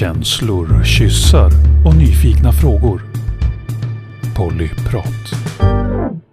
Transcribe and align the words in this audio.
Känslor, 0.00 0.84
kyssar 0.84 1.50
och 1.86 1.96
nyfikna 1.96 2.52
frågor. 2.52 3.00
Pollyprat. 4.36 5.24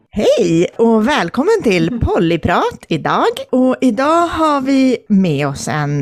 Hej 0.09 0.67
och 0.77 1.07
välkommen 1.07 1.63
till 1.63 1.99
Pollyprat 2.01 2.85
idag. 2.87 3.31
Och 3.49 3.75
idag 3.81 4.27
har 4.27 4.61
vi 4.61 4.97
med 5.09 5.47
oss 5.47 5.67
en 5.67 6.01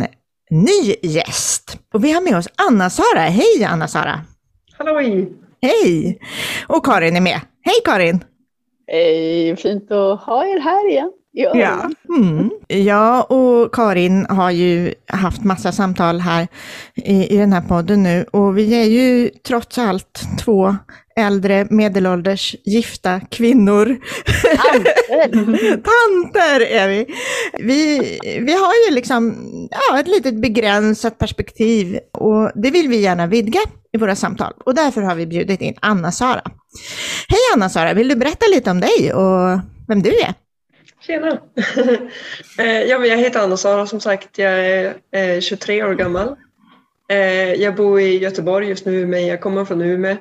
ny 0.49 0.95
gäst. 1.01 1.79
Och 1.93 2.03
vi 2.03 2.11
har 2.11 2.21
med 2.21 2.37
oss 2.37 2.47
Anna-Sara. 2.69 3.21
Hej 3.21 3.63
Anna-Sara! 3.63 4.21
Halloj! 4.77 5.31
Hej! 5.61 6.19
Och 6.67 6.85
Karin 6.85 7.15
är 7.15 7.21
med. 7.21 7.41
Hej 7.65 7.75
Karin! 7.85 8.23
Hej, 8.87 9.55
fint 9.55 9.91
att 9.91 10.21
ha 10.21 10.45
er 10.45 10.59
här 10.59 10.89
igen. 10.89 11.11
Ja. 11.39 11.89
Mm. 12.17 12.49
Jag 12.67 13.31
och 13.31 13.73
Karin 13.73 14.25
har 14.29 14.51
ju 14.51 14.93
haft 15.07 15.43
massa 15.43 15.71
samtal 15.71 16.19
här 16.19 16.47
i, 16.95 17.35
i 17.35 17.37
den 17.37 17.53
här 17.53 17.61
podden 17.61 18.03
nu 18.03 18.25
och 18.31 18.57
vi 18.57 18.81
är 18.81 18.85
ju 18.85 19.29
trots 19.29 19.77
allt 19.77 20.21
två 20.39 20.75
äldre 21.19 21.67
medelålders 21.69 22.55
gifta 22.65 23.19
kvinnor. 23.19 23.97
Tanter! 24.57 25.61
Tanter 25.71 26.61
är 26.71 26.87
vi. 26.87 27.05
vi. 27.59 27.99
Vi 28.23 28.53
har 28.53 28.87
ju 28.87 28.95
liksom 28.95 29.35
ja, 29.71 29.99
ett 29.99 30.07
litet 30.07 30.41
begränsat 30.41 31.17
perspektiv 31.17 31.99
och 32.13 32.51
det 32.55 32.71
vill 32.71 32.87
vi 32.87 33.01
gärna 33.01 33.27
vidga 33.27 33.59
i 33.93 33.97
våra 33.97 34.15
samtal 34.15 34.53
och 34.65 34.75
därför 34.75 35.01
har 35.01 35.15
vi 35.15 35.27
bjudit 35.27 35.61
in 35.61 35.75
Anna-Sara. 35.81 36.41
Hej 37.27 37.39
Anna-Sara, 37.55 37.93
vill 37.93 38.07
du 38.07 38.15
berätta 38.15 38.45
lite 38.47 38.71
om 38.71 38.79
dig 38.79 39.13
och 39.13 39.59
vem 39.87 40.01
du 40.01 40.09
är? 40.09 40.33
Tjena! 41.09 41.39
Eh, 42.59 42.81
ja, 42.81 42.99
men 42.99 43.09
jag 43.09 43.17
heter 43.17 43.39
Anna-Sara 43.39 43.87
som 43.87 43.99
sagt. 43.99 44.37
Jag 44.37 44.67
är 44.67 44.95
eh, 45.11 45.39
23 45.39 45.83
år 45.83 45.93
gammal. 45.93 46.35
Eh, 47.09 47.53
jag 47.53 47.75
bor 47.75 47.99
i 47.99 48.17
Göteborg 48.17 48.67
just 48.67 48.85
nu 48.85 49.05
men 49.05 49.27
jag 49.27 49.41
kommer 49.41 49.65
från 49.65 49.81
Umeå. 49.81 50.17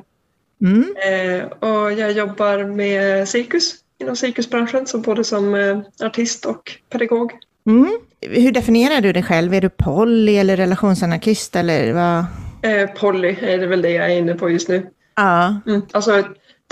Mm. 0.61 0.94
Eh, 1.09 1.47
och 1.47 1.92
jag 1.92 2.12
jobbar 2.12 2.64
med 2.64 3.28
cirkus 3.28 3.75
inom 4.00 4.16
cirkusbranschen 4.16 4.86
så 4.86 4.98
både 4.98 5.25
som 5.25 5.55
eh, 5.55 5.78
artist 6.03 6.47
och 6.47 6.72
pedagog. 6.91 7.33
Mm. 7.66 7.98
Hur 8.20 8.53
definierar 8.53 9.00
du 9.00 9.12
dig 9.12 9.22
själv? 9.22 9.55
Är 9.55 9.61
du 9.61 9.69
poly 9.69 10.36
eller 10.36 10.56
relationsanarkist 10.56 11.56
eller 11.56 11.92
vad? 11.92 12.25
Eh, 12.72 12.91
poly 12.91 13.36
är 13.41 13.59
det 13.59 13.66
väl 13.66 13.83
det 13.83 13.91
jag 13.91 14.12
är 14.12 14.19
inne 14.19 14.34
på 14.34 14.50
just 14.50 14.69
nu. 14.69 14.86
Ja. 15.16 15.61
Mm. 15.66 15.83
Alltså 15.92 16.25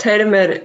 termer, 0.03 0.61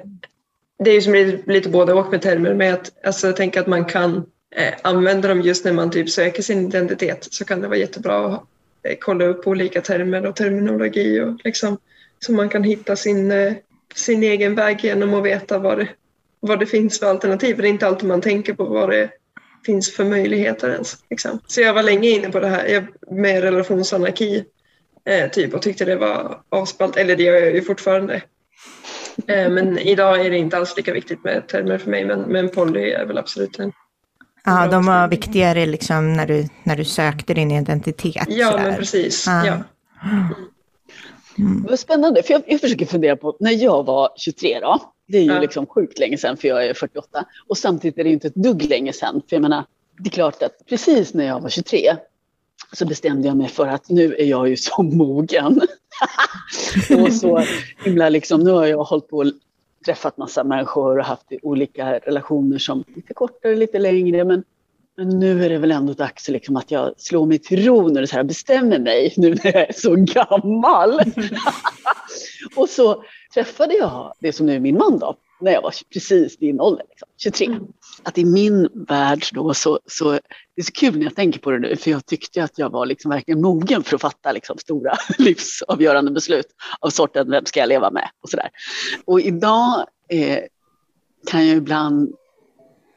det 0.78 0.91
är 0.91 0.95
ju 0.95 1.01
som 1.01 1.15
lite, 1.15 1.53
lite 1.53 1.69
både 1.69 1.92
och 1.92 2.11
med 2.11 2.23
termer 2.23 2.55
med 2.55 2.75
att 2.75 2.92
alltså, 3.06 3.27
jag 3.27 3.37
tänker 3.37 3.61
att 3.61 3.67
man 3.67 3.84
kan 3.84 4.17
eh, 4.56 4.75
använda 4.83 5.29
dem 5.29 5.41
just 5.41 5.64
när 5.64 5.73
man 5.73 5.91
typ 5.91 6.11
söker 6.11 6.42
sin 6.42 6.67
identitet 6.67 7.29
så 7.31 7.45
kan 7.45 7.61
det 7.61 7.69
vara 7.69 7.79
jättebra 7.79 8.27
att 8.27 8.42
eh, 8.83 8.97
kolla 9.01 9.25
upp 9.25 9.47
olika 9.47 9.81
termer 9.81 10.27
och 10.27 10.37
terminologi 10.37 11.20
och 11.20 11.41
liksom 11.45 11.79
så 12.19 12.33
man 12.33 12.48
kan 12.48 12.64
hitta 12.64 12.97
sin, 12.97 13.31
eh, 13.31 13.53
sin 13.95 14.23
egen 14.23 14.55
väg 14.55 14.84
genom 14.84 15.14
att 15.14 15.25
veta 15.25 15.59
vad 15.59 15.79
det, 15.79 15.89
vad 16.41 16.61
det 16.61 16.67
finns 16.67 16.98
för 16.98 17.07
alternativ. 17.07 17.55
För 17.55 17.62
det 17.62 17.69
är 17.69 17.70
inte 17.70 17.86
alltid 17.86 18.09
man 18.09 18.20
tänker 18.20 18.55
på 18.55 18.64
vad 18.64 18.91
det 18.91 19.11
finns 19.67 19.95
för 19.95 20.05
möjligheter 20.05 20.70
ens. 20.70 20.96
Liksom. 21.11 21.41
Så 21.46 21.61
jag 21.61 21.75
var 21.75 21.83
länge 21.83 22.08
inne 22.08 22.29
på 22.30 22.41
det 22.41 22.48
här 22.48 22.89
med 23.11 23.42
relationsanarki 23.42 24.45
eh, 25.05 25.30
typ 25.30 25.55
och 25.55 25.63
tyckte 25.63 25.85
det 25.85 25.96
var 25.96 26.41
avspalt, 26.48 26.96
eller 26.96 27.17
det 27.17 27.23
gör 27.23 27.35
jag 27.35 27.55
ju 27.55 27.63
fortfarande. 27.63 28.23
Eh, 29.27 29.50
men 29.50 29.78
idag 29.78 30.27
är 30.27 30.30
det 30.30 30.39
inte 30.39 30.56
alls 30.56 30.77
lika 30.77 30.92
viktigt 30.92 31.24
med 31.24 31.48
termer 31.48 31.78
för 31.78 31.90
mig, 31.90 32.05
men, 32.05 32.20
men 32.20 32.48
poly 32.48 32.90
är 32.90 33.05
väl 33.06 33.18
absolut 33.18 33.58
en. 33.58 33.73
Ja, 34.45 34.68
de 34.70 34.86
var 34.86 35.08
viktigare 35.08 35.67
liksom 35.67 36.12
när 36.12 36.27
du, 36.27 36.48
när 36.62 36.77
du 36.77 36.84
sökte 36.84 37.34
din 37.34 37.51
identitet. 37.51 38.27
Ja, 38.28 38.51
sådär. 38.51 38.64
men 38.64 38.77
precis. 38.77 39.27
Ja. 39.27 39.46
Ja. 39.46 39.58
Vad 41.68 41.78
spännande, 41.78 42.22
för 42.22 42.33
jag, 42.33 42.42
jag 42.46 42.61
försöker 42.61 42.86
fundera 42.86 43.17
på 43.17 43.36
när 43.40 43.52
jag 43.52 43.86
var 43.86 44.11
23 44.17 44.61
då, 44.61 44.92
det 45.08 45.18
är 45.18 45.22
ju 45.22 45.33
Ja. 45.33 45.40
liksom 45.40 45.67
sjukt 45.67 45.98
länge 45.98 46.18
sedan 46.18 46.36
för 46.36 46.48
jag 46.48 46.67
är 46.67 46.74
48 46.74 47.24
och 47.48 47.58
samtidigt 47.58 47.98
är 47.98 48.05
det 48.05 48.11
inte 48.11 48.27
ett 48.27 48.34
dugg 48.34 48.64
länge 48.64 48.92
sedan 48.92 49.22
för 49.28 49.36
jag 49.36 49.42
menar, 49.42 49.64
det 49.98 50.08
är 50.08 50.11
klart 50.11 50.42
att 50.42 50.67
precis 50.68 51.14
när 51.14 51.24
jag 51.27 51.40
var 51.40 51.48
23 51.48 51.78
så 52.72 52.86
bestämde 52.86 53.28
jag 53.28 53.36
mig 53.36 53.48
för 53.48 53.66
att 53.66 53.88
nu 53.88 54.14
är 54.14 54.24
jag 54.24 54.48
ju 54.48 54.56
så 54.56 54.83
mogen. 54.83 55.60
och 57.05 57.12
så 57.12 57.44
himla 57.84 58.08
liksom, 58.08 58.40
nu 58.40 58.50
har 58.50 58.66
jag 58.66 58.84
hållit 58.84 59.08
på 59.08 59.16
och 59.16 59.33
träffat 59.86 60.16
massa 60.16 60.44
människor 60.44 60.98
och 60.98 61.05
haft 61.05 61.33
olika 61.42 61.98
relationer 61.98 62.58
som 62.58 62.84
lite 62.94 63.14
kortare, 63.14 63.56
lite 63.56 63.78
längre 63.78 64.24
men 64.24 64.44
men 64.96 65.08
nu 65.08 65.44
är 65.44 65.48
det 65.48 65.58
väl 65.58 65.72
ändå 65.72 65.92
dags 65.92 66.28
liksom 66.28 66.56
att 66.56 66.70
jag 66.70 66.94
slår 66.96 67.27
mig 67.27 67.38
till 67.38 67.64
ro 67.64 67.88
när 67.88 68.02
och 68.02 68.08
så 68.08 68.16
här 68.16 68.24
bestämmer 68.24 68.78
mig 68.78 69.14
nu 69.16 69.34
när 69.34 69.46
jag 69.46 69.68
är 69.68 69.72
så 69.72 69.94
gammal. 69.94 71.00
och 72.56 72.68
så 72.68 73.04
träffade 73.34 73.74
jag 73.74 74.12
det 74.20 74.33
som 74.33 74.46
nu 74.46 74.54
är 74.54 74.60
min 74.60 74.78
man 74.78 74.98
då, 74.98 75.16
när 75.42 75.53
jag 75.53 75.63
var 75.63 75.75
precis 75.92 76.36
din 76.36 76.61
ålder, 76.61 76.85
liksom, 76.89 77.08
23. 77.19 77.58
Att 78.03 78.19
i 78.19 78.25
min 78.25 78.69
värld 78.89 79.25
då 79.33 79.55
så, 79.55 79.80
så 79.86 80.11
det 80.11 80.20
är 80.57 80.63
så 80.63 80.73
kul 80.73 80.98
när 80.98 81.05
jag 81.05 81.17
tänker 81.17 81.41
på 81.41 81.51
det 81.51 81.58
nu, 81.58 81.77
för 81.77 81.91
jag 81.91 82.07
tyckte 82.07 82.45
att 82.45 82.58
jag 82.58 82.70
var 82.70 82.86
liksom 82.86 83.11
verkligen 83.11 83.41
mogen 83.41 83.83
för 83.83 83.95
att 83.97 84.02
fatta 84.02 84.33
liksom 84.33 84.58
stora 84.58 84.95
livsavgörande 85.19 86.11
beslut 86.11 86.47
av 86.81 86.91
sorten 86.91 87.31
vem 87.31 87.47
ska 87.47 87.61
jag 87.61 87.69
leva 87.69 87.91
med 87.91 88.11
och 88.23 88.29
sådär. 88.29 88.51
Och 89.05 89.20
idag 89.20 89.86
eh, 90.08 90.39
kan 91.27 91.47
jag 91.47 91.57
ibland 91.57 92.14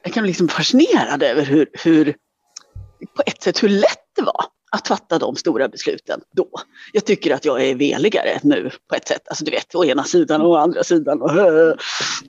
jag 0.03 0.13
kan 0.13 0.23
bli 0.23 0.29
liksom 0.29 0.47
fascinerad 0.47 1.23
över 1.23 1.45
hur, 1.45 1.69
hur, 1.73 2.15
på 3.15 3.23
ett 3.25 3.43
sätt 3.43 3.63
hur 3.63 3.69
lätt 3.69 4.05
det 4.15 4.21
var 4.21 4.45
att 4.71 4.87
fatta 4.87 5.19
de 5.19 5.35
stora 5.35 5.67
besluten 5.67 6.21
då. 6.35 6.49
Jag 6.91 7.05
tycker 7.05 7.33
att 7.33 7.45
jag 7.45 7.63
är 7.63 7.75
veligare 7.75 8.39
nu 8.43 8.69
på 8.89 8.95
ett 8.95 9.07
sätt. 9.07 9.27
Alltså 9.27 9.45
du 9.45 9.51
vet, 9.51 9.75
å 9.75 9.85
ena 9.85 10.03
sidan 10.03 10.41
och 10.41 10.49
å 10.49 10.55
andra 10.55 10.83
sidan. 10.83 11.21
Och, 11.21 11.31
eh. 11.31 11.73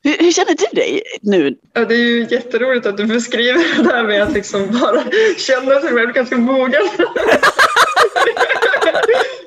hur, 0.03 0.19
hur 0.19 0.33
känner 0.33 0.55
du 0.55 0.81
dig 0.81 1.03
nu? 1.23 1.57
Ja, 1.73 1.85
det 1.85 1.95
är 1.95 1.99
ju 1.99 2.27
jätteroligt 2.31 2.87
att 2.87 2.97
du 2.97 3.05
beskriver 3.05 3.83
det 3.83 3.93
här 3.93 4.05
med 4.05 4.23
att 4.23 4.33
liksom 4.33 4.79
bara 4.81 5.03
känna 5.37 5.81
sig 5.81 5.93
själv 5.93 6.13
ganska 6.13 6.37
mogen. 6.37 6.83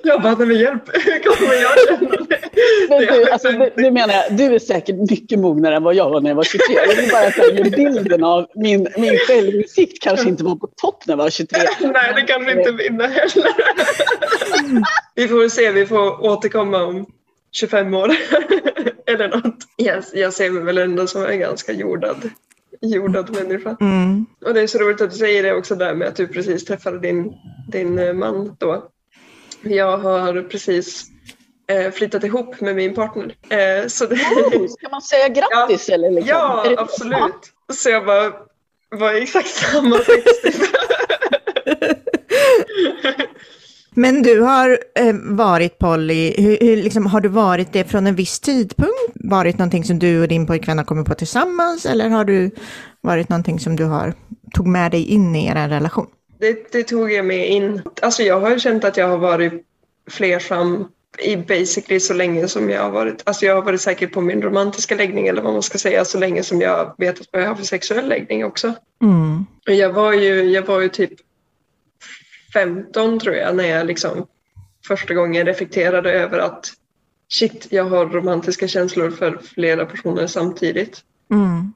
Jag 0.03 0.22
bara, 0.22 0.35
nej 0.35 0.47
men 0.47 0.57
hjälp, 0.59 0.89
hur 0.94 1.23
kommer 1.23 1.53
jag 1.53 1.72
känna 1.88 2.25
mig? 2.29 2.38
Men 2.90 3.00
du, 3.00 3.06
är 3.06 3.31
alltså, 3.31 3.52
nu 3.75 3.92
menar 3.92 4.14
jag, 4.14 4.38
du 4.38 4.56
är 4.56 4.59
säkert 4.59 4.96
mycket 5.09 5.40
mognare 5.40 5.75
än 5.75 5.84
vad 5.84 5.96
jag 5.96 6.09
var 6.09 6.22
när 6.22 6.30
jag 6.30 6.36
var 6.36 6.44
23. 6.44 6.75
Jag 6.75 6.96
vill 6.96 7.12
bara 7.12 7.31
säga 7.31 7.64
bilden 7.64 8.24
av 8.24 8.47
min, 8.56 8.88
min 8.97 9.18
självinsikt 9.28 10.03
kanske 10.03 10.30
inte 10.30 10.44
var 10.44 10.56
på 10.56 10.68
topp 10.68 11.03
när 11.06 11.12
jag 11.12 11.18
var 11.18 11.30
23. 11.30 11.59
Nej, 11.81 12.14
det 12.16 12.22
kan 12.22 12.46
vi 12.46 12.52
inte 12.52 12.72
vinna 12.72 13.08
heller. 13.08 13.53
Vi 15.16 15.28
får 15.28 15.50
se, 15.50 15.72
vi 15.72 15.86
får 15.86 16.25
återkomma 16.25 16.84
om 16.84 17.06
25 17.52 17.94
år 17.94 18.12
eller 19.06 19.28
något. 19.28 19.58
Jag, 19.76 20.03
jag 20.14 20.34
ser 20.34 20.50
mig 20.50 20.64
väl 20.64 20.78
ändå 20.78 21.08
som 21.08 21.26
en 21.26 21.40
ganska 21.40 21.72
jordad, 21.72 22.30
jordad 22.81 23.30
människa. 23.30 23.78
Mm. 23.81 24.26
Och 24.46 24.53
det 24.53 24.62
är 24.62 24.68
så 24.68 24.78
roligt 24.78 25.02
att 25.02 25.12
du 25.12 25.18
säger 25.18 25.44
det 25.44 25.53
också 25.53 25.76
där 25.76 25.94
med 25.94 26.08
att 26.08 26.16
du 26.16 26.28
precis 26.28 26.66
träffade 26.66 27.00
din, 27.00 27.34
din 27.72 28.18
man 28.18 28.56
då. 28.59 28.90
Jag 29.62 29.97
har 29.97 30.41
precis 30.41 31.06
eh, 31.69 31.91
flyttat 31.91 32.24
ihop 32.24 32.62
med 32.62 32.75
min 32.75 32.93
partner. 32.93 33.35
Eh, 33.49 33.88
så 33.88 34.05
det, 34.05 34.16
Oh, 34.16 34.67
ska 34.67 34.90
man 34.90 35.02
säga 35.02 35.28
grattis 35.29 35.90
eller 35.90 36.11
liksom? 36.11 36.29
ja, 36.29 36.64
det- 36.70 36.79
absolut. 36.79 37.52
Så 37.73 37.90
jag 37.90 38.05
bara 38.05 38.34
var 38.99 39.14
exakt 39.14 39.47
samma 39.49 39.97
text. 39.97 40.46
Men 43.91 44.22
du 44.23 44.41
har 44.41 44.79
eh, 44.96 45.16
varit 45.23 45.78
poly, 45.79 46.34
hur, 46.38 46.58
hur, 46.61 46.78
liksom, 46.78 47.05
har 47.05 47.22
du 47.22 47.29
varit 47.29 47.73
det 47.73 47.84
från 47.84 48.08
en 48.08 48.16
viss 48.16 48.40
tidpunkt? 48.40 48.93
Varit 49.16 49.58
någonting 49.58 49.84
som 49.84 49.99
du 49.99 50.22
och 50.22 50.28
din 50.28 50.47
pojkvän 50.47 50.78
har 50.78 50.85
kommit 50.85 51.05
på 51.05 51.14
tillsammans 51.16 51.85
eller 51.85 52.09
har 52.09 52.26
du 52.26 52.52
varit 53.02 53.29
någonting 53.29 53.59
som 53.59 53.76
du 53.76 53.84
har 53.85 54.14
tog 54.53 54.67
med 54.67 54.91
dig 54.91 55.05
in 55.05 55.35
i 55.35 55.47
er 55.47 55.67
relation? 55.70 56.08
Det, 56.40 56.72
det 56.72 56.84
tog 56.84 57.11
jag 57.11 57.26
med 57.26 57.49
in. 57.49 57.82
Alltså 58.02 58.23
jag 58.23 58.40
har 58.40 58.49
ju 58.49 58.59
känt 58.59 58.84
att 58.84 58.97
jag 58.97 59.08
har 59.08 59.17
varit 59.17 59.53
flersam 60.11 60.88
i 61.17 61.38
basically 61.38 62.00
så 62.00 62.14
länge 62.14 62.47
som 62.47 62.70
jag 62.70 62.82
har 62.82 62.90
varit. 62.90 63.22
Alltså 63.23 63.46
jag 63.46 63.56
har 63.56 63.61
varit 63.61 63.82
säker 63.82 64.08
på 64.08 64.22
min 64.22 64.41
romantiska 64.41 64.96
läggning 64.96 65.28
eller 65.28 65.41
vad 65.41 65.53
man 65.53 65.64
ska 65.64 65.78
säga 65.78 66.06
så 66.06 66.17
länge 66.17 66.44
som 66.44 66.61
jag 66.61 66.96
vet 66.97 67.20
vad 67.32 67.41
jag 67.41 67.47
har 67.47 67.56
för 67.56 67.64
sexuell 67.64 68.09
läggning 68.09 68.46
också. 68.46 68.73
Mm. 69.02 69.46
Jag 69.66 69.94
var 69.94 70.14
ju, 70.14 70.44
jag 70.44 70.61
var 70.61 70.79
ju 70.79 70.90
typ 70.90 71.14
15 72.53 73.20
tror 73.20 73.35
jag 73.35 73.56
när 73.56 73.64
jag 73.64 73.85
liksom 73.88 74.28
första 74.88 75.14
gången 75.14 75.46
reflekterade 75.46 76.11
över 76.11 76.40
att 76.40 76.73
shit, 77.29 77.67
jag 77.70 77.84
har 77.84 78.05
romantiska 78.05 78.67
känslor 78.67 79.12
för 79.12 79.40
flera 79.55 79.85
personer 79.85 80.28
samtidigt. 80.28 81.03
Mm. 81.32 81.73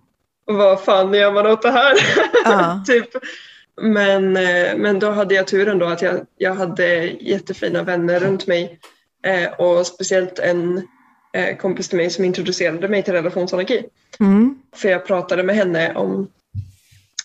Och 0.47 0.55
vad 0.55 0.83
fan 0.83 1.13
gör 1.13 1.31
man 1.31 1.47
åt 1.47 1.61
det 1.61 1.71
här? 1.71 1.95
Ja. 2.45 2.83
typ. 2.87 3.09
Men, 3.81 4.37
eh, 4.37 4.77
men 4.77 4.99
då 4.99 5.11
hade 5.11 5.35
jag 5.35 5.47
turen 5.47 5.79
då 5.79 5.85
att 5.85 6.01
jag, 6.01 6.25
jag 6.37 6.55
hade 6.55 7.03
jättefina 7.05 7.83
vänner 7.83 8.19
runt 8.19 8.47
mig 8.47 8.79
och 9.57 9.87
speciellt 9.87 10.39
en 10.39 10.87
eh, 11.33 11.57
kompis 11.57 11.89
till 11.89 11.97
mig 11.97 12.09
som 12.09 12.25
introducerade 12.25 12.87
mig 12.87 13.03
till 13.03 13.13
relationsanarki. 13.13 13.85
Mm. 14.19 14.57
För 14.75 14.89
jag 14.89 15.05
pratade 15.05 15.43
med 15.43 15.55
henne 15.55 15.93
om, 15.95 16.27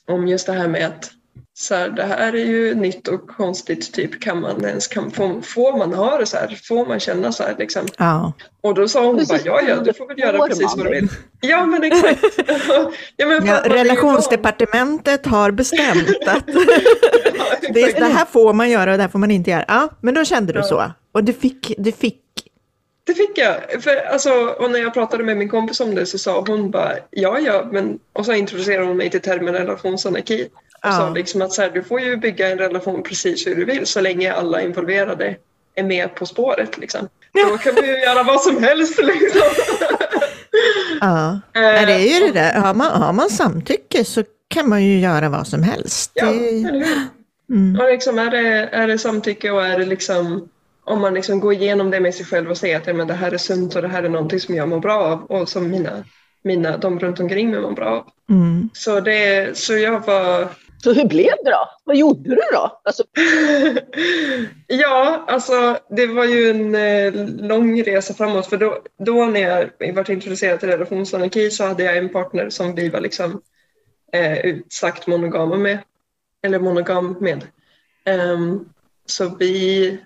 om 0.06 0.28
just 0.28 0.46
det 0.46 0.52
här 0.52 0.68
med 0.68 0.86
att 0.86 1.10
så 1.54 1.74
här, 1.74 1.88
det 1.88 2.02
här 2.04 2.32
är 2.32 2.44
ju 2.46 2.74
nytt 2.74 3.08
och 3.08 3.28
konstigt, 3.28 3.92
typ 3.92 4.20
kan 4.20 4.40
man 4.40 4.64
ens, 4.64 4.86
kan, 4.86 5.10
får, 5.10 5.40
får 5.40 5.78
man 5.78 5.94
ha 5.94 6.18
det 6.18 6.26
så 6.26 6.36
här? 6.36 6.58
Får 6.68 6.86
man 6.86 7.00
känna 7.00 7.32
så 7.32 7.42
här 7.42 7.54
liksom? 7.58 7.86
Ja. 7.98 8.32
Och 8.60 8.74
då 8.74 8.88
sa 8.88 9.06
hon 9.06 9.16
bara, 9.28 9.38
ja 9.44 9.60
ja, 9.68 9.76
du 9.76 9.92
får 9.92 10.08
väl 10.08 10.18
göra 10.18 10.46
precis 10.46 10.76
vad 10.76 10.86
du 10.86 10.90
vill. 10.90 11.08
Ja 11.40 11.66
men 11.66 11.84
exakt. 11.84 12.24
ja, 13.16 13.26
men 13.26 13.46
Ja, 13.46 13.56
för- 13.62 13.68
relationsdepartementet 13.70 15.26
har 15.26 15.50
bestämt 15.50 16.08
att 16.26 16.44
Ja, 17.38 17.68
det, 17.74 17.98
det 17.98 18.04
här 18.04 18.24
får 18.24 18.52
man 18.52 18.70
göra 18.70 18.90
och 18.90 18.96
det 18.96 19.02
här 19.02 19.10
får 19.10 19.18
man 19.18 19.30
inte 19.30 19.50
göra. 19.50 19.64
Ja, 19.68 19.88
men 20.00 20.14
då 20.14 20.24
kände 20.24 20.52
du 20.52 20.58
Ja. 20.58 20.64
så. 20.64 20.92
Och 21.18 21.24
du 21.24 21.32
fick, 21.32 21.72
du 21.78 21.92
fick, 21.92 22.20
Det 23.04 23.14
fick 23.14 23.38
jag. 23.38 23.82
För, 23.82 23.96
alltså, 23.96 24.30
och 24.58 24.70
när 24.70 24.78
jag 24.78 24.94
pratade 24.94 25.24
med 25.24 25.36
min 25.36 25.48
kompis 25.48 25.80
om 25.80 25.94
det 25.94 26.06
så 26.06 26.18
sa 26.18 26.44
hon 26.46 26.70
bara 26.70 26.92
ja, 27.10 27.38
ja, 27.38 27.68
men 27.72 27.98
och 28.12 28.24
så 28.26 28.32
introducerade 28.32 28.86
hon 28.86 28.96
mig 28.96 29.10
till 29.10 29.20
termen 29.20 29.54
relationsanarki. 29.54 30.44
Och 30.44 30.50
Ja. 30.82 30.92
sa 30.92 31.10
liksom 31.10 31.42
att 31.42 31.52
så 31.52 31.62
här, 31.62 31.70
du 31.70 31.82
får 31.82 32.00
ju 32.00 32.16
bygga 32.16 32.48
en 32.48 32.58
relation 32.58 33.02
precis 33.02 33.46
hur 33.46 33.54
du 33.54 33.64
vill 33.64 33.86
så 33.86 34.00
länge 34.00 34.32
alla 34.32 34.62
involverade 34.62 35.36
är 35.74 35.82
med 35.82 36.14
på 36.14 36.26
spåret. 36.26 36.78
Liksom. 36.78 37.08
Då 37.50 37.58
kan 37.58 37.74
du 37.74 37.86
ju 37.86 37.98
göra 38.00 38.22
vad 38.22 38.40
som 38.40 38.62
helst. 38.62 38.98
Liksom. 38.98 39.40
ja. 41.00 41.40
Nej, 41.54 41.86
det 41.86 41.92
är 41.92 42.20
ju 42.20 42.26
det 42.26 42.32
där, 42.32 42.54
har 42.60 42.74
man, 42.74 43.02
har 43.02 43.12
man 43.12 43.30
samtycke 43.30 44.04
så 44.04 44.24
kan 44.48 44.68
man 44.68 44.84
ju 44.84 44.98
göra 45.00 45.28
vad 45.28 45.46
som 45.46 45.62
helst. 45.62 46.10
Ja, 46.14 46.26
eller 46.26 46.72
hur? 46.72 46.96
mm. 47.50 47.80
Och 47.80 47.88
liksom, 47.92 48.18
är, 48.18 48.30
det, 48.30 48.68
är 48.72 48.88
det 48.88 48.98
samtycke 48.98 49.50
och 49.50 49.66
är 49.66 49.78
det 49.78 49.84
liksom 49.86 50.48
om 50.88 51.00
man 51.00 51.14
liksom 51.14 51.40
går 51.40 51.52
igenom 51.52 51.90
det 51.90 52.00
med 52.00 52.14
sig 52.14 52.26
själv 52.26 52.50
och 52.50 52.56
säger 52.56 52.76
att 52.76 52.86
ja, 52.86 52.92
men 52.92 53.06
det 53.06 53.14
här 53.14 53.32
är 53.32 53.38
sunt 53.38 53.76
och 53.76 53.82
det 53.82 53.88
här 53.88 54.02
är 54.02 54.08
någonting 54.08 54.40
som 54.40 54.54
jag 54.54 54.68
mår 54.68 54.80
bra 54.80 54.98
av 54.98 55.24
och 55.24 55.48
som 55.48 55.70
mina, 55.70 56.04
mina, 56.42 56.76
de 56.76 56.98
runt 56.98 57.20
omkring 57.20 57.50
mig 57.50 57.60
mår 57.60 57.72
bra 57.72 57.86
av. 57.86 58.10
Mm. 58.30 58.70
Så, 58.72 59.00
det, 59.00 59.58
så 59.58 59.76
jag 59.76 60.06
var... 60.06 60.48
Så 60.82 60.92
hur 60.92 61.04
blev 61.04 61.32
det 61.44 61.50
då? 61.50 61.68
Vad 61.84 61.96
gjorde 61.96 62.30
du 62.30 62.42
då? 62.52 62.80
Alltså, 62.84 63.04
ja, 64.66 65.24
alltså 65.28 65.78
det 65.90 66.06
var 66.06 66.24
ju 66.24 66.50
en 66.50 66.74
eh, 66.74 67.26
lång 67.48 67.82
resa 67.82 68.14
framåt 68.14 68.46
för 68.46 68.56
då, 68.56 68.78
då 68.98 69.24
när 69.24 69.40
jag 69.40 69.94
var 69.94 70.10
introducerad 70.10 70.60
till 70.60 70.68
relationsanarki 70.68 71.50
så 71.50 71.64
hade 71.64 71.82
jag 71.82 71.96
en 71.96 72.08
partner 72.08 72.50
som 72.50 72.74
vi 72.74 72.88
var 72.88 73.00
liksom 73.00 73.40
eh, 74.12 74.38
utsagt 74.38 75.06
monogama 75.06 75.56
med. 75.56 75.78
Eller 76.42 76.58
monogam 76.58 77.16
med. 77.20 77.44
Ehm, 78.04 78.68
så 79.06 79.36
vi, 79.38 79.98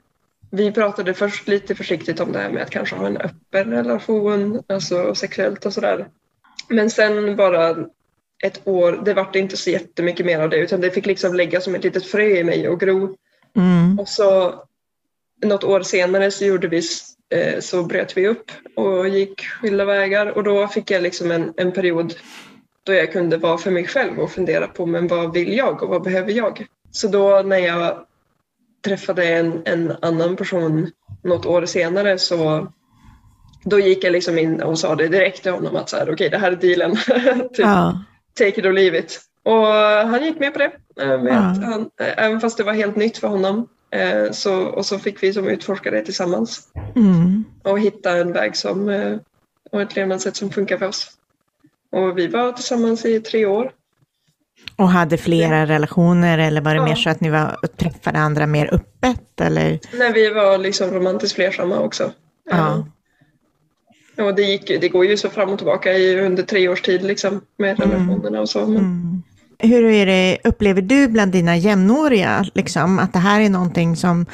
vi 0.55 0.73
pratade 0.73 1.15
först 1.15 1.49
lite 1.49 1.75
försiktigt 1.75 2.21
om 2.21 2.33
det 2.33 2.39
här 2.39 2.51
med 2.51 2.63
att 2.63 2.71
kanske 2.71 2.97
ha 2.97 3.07
en 3.07 3.17
öppen 3.17 3.71
relation, 3.71 4.63
alltså 4.67 5.15
sexuellt 5.15 5.67
och 5.67 5.73
sådär. 5.73 6.09
Men 6.69 6.91
sen 6.91 7.37
bara 7.37 7.77
ett 8.45 8.61
år, 8.65 9.03
det 9.05 9.15
vart 9.15 9.37
inte 9.37 9.57
så 9.57 9.71
jättemycket 9.71 10.27
mer 10.27 10.41
av 10.41 10.51
det 10.51 10.57
utan 10.57 10.81
det 10.81 10.91
fick 10.91 11.07
liksom 11.07 11.35
lägga 11.35 11.61
som 11.61 11.75
ett 11.75 11.85
litet 11.85 12.07
frö 12.07 12.25
i 12.25 12.45
mig 12.45 12.69
och 12.69 12.81
gro. 12.81 13.17
Mm. 13.57 13.99
Och 13.99 14.09
så 14.09 14.55
något 15.43 15.65
år 15.65 15.83
senare 15.83 16.31
så 16.31 16.45
gjorde 16.45 16.69
vi, 16.69 16.83
eh, 17.35 17.61
så 17.61 17.83
bröt 17.83 18.17
vi 18.17 18.29
upp 18.29 18.51
och 18.77 19.09
gick 19.09 19.41
skilda 19.41 19.85
vägar 19.85 20.27
och 20.27 20.45
då 20.45 20.69
fick 20.69 20.91
jag 20.91 21.03
liksom 21.03 21.31
en, 21.31 21.53
en 21.57 21.73
period 21.73 22.15
då 22.83 22.93
jag 22.93 23.13
kunde 23.13 23.37
vara 23.37 23.59
för 23.59 23.71
mig 23.71 23.87
själv 23.87 24.19
och 24.19 24.33
fundera 24.33 24.67
på 24.67 24.87
men 24.87 25.09
vad 25.09 25.33
vill 25.33 25.57
jag 25.57 25.83
och 25.83 25.89
vad 25.89 26.03
behöver 26.03 26.33
jag? 26.33 26.67
Så 26.91 27.09
då 27.09 27.43
när 27.43 27.59
jag 27.59 28.07
träffade 28.85 29.25
en, 29.25 29.63
en 29.65 29.93
annan 30.03 30.37
person 30.37 30.91
något 31.23 31.47
år 31.47 31.65
senare 31.67 32.19
så 32.19 32.69
då 33.65 33.79
gick 33.81 34.05
jag 34.05 34.13
liksom 34.13 34.39
in 34.39 34.63
och 34.63 34.79
sa 34.79 34.95
det 34.95 35.09
direkt 35.09 35.43
till 35.43 35.53
honom 35.53 35.77
att 35.77 35.91
så 35.91 35.97
här, 35.97 36.13
okej 36.13 36.29
det 36.31 36.39
här 36.39 36.53
är 36.53 36.57
dealen. 36.57 36.97
typ 37.49 37.59
Ja. 37.59 38.05
take 38.39 38.61
it 38.61 38.67
or 38.67 38.73
leave 38.73 38.99
it. 38.99 39.21
Och 39.45 39.67
han 40.09 40.25
gick 40.25 40.39
med 40.41 40.53
på 40.53 40.59
det. 40.59 40.73
eh, 41.03 41.23
Med 41.23 41.33
Ja. 41.33 41.67
han, 41.67 41.91
eh, 42.01 42.25
även 42.25 42.41
fast 42.41 42.57
det 42.57 42.65
var 42.65 42.73
helt 42.73 42.97
nytt 42.97 43.19
för 43.19 43.29
honom. 43.29 43.69
eh, 43.91 44.31
Så, 44.31 44.63
och 44.63 44.87
så 44.87 44.99
fick 44.99 45.23
vi 45.23 45.33
som 45.33 45.49
utforska 45.49 45.91
det 45.91 46.03
tillsammans. 46.05 46.69
Mm. 46.97 47.45
Och 47.65 47.81
hitta 47.81 48.17
en 48.17 48.33
väg 48.33 48.57
som, 48.57 48.89
och 49.71 49.83
ett 49.83 49.97
levnadssätt 49.97 50.37
som 50.37 50.51
funkar 50.51 50.79
för 50.79 50.89
oss. 50.89 51.11
Och 51.93 52.19
vi 52.19 52.27
var 52.27 52.53
tillsammans 52.53 53.05
i 53.05 53.21
tre 53.21 53.47
år. 53.47 53.73
Och 54.83 54.89
hade 54.89 55.17
flera 55.17 55.67
relationer 55.67 56.39
eller 56.39 56.61
var 56.61 56.71
det 56.75 56.81
Ja. 56.81 56.85
mer 56.85 56.95
så 56.95 57.11
att 57.11 57.21
ni 57.21 57.31
var, 57.31 57.57
träffade 57.77 58.19
andra 58.19 58.47
mer 58.47 58.75
öppet 58.75 59.41
eller? 59.41 59.79
När 59.99 60.13
vi 60.13 60.31
var 60.31 60.59
liksom 60.59 60.91
romantiskt 60.91 61.35
flersamma 61.35 61.79
också. 61.79 62.11
Ja. 62.51 62.87
Eh, 64.17 64.25
Och 64.27 64.35
det, 64.35 64.43
gick, 64.43 64.69
det 64.81 64.89
går 64.89 65.07
ju 65.07 65.17
så 65.17 65.29
fram 65.31 65.49
och 65.51 65.59
tillbaka 65.59 65.93
i, 65.93 66.21
under 66.21 66.43
tre 66.43 66.69
års 66.69 66.83
tid 66.83 67.03
liksom, 67.03 67.41
med 67.59 67.81
Mm. 67.81 67.91
relationerna 67.91 68.41
och 68.41 68.49
så. 68.49 68.59
Men, 68.67 68.77
Mm. 68.77 69.23
Hur 69.59 69.85
är 69.85 70.07
det, 70.07 70.39
upplever 70.45 70.83
du 70.83 71.09
bland 71.09 71.33
dina 71.33 71.57
jämnåriga, 71.57 72.45
liksom, 72.55 72.99
att 72.99 73.13
det 73.13 73.19
här 73.19 73.41
är 73.41 73.49
någonting 73.51 73.97
som 73.97 74.27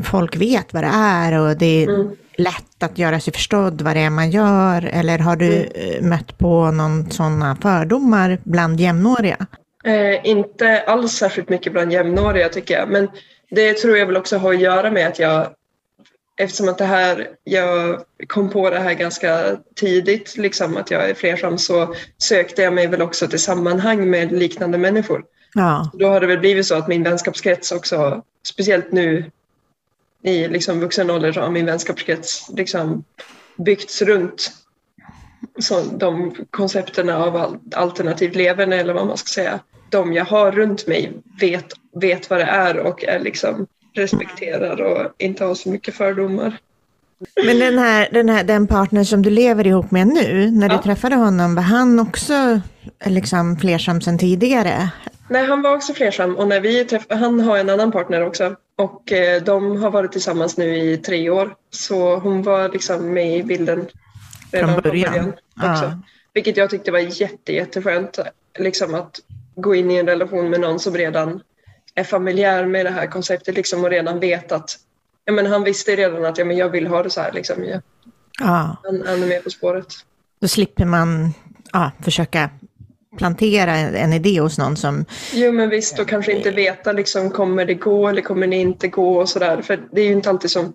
folk 0.00 0.36
vet 0.36 0.72
vad 0.72 0.82
det 0.84 0.90
är 0.94 1.32
och 1.40 1.56
det 1.56 1.66
är 1.84 1.88
Mm. 1.88 2.10
lätt 2.36 2.82
att 2.82 2.98
göra 2.98 3.20
sig 3.20 3.32
förstådd 3.32 3.82
vad 3.82 3.96
det 3.96 4.00
är 4.00 4.10
man 4.10 4.30
gör? 4.30 4.84
Eller 4.84 5.18
har 5.18 5.36
du 5.36 5.52
Mm. 5.54 5.68
eh, 5.74 6.08
mött 6.08 6.38
på 6.38 6.70
någon 6.70 7.10
sådana 7.10 7.56
fördomar 7.56 8.38
bland 8.44 8.80
jämnåriga? 8.80 9.46
Eh, 9.84 10.26
inte 10.26 10.80
alls 10.80 11.12
särskilt 11.12 11.48
mycket 11.48 11.72
bland 11.72 11.92
jämnåriga 11.92 12.48
tycker 12.48 12.78
jag. 12.78 12.88
Men 12.88 13.10
det 13.50 13.72
tror 13.72 13.98
jag 13.98 14.06
väl 14.06 14.16
också 14.16 14.36
har 14.36 14.54
att 14.54 14.60
göra 14.60 14.90
med 14.90 15.06
att 15.08 15.18
jag, 15.18 15.54
eftersom 16.36 16.68
att 16.68 16.78
det 16.78 16.84
här, 16.84 17.28
jag 17.44 18.02
kom 18.26 18.50
på 18.50 18.70
det 18.70 18.78
här 18.78 18.94
ganska 18.94 19.56
tidigt, 19.74 20.36
liksom 20.36 20.76
att 20.76 20.90
jag 20.90 21.10
är 21.10 21.14
flersam, 21.14 21.58
så 21.58 21.94
sökte 22.18 22.62
jag 22.62 22.72
mig 22.72 22.86
väl 22.86 23.02
också 23.02 23.28
till 23.28 23.42
sammanhang 23.42 24.10
med 24.10 24.32
liknande 24.32 24.78
människor. 24.78 25.24
Ja. 25.54 25.90
Då 25.94 26.08
har 26.08 26.20
det 26.20 26.26
väl 26.26 26.38
blivit 26.38 26.66
så 26.66 26.74
att 26.74 26.88
min 26.88 27.02
vänskapskrets 27.02 27.72
också, 27.72 28.22
speciellt 28.46 28.92
nu 28.92 29.30
i 30.22 30.48
liksom 30.48 30.80
vuxen 30.80 31.10
ålder, 31.10 31.32
så 31.32 31.40
har 31.40 31.50
min 31.50 31.66
vänskapskrets 31.66 32.48
liksom 32.48 33.04
byggts 33.56 34.02
runt 34.02 34.52
så 35.58 35.80
de 35.80 36.34
koncepterna 36.50 37.18
av 37.18 37.36
al- 37.36 37.58
alternativt 37.74 38.34
leverne 38.34 38.76
eller 38.76 38.94
vad 38.94 39.06
man 39.06 39.16
ska 39.16 39.28
säga. 39.28 39.60
De 39.92 40.12
jag 40.12 40.24
har 40.24 40.52
runt 40.52 40.86
mig 40.86 41.12
vet, 41.40 41.66
vet 42.00 42.30
vad 42.30 42.38
det 42.38 42.44
är 42.44 42.78
och 42.78 43.04
är 43.04 43.20
liksom 43.20 43.66
respekterar 43.94 44.80
och 44.82 45.12
inte 45.18 45.44
har 45.44 45.54
så 45.54 45.68
mycket 45.70 45.94
fördomar. 45.94 46.56
Men 47.46 47.58
den 47.58 47.78
här, 47.78 48.08
den 48.12 48.28
här 48.28 48.44
den 48.44 48.66
partner 48.66 49.04
som 49.04 49.22
du 49.22 49.30
lever 49.30 49.66
ihop 49.66 49.90
med 49.90 50.06
nu, 50.06 50.50
när 50.50 50.68
du 50.68 50.74
Ja. 50.74 50.82
träffade 50.82 51.16
honom, 51.16 51.54
var 51.54 51.62
han 51.62 52.00
också 52.00 52.60
liksom 53.04 53.56
flersam 53.56 54.00
sedan 54.00 54.18
tidigare? 54.18 54.88
Nej, 55.28 55.46
han 55.46 55.62
var 55.62 55.74
också 55.76 55.94
flersam 55.94 56.36
och 56.36 56.48
när 56.48 56.60
vi 56.60 56.84
träffade, 56.84 57.20
han 57.20 57.40
har 57.40 57.58
en 57.58 57.70
annan 57.70 57.92
partner 57.92 58.26
också 58.26 58.56
och 58.78 59.12
eh, 59.12 59.42
de 59.42 59.82
har 59.82 59.90
varit 59.90 60.12
tillsammans 60.12 60.56
nu 60.56 60.78
i 60.78 60.96
tre 60.96 61.30
år. 61.30 61.54
Så 61.70 62.16
hon 62.16 62.42
var 62.42 62.68
liksom 62.68 63.12
med 63.14 63.36
i 63.38 63.42
bilden 63.42 63.86
redan 64.52 64.72
Från 64.72 64.82
början. 64.82 65.28
också. 65.56 65.84
Ja. 65.84 65.98
Vilket 66.34 66.56
jag 66.56 66.70
tyckte 66.70 66.90
var 66.90 66.98
jätte, 66.98 67.52
jätteskönt. 67.52 68.18
Liksom 68.58 68.94
att 68.94 69.20
gå 69.54 69.74
in 69.74 69.90
i 69.90 69.96
en 69.96 70.06
relation 70.06 70.50
med 70.50 70.60
någon 70.60 70.78
som 70.80 70.96
redan 70.96 71.40
är 71.94 72.04
familjär 72.04 72.66
med 72.66 72.86
det 72.86 72.90
här 72.90 73.06
konceptet 73.06 73.54
liksom, 73.54 73.84
och 73.84 73.90
redan 73.90 74.20
vet 74.20 74.52
att 74.52 74.76
ja, 75.24 75.32
men 75.32 75.46
han 75.46 75.64
visste 75.64 75.96
redan 75.96 76.24
att 76.24 76.38
ja, 76.38 76.44
men 76.44 76.56
jag 76.56 76.68
vill 76.68 76.86
ha 76.86 77.02
det 77.02 77.10
så 77.10 77.20
här. 77.20 77.32
Liksom. 77.32 77.64
Ja, 77.64 77.80
Ja, 78.40 78.76
han, 78.82 79.02
han 79.06 79.22
är 79.22 79.26
med 79.26 79.44
på 79.44 79.50
spåret. 79.50 79.86
då 80.40 80.48
slipper 80.48 80.84
man 80.84 81.32
ja, 81.72 81.90
försöka 82.04 82.50
plantera 83.18 83.72
en 83.76 84.12
idé 84.12 84.40
hos 84.40 84.58
någon 84.58 84.76
som... 84.76 85.04
Jo 85.32 85.52
men 85.52 85.68
visst 85.68 85.98
och 85.98 86.08
kanske 86.08 86.32
inte 86.32 86.50
veta 86.50 86.92
liksom 86.92 87.30
kommer 87.30 87.64
det 87.64 87.74
gå 87.74 88.08
eller 88.08 88.22
kommer 88.22 88.46
det 88.46 88.56
inte 88.56 88.88
gå 88.88 89.20
och 89.20 89.28
sådär. 89.28 89.62
För 89.62 89.80
det 89.92 90.00
är 90.00 90.04
ju 90.04 90.12
inte 90.12 90.30
alltid 90.30 90.50
som 90.50 90.72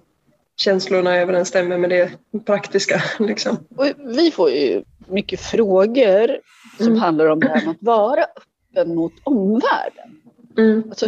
känslorna 0.57 1.17
överensstämmer 1.17 1.77
med 1.77 1.89
det 1.89 2.11
praktiska. 2.45 3.01
Liksom. 3.19 3.57
Och 3.77 3.85
vi 4.17 4.31
får 4.31 4.49
ju 4.49 4.83
mycket 5.07 5.39
frågor 5.41 6.37
som 6.77 6.87
Mm. 6.87 6.99
handlar 6.99 7.25
om 7.25 7.39
det 7.39 7.47
här 7.47 7.61
med 7.65 7.69
att 7.71 7.77
vara 7.79 8.25
öppen 8.77 8.95
mot 8.95 9.13
omvärlden. 9.23 10.21
Mm. 10.57 10.83
Alltså, 10.89 11.05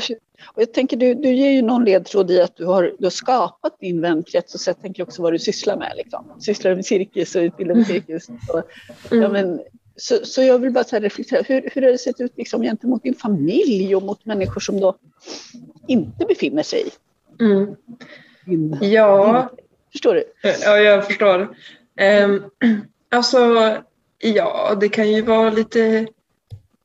och 0.56 0.62
jag 0.62 0.74
tänker, 0.74 0.98
du, 0.98 1.14
du 1.14 1.34
ger 1.34 1.52
ju 1.52 1.62
någon 1.62 1.86
ledtråd 1.86 2.32
i 2.32 2.42
att 2.42 2.56
du 2.56 2.66
har, 2.66 2.96
du 3.00 3.06
har 3.06 3.10
skapat 3.12 3.80
din 3.80 4.02
vänkrets 4.02 4.54
och 4.54 4.60
så 4.60 4.70
jag 4.70 4.82
tänker 4.82 5.04
också 5.04 5.22
vad 5.22 5.34
du 5.34 5.40
sysslar 5.40 5.78
med. 5.78 5.94
Liksom. 5.98 6.26
Sysslar 6.40 6.76
med 6.76 6.86
cirkus 6.86 7.36
och 7.36 7.40
utbildar 7.42 7.76
med 7.76 7.88
cirkus. 7.88 8.30
Och, 8.30 8.62
ja, 9.12 9.18
Mm. 9.18 9.32
men, 9.32 9.62
så, 9.96 10.26
så 10.26 10.42
jag 10.44 10.60
vill 10.60 10.72
bara 10.72 10.84
så 10.84 11.00
reflektera, 11.00 11.42
hur, 11.48 11.70
hur 11.74 11.82
har 11.82 11.90
det 11.92 11.98
sett 11.98 12.22
ut 12.22 12.34
liksom, 12.38 12.62
gentemot 12.62 13.04
din 13.04 13.16
familj 13.16 13.96
och 13.96 14.04
mot 14.04 14.26
människor 14.26 14.60
som 14.62 14.80
då 14.80 14.96
inte 15.88 16.26
befinner 16.26 16.64
sig 16.64 16.84
Mm. 17.40 17.76
din... 18.46 18.78
Ja, 18.82 19.50
Förstår 19.92 20.14
du? 20.16 20.24
ja, 20.64 20.78
jag 20.78 21.08
förstår. 21.08 21.56
Um, 22.24 22.44
alltså, 23.10 23.38
ja, 24.20 24.76
det 24.82 24.90
kan 24.90 25.12
ju 25.12 25.22
vara 25.22 25.50
lite... 25.50 26.08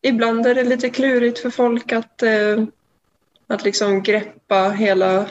Ibland 0.07 0.47
är 0.47 0.55
det 0.55 0.65
lite 0.65 0.91
klurigt 0.91 1.39
för 1.39 1.51
folk 1.51 1.93
att, 1.93 2.23
eh, 2.23 2.65
att 3.47 3.65
liksom 3.65 4.03
greppa 4.03 4.69
hela 4.69 5.27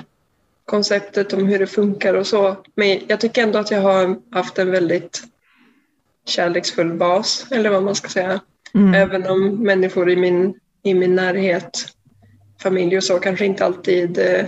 konceptet 0.65 1.33
om 1.33 1.45
hur 1.45 1.59
det 1.59 1.67
funkar 1.67 2.13
och 2.13 2.27
så. 2.27 2.55
Men 2.75 2.99
jag 3.07 3.19
tycker 3.19 3.43
ändå 3.43 3.59
att 3.59 3.71
jag 3.71 3.81
har 3.81 4.17
haft 4.31 4.59
en 4.59 4.71
väldigt 4.71 5.23
kärleksfull 6.25 6.93
bas, 6.93 7.47
eller 7.51 7.69
vad 7.69 7.83
man 7.83 7.95
ska 7.95 8.09
säga. 8.09 8.39
Mm. 8.73 8.93
Även 8.93 9.27
om 9.27 9.63
människor 9.63 10.09
i 10.09 10.15
min, 10.15 10.59
i 10.83 10.93
min 10.93 11.15
närhet 11.15 11.85
familj 12.61 12.97
och 12.97 13.03
så 13.03 13.19
kanske 13.19 13.45
inte 13.45 13.65
alltid 13.65 14.17
eh, 14.17 14.45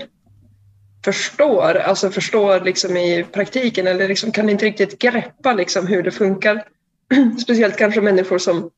förstår, 1.06 1.76
alltså 1.76 2.10
förstår 2.10 2.60
liksom 2.60 2.98
i 2.98 3.26
praktiken 3.32 3.88
eller 3.88 4.08
liksom 4.08 4.32
kan 4.32 4.50
inte 4.50 4.66
riktigt 4.66 5.00
greppa 5.00 5.54
liksom 5.54 5.88
hur 5.88 6.04
det 6.04 6.12
funkar. 6.12 6.64
Speciellt 7.42 7.78
kanske 7.78 8.02
människor 8.02 8.38
som 8.38 8.72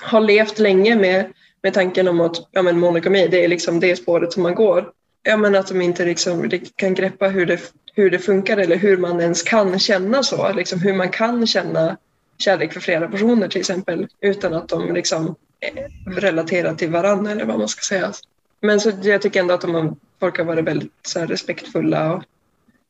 har 0.00 0.20
levt 0.20 0.58
länge 0.58 0.96
med, 0.96 1.32
med 1.62 1.74
tanken 1.74 2.08
om 2.08 2.20
att 2.20 2.36
ja, 2.50 2.62
men 2.62 2.78
monogami, 2.78 3.28
det 3.28 3.44
är 3.44 3.48
liksom 3.48 3.80
det 3.80 3.96
spåret 3.96 4.32
som 4.32 4.42
man 4.42 4.54
går. 4.54 4.90
Ja, 5.22 5.36
men 5.36 5.54
att 5.54 5.66
de 5.66 5.80
inte 5.80 6.04
liksom 6.04 6.50
kan 6.76 6.94
greppa 6.94 7.28
hur 7.28 7.46
det, 7.46 7.60
hur 7.94 8.10
det 8.10 8.18
funkar 8.18 8.56
eller 8.56 8.76
hur 8.76 8.96
man 8.96 9.20
ens 9.20 9.42
kan 9.42 9.78
känna 9.78 10.22
så. 10.22 10.52
Liksom 10.52 10.80
hur 10.80 10.94
man 10.94 11.08
kan 11.08 11.46
känna 11.46 11.96
kärlek 12.38 12.72
för 12.72 12.80
flera 12.80 13.08
personer 13.08 13.48
till 13.48 13.60
exempel 13.60 14.06
utan 14.20 14.54
att 14.54 14.68
de 14.68 14.94
liksom 14.94 15.34
eh, 15.60 16.10
relaterar 16.10 16.74
till 16.74 16.90
varandra 16.90 17.32
eller 17.32 17.44
vad 17.44 17.58
man 17.58 17.68
ska 17.68 17.80
säga. 17.80 18.12
Men 18.60 18.80
så 18.80 18.92
jag 19.02 19.22
tycker 19.22 19.40
ändå 19.40 19.54
att 19.54 19.60
de 19.60 19.96
folk 20.20 20.38
har 20.38 20.44
varit 20.44 20.64
väldigt 20.64 20.92
så 21.02 21.20
här, 21.20 21.26
respektfulla 21.26 22.14
och 22.14 22.22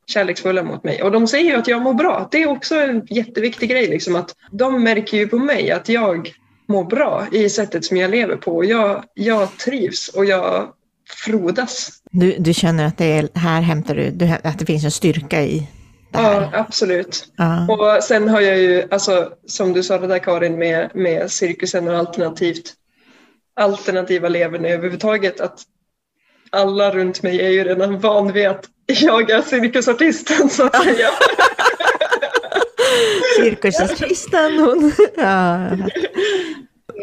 kärleksfulla 0.06 0.62
mot 0.62 0.84
mig. 0.84 1.02
Och 1.02 1.12
de 1.12 1.26
säger 1.26 1.50
ju 1.50 1.56
att 1.56 1.68
jag 1.68 1.82
mår 1.82 1.94
bra. 1.94 2.28
Det 2.30 2.42
är 2.42 2.48
också 2.48 2.74
en 2.74 3.06
jätteviktig 3.10 3.70
grej. 3.70 3.86
Liksom, 3.86 4.16
att 4.16 4.36
de 4.50 4.82
märker 4.82 5.16
ju 5.16 5.28
på 5.28 5.38
mig 5.38 5.70
att 5.70 5.88
jag 5.88 6.32
mår 6.68 6.84
bra 6.84 7.26
i 7.32 7.48
sättet 7.48 7.84
som 7.84 7.96
jag 7.96 8.10
lever 8.10 8.36
på. 8.36 8.64
Jag, 8.64 9.04
jag 9.14 9.58
trivs 9.58 10.08
och 10.08 10.24
jag 10.24 10.68
frodas. 11.08 11.88
Du, 12.10 12.36
du 12.38 12.54
känner 12.54 12.86
att 12.86 12.98
det 12.98 13.04
är, 13.04 13.28
här 13.34 13.60
hämtar 13.60 13.94
du, 13.94 14.10
du, 14.10 14.32
att 14.44 14.58
det 14.58 14.66
finns 14.66 14.84
en 14.84 14.90
styrka 14.90 15.42
i 15.42 15.68
det 16.12 16.18
här? 16.18 16.40
Ja, 16.40 16.50
absolut. 16.52 17.32
Ja. 17.36 17.66
Och 17.68 18.04
sen 18.04 18.28
har 18.28 18.40
jag 18.40 18.58
ju, 18.58 18.88
alltså, 18.90 19.32
som 19.46 19.72
du 19.72 19.82
sa 19.82 19.98
det 19.98 20.06
där 20.06 20.18
Karin, 20.18 20.58
med, 20.58 20.90
med 20.94 21.30
cirkusen 21.30 21.88
och 21.88 21.96
alternativt 21.96 22.74
alternativa 23.56 24.28
leverne 24.28 24.68
överhuvudtaget, 24.68 25.40
att 25.40 25.60
alla 26.50 26.90
runt 26.90 27.22
mig 27.22 27.40
är 27.40 27.48
ju 27.48 27.64
redan 27.64 28.00
van 28.00 28.32
vid 28.32 28.46
att 28.46 28.64
jag 28.86 29.30
är 29.30 29.42
cirkusartisten 29.42 30.50
så 30.50 30.66
att 30.66 30.84
säga. 30.84 31.08
Cirkusartisten 33.36 34.58
hon. 34.58 34.92
Ja. 35.16 35.70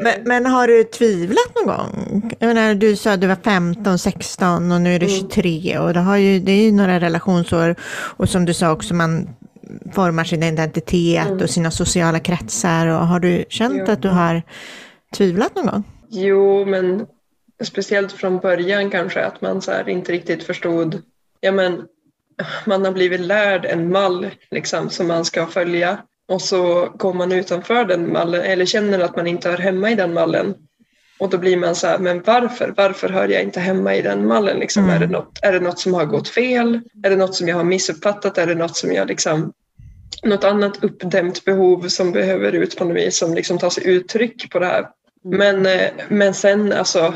Men, 0.03 0.23
men, 0.23 0.45
har 0.45 0.67
du 0.67 0.83
tvivlat 0.83 1.55
någon 1.55 1.65
gång? 1.65 2.31
Jag 2.39 2.47
menar, 2.47 2.75
du 2.75 2.95
sa 2.95 3.11
att 3.11 3.21
du 3.21 3.27
var 3.27 3.37
15, 3.43 3.99
16 3.99 4.71
och 4.71 4.81
nu 4.81 4.95
är 4.95 4.99
du 4.99 5.07
23 5.07 5.71
mm. 5.71 5.83
och 5.83 5.93
det, 5.93 5.99
har 5.99 6.17
ju, 6.17 6.39
det 6.39 6.51
är 6.51 6.63
ju 6.63 6.71
några 6.71 6.99
relationsår 6.99 7.75
och 8.17 8.29
som 8.29 8.45
du 8.45 8.53
sa 8.53 8.71
också 8.71 8.93
man 8.93 9.29
formar 9.91 10.23
sin 10.23 10.43
identitet 10.43 11.27
mm. 11.27 11.41
och 11.41 11.49
sina 11.49 11.71
sociala 11.71 12.19
kretsar 12.19 12.87
och 12.87 13.07
har 13.07 13.19
du 13.19 13.45
känt 13.49 13.89
att 13.89 14.01
du 14.01 14.09
har 14.09 14.41
tvivlat 15.15 15.55
någon 15.55 15.65
gång? 15.65 15.83
Jo, 16.09 16.65
men 16.65 17.05
speciellt 17.63 18.11
från 18.11 18.39
början 18.39 18.89
kanske 18.89 19.25
att 19.25 19.41
man 19.41 19.61
så 19.61 19.71
inte 19.87 20.11
riktigt 20.11 20.43
förstod, 20.43 21.01
ja 21.41 21.51
men 21.51 21.81
man 22.65 22.85
har 22.85 22.91
blivit 22.91 23.21
lärd 23.21 23.65
en 23.65 23.91
mall 23.91 24.29
liksom, 24.51 24.89
som 24.89 25.07
man 25.07 25.25
ska 25.25 25.47
följa 25.47 25.97
och 26.27 26.41
så 26.41 26.89
går 26.97 27.13
man 27.13 27.31
utanför 27.31 27.85
den 27.85 28.13
mallen 28.13 28.41
eller 28.41 28.65
känner 28.65 28.99
att 28.99 29.15
man 29.15 29.27
inte 29.27 29.49
hör 29.49 29.57
hemma 29.57 29.91
i 29.91 29.95
den 29.95 30.13
mallen. 30.13 30.55
Och 31.19 31.29
då 31.29 31.37
blir 31.37 31.57
man 31.57 31.75
så 31.75 31.87
här, 31.87 31.97
men 31.97 32.21
varför? 32.25 32.73
Varför 32.77 33.09
hör 33.09 33.27
jag 33.27 33.43
inte 33.43 33.59
hemma 33.59 33.95
i 33.95 34.01
den 34.01 34.27
mallen? 34.27 34.59
Liksom, 34.59 34.83
mm. 34.83 34.95
är, 34.95 34.99
det 34.99 35.07
något, 35.07 35.39
är 35.41 35.51
det 35.51 35.59
något 35.59 35.79
som 35.79 35.93
har 35.93 36.05
gått 36.05 36.29
fel? 36.29 36.79
Är 37.03 37.09
det 37.09 37.15
något 37.15 37.35
som 37.35 37.47
jag 37.47 37.55
har 37.55 37.63
missuppfattat? 37.63 38.37
Är 38.37 38.47
det 38.47 38.55
något 38.55 38.77
som 38.77 38.93
jag 38.93 39.07
liksom 39.07 39.53
något 40.23 40.43
annat 40.43 40.83
uppdämt 40.83 41.45
behov 41.45 41.87
som 41.87 42.11
behöver 42.11 42.51
ut 42.51 42.77
på 42.77 42.85
något 42.85 42.97
vis 42.97 43.17
som 43.17 43.33
liksom 43.33 43.57
tar 43.57 43.69
sig 43.69 43.87
uttryck 43.87 44.51
på 44.51 44.59
det 44.59 44.65
här. 44.65 44.87
Mm. 45.25 45.37
Men, 45.37 45.79
eh, 45.79 45.89
men 46.09 46.33
sen 46.33 46.73
alltså 46.73 47.13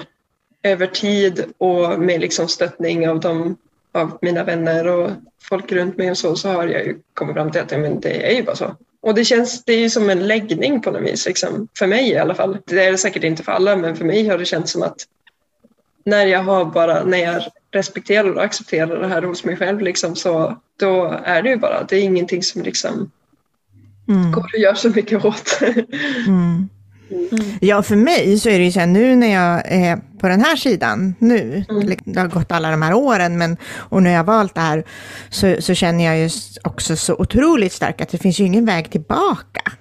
över 0.63 0.87
tid 0.87 1.45
och 1.57 1.99
med 1.99 2.21
liksom 2.21 2.47
stöttning 2.47 3.09
av, 3.09 3.19
de, 3.19 3.57
av 3.91 4.17
mina 4.21 4.43
vänner 4.43 4.87
och 4.87 5.11
folk 5.41 5.71
runt 5.71 5.97
mig 5.97 6.11
och 6.11 6.17
så, 6.17 6.35
så 6.35 6.49
har 6.49 6.67
jag 6.67 6.85
ju 6.85 6.99
kommit 7.13 7.35
fram 7.35 7.51
till 7.51 7.61
att 7.61 7.71
men 7.71 7.99
det 7.99 8.31
är 8.31 8.35
ju 8.35 8.43
bara 8.43 8.55
så. 8.55 8.75
Och 9.01 9.15
det 9.15 9.25
känns, 9.25 9.63
det 9.63 9.73
är 9.73 9.79
ju 9.79 9.89
som 9.89 10.09
en 10.09 10.27
läggning 10.27 10.81
på 10.81 10.91
något 10.91 11.01
vis, 11.01 11.25
liksom. 11.25 11.67
för 11.77 11.87
mig 11.87 12.09
i 12.09 12.17
alla 12.17 12.35
fall. 12.35 12.57
Det 12.65 12.85
är 12.85 12.91
det 12.91 12.97
säkert 12.97 13.23
inte 13.23 13.43
för 13.43 13.51
alla, 13.51 13.75
men 13.75 13.95
för 13.95 14.05
mig 14.05 14.27
har 14.27 14.37
det 14.37 14.45
känts 14.45 14.71
som 14.71 14.83
att 14.83 14.97
när 16.05 16.25
jag 16.25 16.43
har 16.43 16.65
bara, 16.65 17.03
när 17.03 17.17
jag 17.17 17.43
respekterar 17.71 18.33
och 18.33 18.43
accepterar 18.43 19.01
det 19.01 19.07
här 19.07 19.21
hos 19.21 19.43
mig 19.43 19.57
själv, 19.57 19.81
liksom, 19.81 20.15
så 20.15 20.57
då 20.79 21.19
är 21.23 21.41
det 21.41 21.49
ju 21.49 21.57
bara, 21.57 21.83
det 21.83 21.95
är 21.95 22.01
ingenting 22.01 22.43
som 22.43 22.61
liksom 22.61 23.11
mm. 24.07 24.31
går 24.31 24.45
att 24.53 24.61
göra 24.61 24.75
så 24.75 24.89
mycket 24.89 25.25
åt. 25.25 25.59
mm. 26.27 26.69
Mm. 27.11 27.57
Ja, 27.61 27.83
för 27.83 27.95
mig 27.95 28.39
så 28.39 28.49
är 28.49 28.59
det 28.59 28.65
ju 28.65 28.71
så 28.71 28.79
här, 28.79 28.87
nu 28.87 29.15
när 29.15 29.33
jag 29.33 29.71
är 29.71 29.99
på 30.19 30.27
den 30.27 30.41
här 30.41 30.55
sidan, 30.55 31.15
nu, 31.19 31.65
mm. 31.69 31.97
det 32.05 32.19
har 32.19 32.27
gått 32.27 32.51
alla 32.51 32.71
de 32.71 32.81
här 32.81 32.93
åren, 32.93 33.37
men, 33.37 33.57
och 33.67 34.01
jag 34.01 34.17
har 34.17 34.23
valt 34.23 34.55
det 34.55 34.61
här, 34.61 34.83
så, 35.29 35.55
så 35.59 35.73
känner 35.73 36.05
jag 36.05 36.17
ju 36.17 36.29
också 36.63 36.95
så 36.95 37.15
otroligt 37.15 37.73
starkt 37.73 38.01
att 38.01 38.09
det 38.09 38.17
finns 38.17 38.39
ju 38.39 38.45
ingen 38.45 38.65
väg 38.65 38.89
tillbaka. 38.91 39.71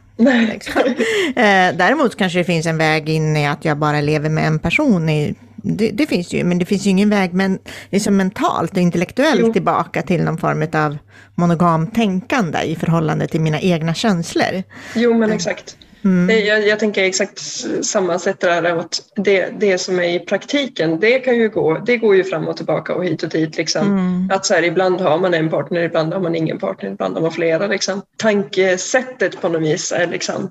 Liksom. 0.52 0.82
Eh, 1.36 1.76
däremot 1.76 2.16
kanske 2.16 2.38
det 2.38 2.44
finns 2.44 2.66
en 2.66 2.78
väg 2.78 3.08
in 3.08 3.36
i 3.36 3.46
att 3.46 3.64
jag 3.64 3.78
bara 3.78 4.00
lever 4.00 4.28
med 4.28 4.46
en 4.46 4.58
person. 4.58 5.08
I, 5.08 5.34
det, 5.56 5.90
det 5.90 6.06
finns 6.06 6.32
ju, 6.32 6.44
men 6.44 6.58
det 6.58 6.64
finns 6.64 6.86
ju 6.86 6.90
ingen 6.90 7.10
väg 7.10 7.32
men, 7.32 7.58
liksom 7.90 8.16
mentalt 8.16 8.72
och 8.72 8.78
intellektuellt 8.78 9.40
jo. 9.40 9.52
tillbaka 9.52 10.02
till 10.02 10.24
någon 10.24 10.38
form 10.38 10.66
av 10.72 10.98
monogam 11.34 11.86
tänkande 11.86 12.58
i 12.58 12.76
förhållande 12.76 13.26
till 13.26 13.40
mina 13.40 13.60
egna 13.60 13.94
känslor. 13.94 14.62
Jo, 14.94 15.14
men 15.14 15.32
exakt. 15.32 15.76
Mm. 16.04 16.46
Jag, 16.46 16.66
jag, 16.66 16.78
tänker 16.78 17.04
exakt 17.04 17.38
samma 17.82 18.18
sätt 18.18 18.40
där 18.40 18.62
att 18.62 19.02
det, 19.16 19.60
det 19.60 19.78
som 19.78 19.98
är 19.98 20.08
i 20.08 20.18
praktiken, 20.18 21.00
det 21.00 21.18
kan 21.18 21.36
ju 21.36 21.48
gå, 21.48 21.78
det 21.86 21.96
går 21.96 22.16
ju 22.16 22.24
fram 22.24 22.48
och 22.48 22.56
tillbaka 22.56 22.94
och 22.94 23.04
hit 23.04 23.22
och 23.22 23.28
dit. 23.28 23.56
Liksom. 23.56 23.86
Mm. 23.86 24.30
Att 24.32 24.46
så 24.46 24.54
här, 24.54 24.62
ibland 24.62 25.00
har 25.00 25.18
man 25.18 25.34
en 25.34 25.50
partner, 25.50 25.82
ibland 25.82 26.12
har 26.12 26.20
man 26.20 26.34
ingen 26.34 26.58
partner, 26.58 26.90
ibland 26.90 27.14
har 27.14 27.22
man 27.22 27.32
flera. 27.32 27.66
Liksom. 27.66 28.02
Tankesättet 28.16 29.40
på 29.40 29.48
något 29.48 29.62
vis 29.62 29.92
är, 29.92 30.06
liksom, 30.06 30.50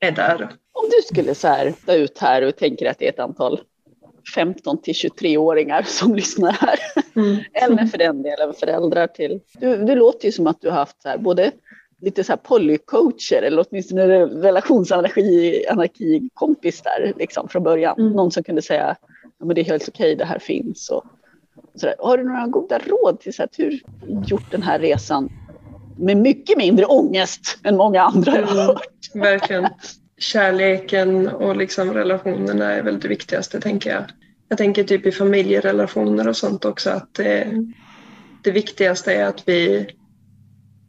är 0.00 0.10
där. 0.10 0.42
Om 0.72 0.90
du 0.90 1.14
skulle 1.14 1.34
så 1.34 1.48
här, 1.48 1.74
ta 1.86 1.94
ut 1.94 2.18
här 2.18 2.42
och 2.42 2.56
tänker 2.56 2.90
att 2.90 2.98
det 2.98 3.06
är 3.06 3.12
ett 3.12 3.18
antal 3.18 3.60
15 4.34 4.82
till 4.82 4.94
23-åringar 4.94 5.82
som 5.82 6.14
lyssnar 6.14 6.52
här. 6.52 6.78
Mm. 7.16 7.36
Eller 7.52 7.86
för 7.86 7.98
den 7.98 8.22
delen 8.22 8.54
föräldrar 8.54 9.06
till. 9.06 9.40
Du, 9.52 9.76
du 9.76 9.94
låter 9.94 10.26
ju 10.26 10.32
som 10.32 10.46
att 10.46 10.60
du 10.60 10.70
har 10.70 10.76
haft 10.76 11.02
så 11.02 11.08
här, 11.08 11.18
både 11.18 11.50
lite 12.04 12.24
så 12.24 12.32
här 12.32 12.36
polycoacher 12.36 13.42
eller 13.42 13.66
åtminstone 13.68 14.26
relationsanarki-kompis 14.26 16.82
där 16.82 17.12
liksom 17.18 17.48
från 17.48 17.62
början. 17.62 17.98
Mm. 17.98 18.12
Någon 18.12 18.30
som 18.30 18.42
kunde 18.42 18.62
säga 18.62 18.96
ja, 19.38 19.46
men 19.46 19.54
det 19.54 19.60
är 19.60 19.64
helt 19.64 19.88
okej, 19.88 20.16
det 20.16 20.24
här 20.24 20.38
finns. 20.38 20.90
Och, 20.90 21.04
så 21.74 21.86
där. 21.86 21.94
Har 21.98 22.18
du 22.18 22.24
några 22.24 22.46
goda 22.46 22.78
råd 22.78 23.20
till 23.20 23.34
så 23.34 23.42
här, 23.42 23.48
hur 23.58 23.80
gjort 24.26 24.50
den 24.50 24.62
här 24.62 24.78
resan 24.78 25.30
med 25.98 26.16
mycket 26.16 26.58
mindre 26.58 26.86
ångest 26.86 27.58
än 27.64 27.76
många 27.76 28.02
andra 28.02 28.32
har 28.32 28.38
mm, 28.38 28.56
hört? 28.56 28.88
Verkligen. 29.14 29.68
Kärleken 30.18 31.28
och 31.28 31.56
liksom 31.56 31.94
relationerna 31.94 32.72
är 32.72 32.82
väl 32.82 33.00
det 33.00 33.08
viktigaste 33.08 33.60
tänker 33.60 33.90
jag. 33.90 34.04
Jag 34.48 34.58
tänker 34.58 34.84
typ 34.84 35.06
i 35.06 35.12
familjerelationer 35.12 36.28
och 36.28 36.36
sånt 36.36 36.64
också 36.64 36.90
att 36.90 37.14
det, 37.14 37.64
det 38.42 38.50
viktigaste 38.50 39.14
är 39.14 39.26
att 39.26 39.48
vi 39.48 39.86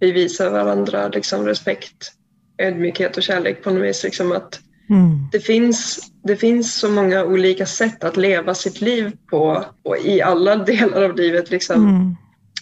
vi 0.05 0.11
visar 0.11 0.49
varandra 0.49 1.07
liksom 1.07 1.45
respekt, 1.45 2.11
ödmjukhet 2.57 3.17
och 3.17 3.23
kärlek 3.23 3.63
på 3.63 3.71
något 3.71 3.83
vis. 3.83 4.03
Liksom 4.03 4.31
att 4.31 4.59
mm. 4.89 5.27
det, 5.31 5.39
finns, 5.39 5.99
det 6.23 6.35
finns 6.35 6.75
så 6.75 6.89
många 6.89 7.23
olika 7.23 7.65
sätt 7.65 8.03
att 8.03 8.17
leva 8.17 8.53
sitt 8.53 8.81
liv 8.81 9.11
på 9.29 9.65
och 9.83 9.97
i 9.97 10.21
alla 10.21 10.55
delar 10.65 11.03
av 11.03 11.15
livet. 11.15 11.51
Liksom. 11.51 11.89
Mm. 11.89 12.15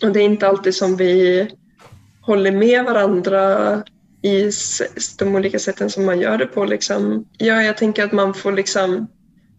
Och 0.03 0.11
det 0.11 0.19
är 0.19 0.25
inte 0.25 0.47
alltid 0.47 0.75
som 0.75 0.95
vi 0.95 1.47
håller 2.21 2.51
med 2.51 2.85
varandra 2.85 3.83
i 4.21 4.51
de 5.19 5.35
olika 5.35 5.59
sätten 5.59 5.89
som 5.89 6.05
man 6.05 6.19
gör 6.19 6.37
det 6.37 6.45
på. 6.45 6.65
Liksom. 6.65 7.25
Ja, 7.37 7.63
jag 7.63 7.77
tänker 7.77 8.03
att 8.03 8.11
man 8.11 8.33
får 8.33 8.51
liksom, 8.51 9.07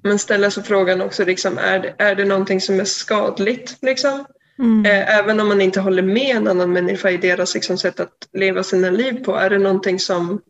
man 0.04 0.18
ställer 0.18 0.50
sig 0.50 0.62
frågan 0.62 1.00
också, 1.00 1.24
liksom, 1.24 1.58
är, 1.58 1.78
det, 1.78 1.94
är 1.98 2.14
det 2.14 2.24
någonting 2.24 2.60
som 2.60 2.80
är 2.80 2.84
skadligt? 2.84 3.76
Liksom? 3.82 4.24
Mm. 4.58 4.86
Eh, 4.86 5.18
även 5.18 5.40
om 5.40 5.48
man 5.48 5.60
inte 5.60 5.80
håller 5.80 6.02
med 6.02 6.36
en 6.36 6.48
annan 6.48 6.72
människa 6.72 7.10
i 7.10 7.16
deras 7.16 7.54
liksom, 7.54 7.78
sätt 7.78 8.00
att 8.00 8.28
leva 8.32 8.62
sina 8.62 8.90
liv 8.90 9.24
på. 9.24 9.36
Är 9.36 9.50
det 9.50 9.58
någonting 9.58 9.98
som, 9.98 10.40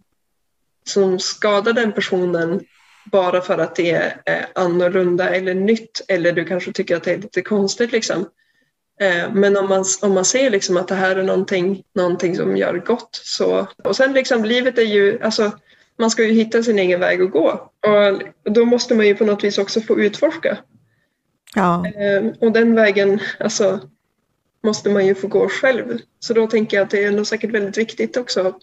som 0.87 1.19
skadar 1.19 1.73
den 1.73 1.93
personen 1.93 2.61
bara 3.05 3.41
för 3.41 3.59
att 3.59 3.77
det 3.77 3.91
är 4.25 4.47
annorlunda 4.55 5.29
eller 5.31 5.55
nytt 5.55 6.05
eller 6.09 6.33
du 6.33 6.45
kanske 6.45 6.73
tycker 6.73 6.97
att 6.97 7.03
det 7.03 7.13
är 7.13 7.19
lite 7.19 7.43
konstigt. 7.43 7.93
Liksom. 7.93 8.29
Eh, 9.01 9.33
men 9.33 9.57
om 9.57 9.69
man, 9.69 9.85
om 10.03 10.13
man 10.13 10.25
ser 10.25 10.51
liksom 10.51 10.77
att 10.77 10.89
det 10.89 10.95
här 10.95 11.17
är 11.17 11.23
någonting, 11.23 11.83
någonting 11.95 12.37
som 12.37 12.57
gör 12.57 12.79
gott 12.79 13.21
så... 13.23 13.67
Och 13.85 13.97
sen 13.97 14.13
liksom 14.13 14.45
livet 14.45 14.79
är 14.79 14.83
ju, 14.83 15.23
alltså 15.23 15.53
man 15.99 16.11
ska 16.11 16.23
ju 16.23 16.33
hitta 16.33 16.63
sin 16.63 16.79
egen 16.79 17.01
väg 17.01 17.23
att 17.23 17.31
gå. 17.31 17.71
Och 17.81 18.53
då 18.53 18.65
måste 18.65 18.95
man 18.95 19.07
ju 19.07 19.15
på 19.15 19.25
något 19.25 19.45
vis 19.45 19.59
också 19.59 19.81
få 19.81 20.01
utforska. 20.01 20.59
Ja. 21.55 21.87
Eh, 21.87 22.25
och 22.41 22.53
den 22.53 22.75
vägen, 22.75 23.21
alltså 23.41 23.81
måste 24.64 24.90
man 24.90 25.06
ju 25.06 25.14
få 25.14 25.26
gå 25.26 25.49
själv. 25.49 25.99
Så 26.21 26.35
då 26.35 26.47
tänker 26.47 26.76
jag 26.76 26.85
att 26.85 26.90
det 26.90 27.04
är 27.04 27.11
nog 27.11 27.26
säkert 27.26 27.50
väldigt 27.50 27.78
viktigt 27.78 28.16
också 28.16 28.54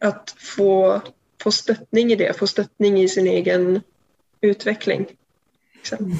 att 0.00 0.34
få, 0.38 1.00
få 1.42 1.50
stöttning 1.50 2.12
i 2.12 2.16
det, 2.16 2.38
få 2.38 2.46
stöttning 2.46 3.02
i 3.02 3.08
sin 3.08 3.26
egen 3.26 3.80
utveckling. 4.40 5.06
Liksom. 5.74 6.18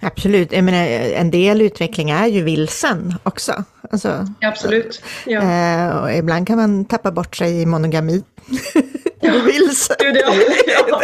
Absolut, 0.00 0.52
jag 0.52 0.64
menar, 0.64 0.86
en 1.14 1.30
del 1.30 1.62
utveckling 1.62 2.10
är 2.10 2.26
ju 2.26 2.42
vilsen 2.42 3.14
också. 3.22 3.64
Alltså, 3.90 4.26
Absolut. 4.40 5.02
Ja. 5.26 5.42
eh, 5.42 5.96
och 5.96 6.12
ibland 6.12 6.46
kan 6.46 6.56
man 6.56 6.84
tappa 6.84 7.10
bort 7.10 7.36
sig 7.36 7.62
i 7.62 7.66
monogami. 7.66 8.22
Ja. 9.20 9.32
Du 9.32 9.40
vilse. 9.40 9.96
Gud, 9.98 10.16
ja. 10.16 10.34
Ja. 10.66 11.02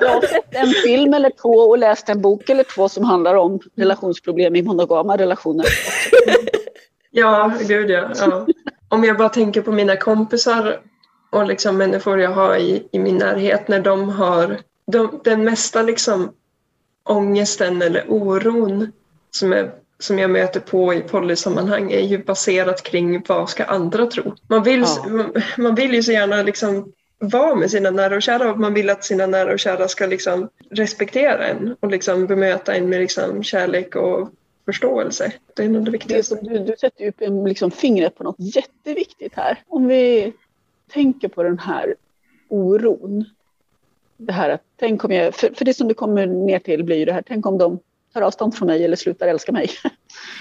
Jag 0.00 0.08
har 0.08 0.20
sett 0.20 0.54
en 0.54 0.70
film 0.70 1.14
eller 1.14 1.30
två 1.42 1.48
och 1.48 1.78
läst 1.78 2.08
en 2.08 2.20
bok 2.22 2.48
eller 2.48 2.64
två 2.64 2.88
som 2.88 3.04
handlar 3.04 3.34
om 3.34 3.60
relationsproblem 3.76 4.56
i 4.56 4.62
monogama 4.62 5.16
relationer. 5.16 5.66
Ja, 7.16 7.52
gud 7.68 7.90
ja. 7.90 8.10
ja. 8.16 8.46
Om 8.88 9.04
jag 9.04 9.16
bara 9.16 9.28
tänker 9.28 9.62
på 9.62 9.72
mina 9.72 9.96
kompisar 9.96 10.80
och 11.30 11.46
liksom 11.46 11.76
människor 11.76 12.20
jag 12.20 12.30
har 12.30 12.56
i, 12.56 12.88
i 12.92 12.98
min 12.98 13.16
närhet 13.16 13.68
när 13.68 13.80
de 13.80 14.08
har 14.08 14.58
de, 14.86 15.20
den 15.24 15.44
mesta 15.44 15.82
liksom 15.82 16.32
ångesten 17.08 17.82
eller 17.82 18.04
oron 18.08 18.92
som, 19.30 19.52
är, 19.52 19.70
som 19.98 20.18
jag 20.18 20.30
möter 20.30 20.60
på 20.60 20.94
i 20.94 21.00
polysammanhang 21.00 21.92
är 21.92 22.00
ju 22.00 22.24
baserat 22.24 22.82
kring 22.82 23.24
vad 23.28 23.50
ska 23.50 23.64
andra 23.64 24.06
tro. 24.06 24.34
Man 24.48 24.62
vill, 24.62 24.80
Ja. 24.80 25.08
man, 25.08 25.32
man 25.58 25.74
vill 25.74 25.94
ju 25.94 26.02
så 26.02 26.12
gärna 26.12 26.42
liksom 26.42 26.92
vara 27.28 27.54
med 27.54 27.70
sina 27.70 27.90
nära 27.90 28.16
och 28.16 28.22
kära 28.22 28.50
och 28.50 28.58
man 28.58 28.74
vill 28.74 28.90
att 28.90 29.04
sina 29.04 29.26
nära 29.26 29.52
och 29.52 29.58
kära 29.58 29.88
ska 29.88 30.06
liksom 30.06 30.48
respektera 30.70 31.46
en 31.46 31.76
och 31.80 31.90
liksom 31.90 32.26
bemöta 32.26 32.74
en 32.74 32.88
med 32.88 33.00
liksom 33.00 33.42
kärlek 33.42 33.96
och 33.96 34.28
förståelse. 34.64 35.32
Det 35.56 35.64
är 35.64 35.68
nog 35.68 35.84
det 35.84 35.90
viktigaste. 35.90 36.38
du, 36.42 36.58
du 36.58 36.74
sätter 36.80 37.04
ju 37.04 37.46
liksom 37.46 37.70
fingret 37.70 38.16
på 38.16 38.24
något 38.24 38.36
jätteviktigt 38.38 39.34
här. 39.34 39.62
Om 39.66 39.88
vi 39.88 40.32
tänker 40.92 41.28
på 41.28 41.42
den 41.42 41.58
här 41.58 41.94
oron. 42.48 43.24
Det 44.16 44.32
här 44.32 44.50
att, 44.50 44.62
tänk 44.76 45.04
om 45.04 45.10
jag, 45.10 45.34
för, 45.34 45.54
för 45.54 45.64
det 45.64 45.74
som 45.74 45.88
du 45.88 45.94
kommer 45.94 46.26
ner 46.26 46.58
till 46.58 46.84
blir 46.84 46.96
ju 46.96 47.04
det 47.04 47.12
här, 47.12 47.24
tänk 47.26 47.46
om 47.46 47.58
de 47.58 47.78
tar 48.12 48.22
avstånd 48.22 48.54
från 48.54 48.66
mig 48.66 48.84
eller 48.84 48.96
slutar 48.96 49.28
älska 49.28 49.52
mig. 49.52 49.70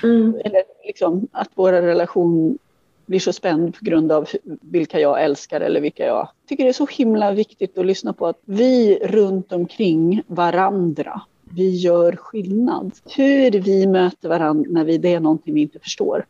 Mm. 0.04 0.36
Eller 0.46 0.64
liksom 0.86 1.28
att 1.32 1.50
vår 1.56 1.72
relation 1.72 2.58
blir 3.06 3.20
så 3.20 3.34
spänd 3.34 3.78
på 3.78 3.86
grund 3.86 4.12
av 4.12 4.30
vilka 4.62 5.00
jag 5.00 5.24
älskar 5.24 5.62
eller 5.62 5.82
vilka 5.82 6.06
jag 6.06 6.30
tycker 6.48 6.64
det 6.64 6.70
är 6.70 6.74
så 6.74 6.88
himla 6.88 7.32
viktigt 7.32 7.78
att 7.78 7.86
lyssna 7.86 8.14
på 8.14 8.28
att 8.28 8.40
vi 8.46 9.00
runt 9.04 9.52
omkring 9.52 10.24
varandra, 10.28 11.22
vi 11.44 11.70
gör 11.70 12.16
skillnad. 12.16 12.92
Hur 13.16 13.52
vi 13.52 13.88
möter 13.88 14.30
varandra 14.30 14.70
när 14.72 14.84
vi, 14.84 14.98
det 14.98 15.14
är 15.14 15.20
någonting 15.20 15.54
vi 15.54 15.62
inte 15.62 15.80
förstår. 15.80 16.26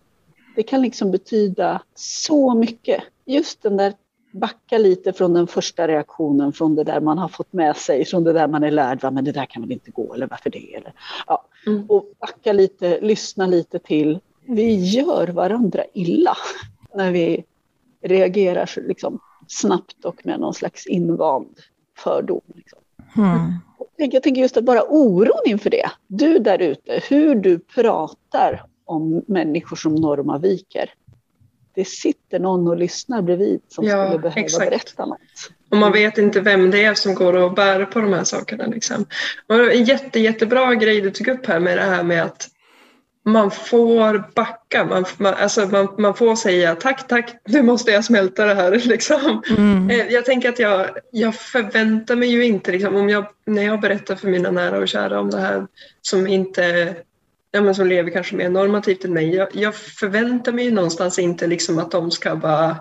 Det 0.55 0.63
kan 0.63 0.81
liksom 0.81 1.11
betyda 1.11 1.81
så 1.95 2.53
mycket. 2.53 3.03
Just 3.25 3.61
den 3.61 3.77
där 3.77 3.93
backa 4.33 4.77
lite 4.77 5.13
från 5.13 5.33
den 5.33 5.47
första 5.47 5.87
reaktionen, 5.87 6.53
från 6.53 6.75
det 6.75 6.83
där 6.83 7.01
man 7.01 7.17
har 7.17 7.27
fått 7.27 7.53
med 7.53 7.77
sig, 7.77 8.05
från 8.05 8.23
det 8.23 8.33
där 8.33 8.47
man 8.47 8.63
är 8.63 8.71
lärd, 8.71 9.01
va, 9.01 9.11
men 9.11 9.25
det 9.25 9.31
där 9.31 9.45
kan 9.45 9.61
väl 9.61 9.71
inte 9.71 9.91
gå, 9.91 10.13
eller 10.13 10.27
varför 10.27 10.49
det? 10.49 10.75
Eller, 10.75 10.93
ja. 11.27 11.45
Mm. 11.67 11.85
Och 11.89 12.05
backa 12.19 12.53
lite, 12.53 13.01
lyssna 13.01 13.47
lite 13.47 13.79
till, 13.79 14.19
vi 14.55 14.75
gör 14.75 15.27
varandra 15.27 15.83
illa 15.93 16.37
när 16.95 17.11
vi 17.11 17.43
reagerar 18.01 18.65
så 18.65 18.81
liksom, 18.81 19.19
snabbt 19.47 20.05
och 20.05 20.25
med 20.25 20.39
någon 20.39 20.53
slags 20.53 20.87
invand 20.87 21.59
fördom. 21.97 22.41
Liksom. 22.55 22.79
Mm. 23.17 23.53
Jag 23.97 24.23
tänker- 24.23 24.41
just 24.41 24.57
att 24.57 24.63
bara 24.63 24.83
oron 24.89 25.41
inför 25.45 25.69
det, 25.69 25.89
du 26.07 26.39
där 26.39 26.61
ute, 26.61 27.01
hur 27.09 27.35
du 27.35 27.59
pratar 27.59 28.65
om 28.85 29.23
människor 29.27 29.75
som 29.75 29.95
Norma 29.95 30.37
viker. 30.37 30.89
Det 31.75 31.85
sitter 31.87 32.39
någon 32.39 32.67
och 32.67 32.77
lyssnar 32.77 33.21
bredvid 33.21 33.61
som 33.67 33.85
Ja, 33.85 34.05
skulle 34.05 34.19
behöva 34.19 34.41
exakt. 34.41 34.69
berätta 34.69 35.05
något. 35.05 35.19
Och 35.69 35.77
man 35.77 35.91
vet 35.91 36.17
inte 36.17 36.41
vem 36.41 36.71
det 36.71 36.83
är 36.85 36.93
som 36.93 37.15
går 37.15 37.33
och 37.35 37.53
bär 37.53 37.85
på 37.85 37.99
de 37.99 38.13
här 38.13 38.23
sakerna. 38.23 38.65
Liksom. 38.67 39.05
Och 39.47 39.55
en 39.71 39.83
jätte, 39.83 40.19
jättebra 40.19 40.75
grej 40.75 41.01
du 41.01 41.11
tog 41.11 41.27
upp 41.27 41.45
här 41.45 41.59
med 41.59 41.77
det 41.77 41.83
här 41.83 42.03
med 42.03 42.23
att 42.23 42.49
man 43.23 43.51
får 43.51 44.33
backa. 44.35 44.85
Man, 44.85 45.05
man, 45.17 45.33
alltså 45.33 45.65
man, 45.65 45.87
man 45.97 46.15
får 46.15 46.35
säga 46.35 46.75
tack, 46.75 47.07
tack, 47.07 47.35
nu 47.45 47.61
måste 47.61 47.91
jag 47.91 48.05
smälta 48.05 48.45
det 48.45 48.53
här. 48.53 48.71
Liksom. 48.85 49.41
Mm. 49.49 49.89
Eh, 49.89 50.07
Jag 50.07 50.25
tänker 50.25 50.49
att 50.49 50.59
jag, 50.59 50.89
jag 51.11 51.35
förväntar 51.35 52.15
mig 52.15 52.29
ju 52.29 52.45
inte, 52.45 52.71
liksom, 52.71 52.95
om 52.95 53.09
jag, 53.09 53.25
när 53.45 53.63
jag 53.63 53.81
berättar 53.81 54.15
för 54.15 54.27
mina 54.27 54.51
nära 54.51 54.77
och 54.77 54.87
kära 54.87 55.19
om 55.19 55.29
det 55.29 55.39
här 55.39 55.67
som 56.01 56.27
inte 56.27 56.95
ja, 57.51 57.61
men 57.61 57.75
som 57.75 57.87
lever 57.87 58.11
kanske 58.11 58.35
mer 58.35 58.49
normativt 58.49 59.05
än 59.05 59.13
mig. 59.13 59.35
Jag, 59.35 59.47
jag 59.51 59.75
förväntar 59.75 60.51
mig 60.51 60.65
ju 60.65 60.71
någonstans 60.71 61.19
inte 61.19 61.47
liksom 61.47 61.79
att 61.79 61.91
de 61.91 62.11
ska 62.11 62.35
bara 62.35 62.77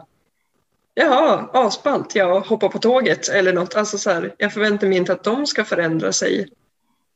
Jaha, 0.94 1.48
asballt, 1.52 2.14
jag 2.14 2.40
hoppar 2.40 2.68
på 2.68 2.78
tåget 2.78 3.28
eller 3.28 3.52
något. 3.52 3.74
Alltså 3.74 3.98
så 3.98 4.10
här, 4.10 4.34
jag 4.38 4.52
förväntar 4.52 4.86
mig 4.86 4.98
inte 4.98 5.12
att 5.12 5.24
de 5.24 5.46
ska 5.46 5.64
förändra 5.64 6.12
sig 6.12 6.48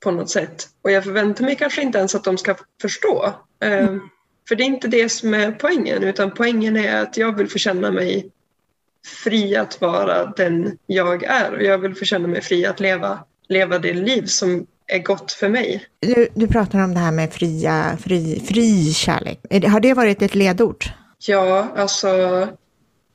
på 0.00 0.10
något 0.10 0.30
sätt. 0.30 0.68
Och 0.82 0.90
jag 0.90 1.04
förväntar 1.04 1.44
mig 1.44 1.56
kanske 1.56 1.82
inte 1.82 1.98
ens 1.98 2.14
att 2.14 2.24
de 2.24 2.38
ska 2.38 2.54
förstå. 2.82 3.34
Eh, 3.62 3.96
för 4.48 4.56
det 4.56 4.62
är 4.62 4.66
inte 4.66 4.88
det 4.88 5.08
som 5.08 5.34
är 5.34 5.52
poängen, 5.52 6.02
utan 6.02 6.30
poängen 6.30 6.76
är 6.76 7.02
att 7.02 7.16
jag 7.16 7.36
vill 7.36 7.48
få 7.48 7.58
känna 7.58 7.90
mig 7.90 8.30
fri 9.24 9.56
att 9.56 9.80
vara 9.80 10.26
den 10.26 10.78
jag 10.86 11.24
är 11.24 11.52
och 11.52 11.62
jag 11.62 11.78
vill 11.78 11.94
få 11.94 12.04
känna 12.04 12.28
mig 12.28 12.42
fri 12.42 12.66
att 12.66 12.80
leva, 12.80 13.18
leva 13.48 13.78
det 13.78 13.92
liv 13.92 14.26
som 14.26 14.66
är 14.86 14.98
gott 14.98 15.32
för 15.32 15.48
mig. 15.48 15.84
Du, 16.00 16.28
du 16.34 16.48
pratar 16.48 16.84
om 16.84 16.94
det 16.94 17.00
här 17.00 17.12
med 17.12 17.32
fria, 17.32 17.96
fri, 18.00 18.42
fri 18.48 18.92
kärlek. 18.92 19.40
Har 19.66 19.80
det 19.80 19.94
varit 19.94 20.22
ett 20.22 20.34
ledord? 20.34 20.84
Ja, 21.26 21.68
alltså 21.76 22.08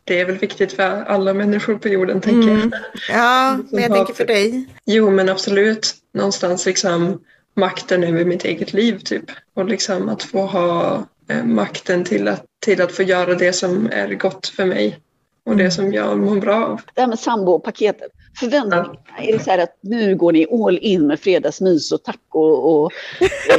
det 0.03 0.19
är 0.19 0.25
väl 0.25 0.37
viktigt 0.37 0.73
för 0.73 1.03
alla 1.03 1.33
människor 1.33 1.75
på 1.75 1.87
jorden, 1.87 2.21
tänker 2.21 2.47
jag. 2.49 2.57
Mm. 2.57 2.71
Ja, 3.09 3.57
men 3.71 3.81
jag 3.83 3.89
har- 3.89 3.95
tänker 3.95 4.13
för 4.13 4.25
dig. 4.25 4.65
Jo, 4.85 5.09
men 5.09 5.29
absolut. 5.29 5.95
Någonstans 6.13 6.65
liksom 6.65 7.21
makten 7.55 8.03
över 8.03 8.25
mitt 8.25 8.45
eget 8.45 8.73
liv, 8.73 8.99
typ. 8.99 9.23
Och 9.53 9.65
liksom 9.65 10.09
att 10.09 10.23
få 10.23 10.45
ha 10.45 11.03
eh, 11.29 11.43
makten 11.43 12.03
till 12.03 12.27
att, 12.27 12.45
till 12.65 12.81
att 12.81 12.91
få 12.91 13.03
göra 13.03 13.35
det 13.35 13.53
som 13.53 13.89
är 13.91 14.07
gott 14.13 14.47
för 14.47 14.65
mig 14.65 14.99
och 15.45 15.57
det 15.57 15.71
som 15.71 15.93
jag 15.93 16.17
mår 16.17 16.35
bra 16.35 16.65
av. 16.65 16.81
Det 16.93 17.01
här 17.01 17.07
med 17.07 17.19
sambopaketet. 17.19 18.11
Förväntar 18.39 18.97
Ja. 19.17 19.23
Är 19.23 19.33
det 19.37 19.43
så 19.43 19.51
här 19.51 19.57
att 19.57 19.77
nu 19.81 20.15
går 20.15 20.31
ni 20.31 20.47
all 20.65 20.77
in 20.77 21.07
med 21.07 21.19
fredagsmys 21.19 21.91
och 21.91 22.03
taco 22.03 22.39
och... 22.39 22.91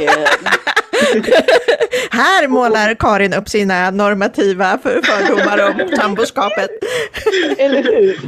Eh, 0.01 0.09
Här 2.11 2.47
målar 2.47 2.93
Karin 2.95 3.33
upp 3.33 3.49
sina 3.49 3.91
normativa 3.91 4.77
för- 4.77 5.01
fördomar 5.03 5.69
om 5.69 5.97
samboskapet. 5.97 6.69
eller 7.57 7.83
hur? 7.83 8.19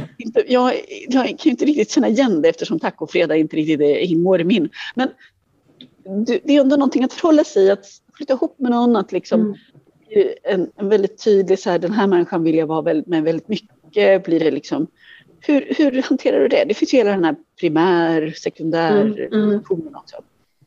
Jag, 0.46 0.72
jag 1.08 1.24
kan 1.26 1.36
ju 1.42 1.50
inte 1.50 1.64
riktigt 1.64 1.90
känna 1.90 2.08
igen 2.08 2.42
det 2.42 2.48
eftersom 2.48 2.80
tacofredag 2.80 3.36
inte 3.38 3.56
riktigt 3.56 3.80
är- 3.80 3.98
ingår 3.98 4.40
i 4.40 4.44
min. 4.44 4.68
Men 4.94 5.08
det 6.44 6.56
är 6.56 6.60
ändå 6.60 6.76
någonting 6.76 7.04
att 7.04 7.12
förhålla 7.12 7.44
sig 7.44 7.70
att 7.70 7.86
flytta 8.16 8.32
ihop 8.32 8.56
med 8.58 8.70
någon, 8.70 8.96
att 8.96 9.12
liksom 9.12 9.40
Mm. 9.40 10.28
en, 10.44 10.70
en 10.76 10.88
väldigt 10.88 11.24
tydlig 11.24 11.58
så 11.58 11.70
här, 11.70 11.78
den 11.78 11.92
här 11.92 12.06
människan 12.06 12.44
vill 12.44 12.54
jag 12.54 12.66
vara 12.66 12.82
väldigt, 12.82 13.06
med 13.06 13.22
väldigt 13.22 13.48
mycket. 13.48 14.24
Blir 14.24 14.40
det 14.40 14.50
liksom, 14.50 14.86
hur, 15.40 15.74
hur 15.78 16.02
hanterar 16.02 16.40
du 16.40 16.48
det? 16.48 16.64
Det 16.68 16.74
finns 16.74 16.94
ju 16.94 16.98
hela 16.98 17.10
den 17.10 17.24
här 17.24 17.36
primär, 17.60 18.30
sekundär 18.36 19.00
Mm, 19.00 19.32
mm. 19.32 19.60
också. 19.94 20.16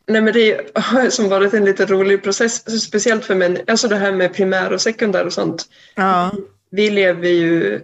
Nej, 0.09 0.21
men 0.21 0.33
det 0.33 0.71
har 0.75 1.09
som 1.09 1.29
varit 1.29 1.53
en 1.53 1.65
lite 1.65 1.85
rolig 1.85 2.23
process, 2.23 2.81
speciellt 2.81 3.25
för 3.25 3.35
män. 3.35 3.57
Alltså 3.67 3.87
det 3.87 3.95
här 3.95 4.11
med 4.11 4.33
primär 4.33 4.73
och 4.73 4.81
sekundär 4.81 5.25
och 5.25 5.33
sånt. 5.33 5.65
Ja. 5.95 6.31
Vi 6.71 6.89
lever 6.89 7.29
ju 7.29 7.75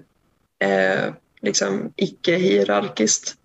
eh, 0.59 1.13
liksom 1.41 1.93
icke-hierarkiskt. 1.95 3.35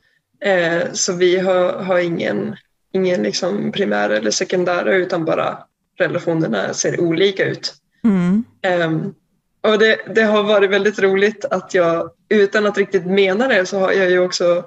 Eh, 0.44 0.92
så 0.92 1.12
vi 1.12 1.38
har, 1.38 1.72
har 1.72 1.98
ingen, 1.98 2.56
ingen 2.92 3.22
liksom 3.22 3.72
primär 3.72 4.10
eller 4.10 4.30
sekundära 4.30 4.94
utan 4.94 5.24
bara 5.24 5.58
relationerna 5.98 6.74
ser 6.74 7.00
olika 7.00 7.44
ut. 7.44 7.74
Mm. 8.04 8.44
Ehm, 8.62 9.14
och 9.60 9.78
det, 9.78 10.14
det 10.14 10.22
har 10.22 10.42
varit 10.42 10.70
väldigt 10.70 10.98
roligt 10.98 11.44
att 11.44 11.74
jag, 11.74 12.10
utan 12.28 12.66
att 12.66 12.78
riktigt 12.78 13.06
mena 13.06 13.48
det, 13.48 13.66
så 13.66 13.78
har 13.78 13.92
jag 13.92 14.10
ju 14.10 14.18
också 14.18 14.64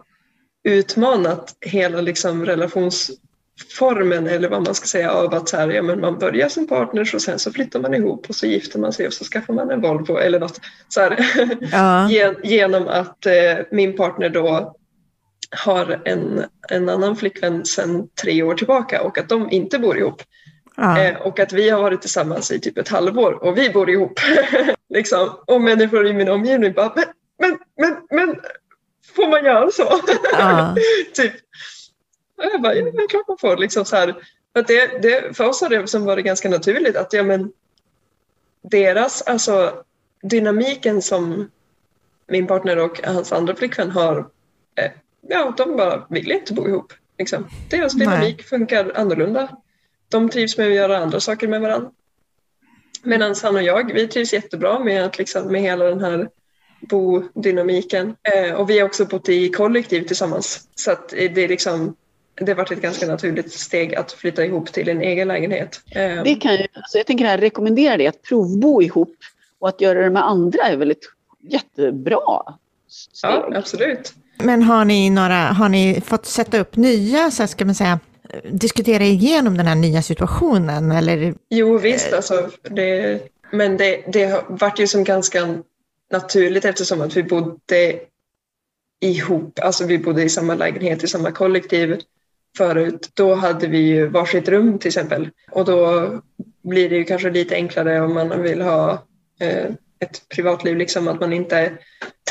utmanat 0.64 1.56
hela 1.62 2.02
liksom 2.02 2.46
relationsformen 3.60 4.28
eller 4.28 4.50
vad 4.50 4.64
man 4.64 4.76
ska 4.76 4.86
säga 4.86 5.12
av 5.12 5.34
att 5.34 5.50
så 5.50 5.58
här, 5.58 5.70
ja, 5.70 5.82
men 5.82 6.02
man 6.02 6.20
börjar 6.20 6.50
som 6.50 6.68
partners 6.68 7.14
och 7.14 7.22
sen 7.22 7.40
så 7.40 7.52
flyttar 7.52 7.80
man 7.80 7.94
ihop 7.94 8.26
och 8.30 8.36
så 8.36 8.46
gifter 8.48 8.80
man 8.80 8.94
sig 8.94 9.08
och 9.08 9.14
så 9.14 9.24
skaffar 9.26 9.54
man 9.54 9.72
en 9.72 9.82
Volvo 9.82 10.18
eller 10.18 10.40
något. 10.40 10.62
Så 10.90 11.02
här, 11.02 11.18
Ja. 11.72 12.10
Gen- 12.12 12.36
genom 12.44 12.88
att 12.88 13.26
eh, 13.26 13.66
min 13.72 13.96
partner 13.96 14.30
då 14.30 14.76
har 15.66 16.02
en, 16.06 16.46
en 16.70 16.90
annan 16.90 17.16
flickvän 17.16 17.66
sedan 17.66 18.08
tre 18.22 18.44
år 18.44 18.56
tillbaka 18.56 19.02
och 19.02 19.18
att 19.18 19.30
de 19.30 19.52
inte 19.52 19.80
bor 19.80 19.98
ihop. 19.98 20.22
Ja. 20.78 21.00
Eh, 21.02 21.22
och 21.22 21.40
att 21.40 21.54
vi 21.54 21.70
har 21.70 21.82
varit 21.82 22.02
tillsammans 22.02 22.52
i 22.52 22.60
typ 22.60 22.78
ett 22.78 22.90
halvår 22.90 23.44
och 23.44 23.58
vi 23.58 23.70
bor 23.70 23.90
ihop. 23.90 24.20
liksom. 24.90 25.30
Och 25.48 25.62
människor 25.62 26.08
i 26.08 26.14
min 26.14 26.30
omgivning 26.30 26.74
bara, 26.74 26.94
men, 26.96 27.06
men, 27.40 27.58
men, 27.78 27.98
men 28.12 28.36
får 29.16 29.30
man 29.30 29.46
göra 29.46 29.72
så? 29.72 30.00
Ja. 30.32 30.76
typ. 31.14 31.34
Jag 32.52 32.62
bara, 32.62 32.76
ja 32.76 32.84
men 32.94 33.08
klart 33.08 33.28
man 33.28 33.38
får. 33.38 33.58
Liksom 33.58 33.86
så 33.86 33.96
här. 33.96 34.16
För 34.54 34.64
det, 34.68 35.02
det, 35.02 35.38
för 35.38 35.50
oss 35.50 35.62
har 35.62 35.70
det 35.70 35.88
som 35.88 36.06
varit 36.06 36.26
ganska 36.26 36.50
naturligt 36.50 36.96
att 36.96 37.14
ja, 37.14 37.24
men 37.24 37.52
deras, 38.62 39.22
alltså 39.22 39.84
dynamiken 40.22 41.02
som 41.02 41.52
min 42.28 42.48
partner 42.48 42.78
och 42.78 43.02
hans 43.04 43.32
andra 43.32 43.56
flickvän 43.56 43.92
har, 43.92 44.18
eh, 44.76 44.92
ja 45.22 45.54
de 45.58 45.78
bara 45.78 46.06
vill 46.10 46.32
inte 46.32 46.54
bo 46.54 46.68
ihop. 46.68 46.94
Liksom. 47.18 47.48
Deras 47.70 47.94
dynamik 47.94 48.38
Nej. 48.38 48.46
funkar 48.46 48.92
annorlunda. 48.96 49.58
De 50.10 50.30
trivs 50.30 50.58
med 50.58 50.68
att 50.68 50.74
göra 50.74 50.98
andra 50.98 51.20
saker 51.20 51.48
med 51.48 51.62
varandra. 51.62 51.92
Medan 53.04 53.36
han 53.44 53.56
och 53.56 53.64
jag, 53.64 53.94
vi 53.94 54.08
trivs 54.08 54.34
jättebra 54.34 54.80
med, 54.80 55.06
att 55.06 55.18
liksom, 55.18 55.52
med 55.52 55.62
hela 55.62 55.86
den 55.86 56.00
här 56.00 56.30
bodynamiken. 56.82 58.16
Eh, 58.34 58.54
och 58.54 58.70
vi 58.70 58.80
har 58.80 58.86
också 58.86 59.06
bott 59.06 59.30
i 59.30 59.50
kollektiv 59.50 60.08
tillsammans. 60.08 60.68
Så 60.76 60.92
att 60.92 61.10
det 61.10 61.44
är 61.44 61.48
liksom 61.48 61.96
det 62.36 62.52
har 62.52 62.56
varit 62.56 62.72
ett 62.72 62.82
ganska 62.82 63.06
naturligt 63.08 63.54
steg 63.54 63.96
att 63.96 64.12
flytta 64.12 64.46
ihop 64.46 64.72
till 64.74 64.90
en 64.90 65.02
egen 65.02 65.28
lägenhet. 65.28 65.82
Eh, 65.92 66.24
Det 66.24 66.36
kan 66.36 66.52
jag, 66.52 66.68
alltså 66.74 66.98
jag 66.98 67.08
tänker 67.08 67.26
här, 67.26 67.38
rekommendera 67.38 67.98
det, 67.98 68.08
att 68.08 68.22
provbo 68.22 68.82
ihop 68.82 69.16
och 69.60 69.70
att 69.70 69.82
göra 69.82 70.04
det 70.04 70.10
med 70.10 70.28
andra 70.28 70.64
är 70.64 70.78
väl 70.78 70.92
ett 70.92 71.04
jättebra 71.42 72.20
steg. 72.88 73.32
ja, 73.32 73.50
absolut. 73.56 74.14
Men 74.38 74.64
har 74.64 74.86
ni, 74.86 75.10
några, 75.10 75.36
har 75.36 75.70
ni 75.70 76.02
fått 76.06 76.26
sätta 76.26 76.60
upp 76.60 76.76
nya, 76.76 77.32
så 77.32 77.48
ska 77.48 77.66
man 77.66 77.76
säga, 77.76 78.00
diskutera 78.52 79.04
igenom 79.04 79.58
den 79.58 79.68
här 79.68 79.76
nya 79.76 80.02
situationen? 80.02 80.92
Eller, 80.92 81.34
Jo 81.50 81.78
visst, 81.78 82.14
alltså, 82.14 82.50
det, 82.62 83.20
men 83.52 83.78
det, 83.78 84.04
det 84.14 84.24
har 84.24 84.44
varit 84.48 84.80
ju 84.80 84.88
som 84.88 85.04
ganska 85.04 85.58
naturligt 86.12 86.66
eftersom 86.66 87.02
att 87.02 87.18
vi 87.18 87.24
bodde 87.24 88.00
ihop, 89.02 89.60
alltså 89.60 89.86
vi 89.86 89.98
bodde 89.98 90.24
i 90.24 90.30
samma 90.30 90.56
lägenhet, 90.56 91.04
i 91.04 91.08
samma 91.08 91.32
kollektiv 91.32 92.00
förut. 92.58 93.10
Då 93.14 93.34
hade 93.34 93.68
vi 93.68 93.78
ju 93.78 94.08
varsitt 94.08 94.48
rum 94.50 94.80
till 94.80 94.88
exempel 94.88 95.30
och 95.52 95.66
då 95.66 96.10
blir 96.64 96.90
det 96.90 96.96
ju 96.96 97.04
kanske 97.04 97.30
lite 97.30 97.56
enklare 97.56 98.02
om 98.02 98.14
man 98.14 98.42
vill 98.42 98.62
ha 98.62 98.92
eh, 99.40 99.66
ett 100.00 100.30
privatliv, 100.30 100.78
liksom 100.78 101.08
att 101.08 101.20
man 101.20 101.34
inte 101.34 101.78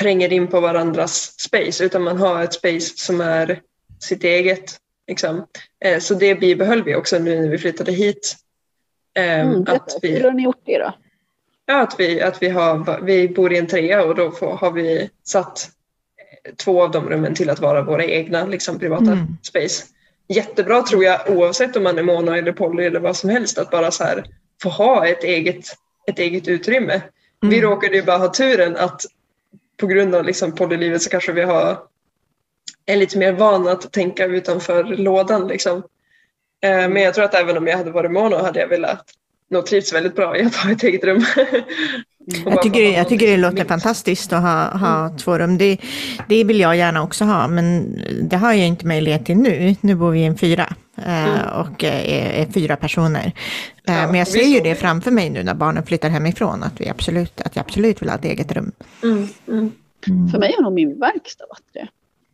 tränger 0.00 0.32
in 0.32 0.48
på 0.48 0.60
varandras 0.60 1.40
space 1.40 1.84
utan 1.84 2.02
man 2.02 2.16
har 2.18 2.42
ett 2.42 2.54
space 2.54 2.92
som 2.96 3.20
är 3.20 3.60
sitt 4.00 4.24
eget. 4.24 4.78
Liksom. 5.08 5.46
Eh, 5.84 5.98
så 5.98 6.14
det 6.14 6.34
bibehöll 6.34 6.82
vi 6.82 6.94
också 6.94 7.18
nu 7.18 7.40
när 7.40 7.48
vi 7.48 7.58
flyttade 7.58 7.92
hit. 7.92 8.36
Eh, 9.14 9.40
Mm, 9.40 9.60
att, 9.60 9.64
berätta, 9.64 9.98
hur 10.02 10.08
vi, 10.08 10.22
har 10.22 10.32
ni 10.32 10.42
gjort 10.42 10.62
det 10.66 10.78
då? 10.78 10.92
ja, 11.66 11.80
att, 11.80 12.00
vi, 12.00 12.20
att 12.20 12.42
vi, 12.42 12.48
har, 12.48 13.00
vi 13.02 13.28
bor 13.28 13.52
i 13.52 13.58
en 13.58 13.66
trea 13.66 14.04
och 14.04 14.14
då 14.14 14.30
får, 14.30 14.56
har 14.56 14.70
vi 14.72 15.10
satt 15.24 15.70
två 16.56 16.82
av 16.82 16.90
de 16.90 17.08
rummen 17.10 17.34
till 17.34 17.50
att 17.50 17.60
vara 17.60 17.82
våra 17.82 18.04
egna 18.04 18.46
liksom, 18.46 18.78
privata 18.78 19.12
Mm. 19.12 19.26
space. 19.42 19.84
Jättebra 20.32 20.82
tror 20.82 21.04
jag 21.04 21.20
oavsett 21.30 21.76
om 21.76 21.82
man 21.82 21.98
är 21.98 22.02
mono 22.02 22.30
eller 22.32 22.52
poly 22.52 22.84
eller 22.84 23.00
vad 23.00 23.16
som 23.16 23.30
helst 23.30 23.58
att 23.58 23.70
bara 23.70 23.90
så 23.90 24.04
här 24.04 24.24
få 24.62 24.68
ha 24.68 25.06
ett 25.06 25.24
eget, 25.24 25.64
ett 26.06 26.18
eget 26.18 26.48
utrymme. 26.48 27.00
Vi 27.40 27.58
Mm. 27.58 27.70
råkade 27.70 27.96
ju 27.96 28.02
bara 28.02 28.18
ha 28.18 28.32
turen 28.32 28.76
att 28.76 29.02
på 29.76 29.86
grund 29.86 30.14
av 30.14 30.24
liksom 30.24 30.52
polylivet 30.54 31.02
så 31.02 31.10
kanske 31.10 31.32
vi 31.32 31.42
har 31.42 31.78
är 32.86 32.96
lite 32.96 33.18
mer 33.18 33.32
vana 33.32 33.70
att 33.72 33.92
tänka 33.92 34.24
utanför 34.26 34.84
lådan. 34.84 35.48
Liksom. 35.48 35.82
Eh, 36.62 36.88
Men 36.88 37.02
jag 37.02 37.14
tror 37.14 37.24
att 37.24 37.34
även 37.34 37.56
om 37.56 37.66
jag 37.66 37.76
hade 37.78 37.90
varit 37.90 38.10
mono 38.10 38.36
hade 38.36 38.60
jag 38.60 38.68
velat 38.68 39.04
nog 39.52 39.66
trivts 39.66 39.92
väldigt 39.92 40.16
bra 40.16 40.36
i 40.36 40.42
att 40.42 40.54
ha 40.54 40.70
ett 40.70 40.82
eget 40.82 41.04
rum. 41.04 41.24
Jag, 42.44 42.62
tycker, 42.62 42.84
få 42.84 42.90
ha 42.90 42.96
jag 42.96 43.08
tycker 43.08 43.26
det 43.26 43.36
låter 43.36 43.64
fantastiskt 43.64 44.32
att 44.32 44.42
ha, 44.42 44.76
ha 44.78 45.16
två 45.18 45.38
rum. 45.38 45.58
Det, 45.58 45.78
det 46.28 46.44
vill 46.44 46.60
jag 46.60 46.76
gärna 46.76 47.02
också 47.02 47.24
ha, 47.24 47.48
men 47.48 47.98
det 48.22 48.36
har 48.36 48.52
jag 48.52 48.66
inte 48.66 48.86
möjlighet 48.86 49.26
till 49.26 49.36
nu. 49.36 49.76
Nu 49.80 49.94
bor 49.94 50.10
vi 50.10 50.20
i 50.20 50.24
en 50.24 50.36
fyra 50.36 50.74
eh, 50.96 51.58
och 51.60 51.84
eh, 51.84 52.12
är, 52.12 52.42
är 52.42 52.52
fyra 52.52 52.76
personer. 52.76 53.32
Eh, 53.88 53.94
Ja, 53.94 54.06
men 54.06 54.14
jag 54.14 54.28
ser 54.28 54.44
ju 54.44 54.60
det 54.60 54.74
framför 54.74 55.10
mig 55.10 55.30
nu 55.30 55.42
när 55.42 55.54
barnen 55.54 55.82
flyttar 55.82 56.08
hemifrån, 56.08 56.62
att, 56.62 56.80
vi 56.80 56.88
absolut, 56.88 57.40
att 57.40 57.56
jag 57.56 57.64
absolut 57.64 58.02
vill 58.02 58.08
ha 58.08 58.16
ett 58.16 58.24
eget 58.24 58.52
rum. 58.52 58.72
Mm, 59.02 59.28
mm. 59.48 59.72
För 60.30 60.38
mig 60.38 60.54
har 60.56 60.62
nog 60.62 60.72
min 60.72 61.00
verkstad 61.00 61.44
varit 61.48 61.68
det. 61.72 61.88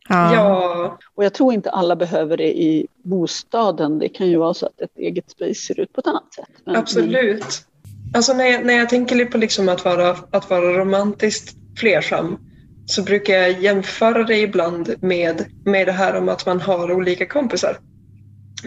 Ja. 0.09 0.33
Ja, 0.35 0.97
Och 1.15 1.25
jag 1.25 1.33
tror 1.33 1.53
inte 1.53 1.69
alla 1.69 1.95
behöver 1.95 2.37
det 2.37 2.57
i 2.59 2.87
bostaden. 3.03 3.99
Det 3.99 4.09
kan 4.09 4.27
ju 4.27 4.37
vara 4.37 4.53
så 4.53 4.65
att 4.65 4.81
ett 4.81 4.97
eget 4.97 5.31
space 5.31 5.53
ser 5.53 5.79
ut 5.79 5.93
på 5.93 5.99
ett 5.99 6.07
annat 6.07 6.33
sätt. 6.33 6.49
Men- 6.65 6.75
absolut. 6.75 7.65
Alltså 8.13 8.33
när 8.33 8.45
jag, 8.45 8.65
när 8.65 8.73
jag 8.73 8.89
tänker 8.89 9.15
lite 9.15 9.31
på 9.31 9.37
liksom 9.37 9.69
att, 9.69 9.85
vara, 9.85 10.17
att 10.31 10.49
vara 10.49 10.77
romantiskt 10.77 11.55
flersam 11.79 12.37
så 12.85 13.03
brukar 13.03 13.33
jag 13.33 13.59
jämföra 13.61 14.23
det 14.23 14.37
ibland 14.37 14.95
med, 15.01 15.45
med 15.65 15.87
det 15.87 15.91
här 15.91 16.15
om 16.15 16.29
att 16.29 16.45
man 16.45 16.61
har 16.61 16.91
olika 16.91 17.25
kompisar. 17.25 17.77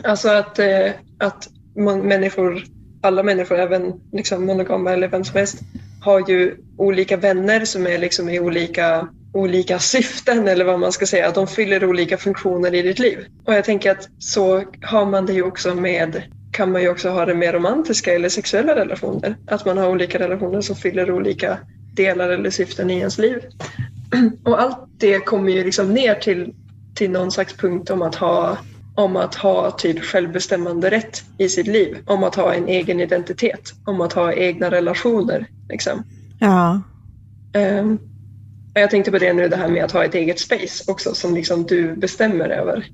Alltså 0.05 0.29
att, 0.29 0.59
eh, 0.59 0.91
att 1.19 1.49
man, 1.77 2.01
människor, 2.01 2.65
alla 3.03 3.23
människor, 3.23 3.59
även 3.59 3.93
liksom 4.13 4.47
monogama 4.47 4.93
eller 4.93 5.09
vem 5.09 5.25
som 5.25 5.37
helst, 5.37 5.59
har 6.03 6.29
ju 6.31 6.57
olika 6.79 7.17
vänner 7.17 7.65
som 7.65 7.87
är 7.87 7.99
liksom 7.99 8.29
i 8.29 8.41
olika, 8.41 9.09
olika 9.33 9.79
syften 9.79 10.49
eller 10.49 10.65
vad 10.65 10.81
man 10.81 10.93
ska 10.93 11.07
säga. 11.07 11.29
Att 11.29 11.35
de 11.35 11.47
fyller 11.47 11.85
olika 11.85 12.19
funktioner 12.19 12.75
i 12.75 12.83
ditt 12.83 12.99
liv. 12.99 13.19
Och 13.45 13.55
jag 13.55 13.65
tänker 13.65 13.91
att 13.91 14.09
så 14.19 14.65
har 14.83 15.07
man 15.07 15.27
det 15.27 15.33
ju 15.33 15.43
också 15.43 15.75
med 15.75 16.23
kan 16.53 16.73
man 16.73 16.83
ju 16.83 16.89
också 16.89 17.11
ha 17.11 17.27
det 17.27 17.35
med 17.35 17.55
romantiska 17.55 18.15
eller 18.15 18.29
sexuella 18.29 18.77
relationer. 18.77 19.37
Att 19.47 19.67
man 19.67 19.79
har 19.79 19.89
olika 19.89 20.19
relationer 20.19 20.61
som 20.61 20.77
fyller 20.77 21.11
olika 21.11 21.59
delar 21.95 22.29
eller 22.29 22.51
syften 22.51 22.91
i 22.91 22.99
ens 22.99 23.19
liv. 23.19 23.39
Och 24.45 24.61
allt 24.61 24.79
det 24.99 25.19
kommer 25.19 25.53
ju 25.53 25.65
liksom 25.65 25.95
ner 25.95 26.15
till, 26.15 26.55
till 26.95 27.11
någon 27.11 27.33
slags 27.33 27.57
punkt 27.57 27.91
om 27.91 28.03
att 28.03 28.15
ha 28.15 28.57
om 28.95 29.17
att 29.17 29.35
ha 29.35 29.71
typ 29.71 30.03
självbestämmande 30.03 30.91
rätt 30.91 31.23
i 31.39 31.49
sitt 31.49 31.67
liv, 31.67 31.99
om 32.07 32.25
att 32.25 32.35
ha 32.35 32.55
en 32.55 32.69
egen 32.69 33.01
identitet, 33.01 33.73
om 33.85 34.01
att 34.01 34.13
ha 34.13 34.33
egna 34.33 34.71
relationer. 34.71 35.47
Liksom. 35.69 36.03
ja. 36.39 36.83
Ehm, 37.53 37.99
jag 38.75 38.91
tänkte 38.91 39.11
på 39.11 39.19
det 39.19 39.33
nu, 39.33 39.49
det 39.49 39.57
här 39.57 39.69
med 39.69 39.85
att 39.85 39.93
ha 39.93 40.05
ett 40.05 40.15
eget 40.15 40.39
space 40.39 40.85
också, 40.87 41.15
som 41.15 41.35
liksom 41.35 41.63
du 41.63 41.97
bestämmer 41.97 42.49
över. 42.49 42.87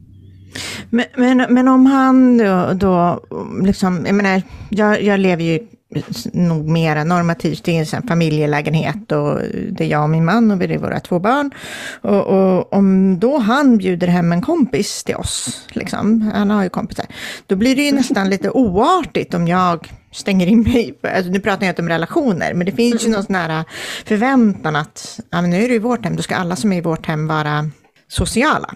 Men, 0.91 1.05
men, 1.17 1.47
men 1.55 1.69
om 1.69 1.87
han 1.87 2.39
då, 2.39 2.73
då 2.75 3.21
liksom, 3.65 4.07
jag 4.07 4.15
menar, 4.15 4.43
jag, 4.71 5.03
jag 5.03 5.21
lever 5.21 5.43
ju 5.43 5.59
nog 6.33 6.69
mera 6.69 7.05
normativt 7.05 7.69
i 7.69 7.75
en 7.75 7.87
familjelägenhet 7.87 9.13
och 9.13 9.41
det 9.71 9.85
är 9.85 9.89
jag 9.89 10.03
och 10.03 10.11
min 10.11 10.25
man 10.25 10.51
och 10.51 10.61
vi 10.61 10.75
är 10.75 10.79
våra 10.79 11.01
två 11.01 11.19
barn. 11.19 11.51
Och, 12.01 12.27
och 12.27 12.73
om 12.73 13.19
då 13.19 13.39
han 13.39 13.79
bjuder 13.79 14.07
hem 14.07 14.33
en 14.33 14.43
kompis 14.43 15.05
till 15.05 15.17
oss, 15.17 15.67
liksom, 15.71 16.31
han 16.35 16.51
har 16.51 16.63
ju 16.63 16.69
kompisar, 16.69 17.07
då 17.47 17.57
blir 17.57 17.77
det 17.77 17.83
ju 17.83 17.93
nästan 17.93 18.31
lite 18.31 18.51
oartigt 18.51 19.35
om 19.35 19.49
jag 19.49 19.89
stänger 20.13 20.47
in 20.47 20.63
mig. 20.63 20.99
Alltså, 21.03 21.31
nu 21.33 21.41
pratar 21.41 21.67
jag 21.67 21.71
inte 21.73 21.83
om 21.83 21.89
relationer, 21.89 22.55
men 22.55 22.67
det 22.67 22.73
finns 22.73 23.07
ju 23.07 23.11
någon 23.11 23.23
sån 23.25 23.35
här 23.35 23.65
förväntan 24.05 24.77
att 24.77 25.21
ja, 25.31 25.41
men 25.41 25.51
nu 25.51 25.65
är 25.65 25.69
det 25.69 25.75
i 25.75 25.79
vårt 25.79 26.05
hem, 26.05 26.17
då 26.17 26.23
ska 26.23 26.37
alla 26.37 26.57
som 26.57 26.73
är 26.73 26.77
i 26.77 26.81
vårt 26.81 27.07
hem 27.07 27.27
vara 27.27 27.71
sociala. 28.09 28.75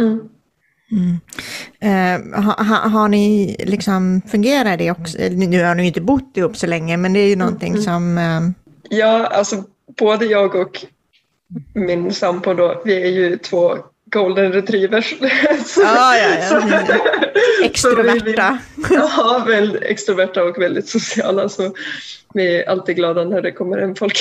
Mm. 0.00 0.20
Eh, 1.80 2.42
ha, 2.44 2.52
ha, 2.62 2.88
har 2.88 3.08
ni 3.08 3.56
liksom, 3.58 4.22
fungerar 4.28 4.76
det 4.76 4.90
också? 4.90 5.18
Eller, 5.18 5.36
Nu 5.36 5.64
har 5.64 5.74
ni 5.74 5.82
ju 5.82 5.86
inte 5.88 6.00
bott 6.00 6.36
ihop 6.36 6.56
så 6.56 6.66
länge, 6.66 6.96
men 6.96 7.12
det 7.12 7.20
är 7.20 7.28
ju 7.28 7.36
någonting 7.36 7.82
som... 7.82 8.18
Eh, 8.18 8.40
Ja, 8.90 9.26
alltså 9.26 9.64
både 9.98 10.24
jag 10.26 10.54
och 10.54 10.84
min 11.74 12.12
sambo 12.12 12.54
då, 12.54 12.82
vi 12.84 13.02
är 13.02 13.06
ju 13.10 13.36
två 13.38 13.76
golden 14.12 14.52
retrievers. 14.52 15.14
Så- 15.66 15.80
Ja, 15.80 16.16
ja, 16.16 16.36
ja. 16.50 16.80
vi- 17.60 17.66
extroverta. 17.66 18.58
Ja, 18.90 19.44
väldigt 19.48 19.82
extroverta 19.82 20.44
och 20.44 20.62
väldigt 20.62 20.88
sociala. 20.88 21.48
Så 21.48 21.74
vi 22.34 22.56
är 22.56 22.68
alltid 22.68 22.96
glada 22.96 23.24
när 23.24 23.42
det 23.42 23.52
kommer 23.52 23.78
hem 23.78 23.94
folk. 23.94 24.18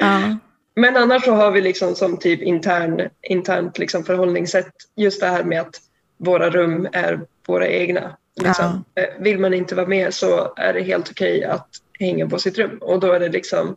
Ja. 0.00 0.36
Men 0.76 0.96
annars 0.96 1.24
så 1.24 1.32
har 1.32 1.50
vi 1.50 1.60
liksom 1.60 1.94
som 1.94 2.16
typ 2.16 2.42
intern, 2.42 3.08
internt 3.22 3.78
liksom 3.78 4.04
förhållningssätt 4.04 4.72
just 4.96 5.20
det 5.20 5.26
här 5.26 5.44
med 5.44 5.60
att 5.60 5.80
våra 6.18 6.50
rum 6.50 6.88
är 6.92 7.20
våra 7.46 7.68
egna. 7.68 8.16
Liksom. 8.40 8.84
Eh, 8.94 9.04
Vill 9.18 9.38
man 9.38 9.54
inte 9.54 9.74
vara 9.74 9.86
med 9.86 10.14
så 10.14 10.52
är 10.56 10.72
det 10.72 10.82
helt 10.82 11.10
okej 11.10 11.44
att 11.44 11.68
hänga 12.00 12.28
på 12.28 12.38
sitt 12.38 12.58
rum 12.58 12.78
och 12.80 13.00
då 13.00 13.12
är 13.12 13.20
det 13.20 13.28
liksom 13.28 13.76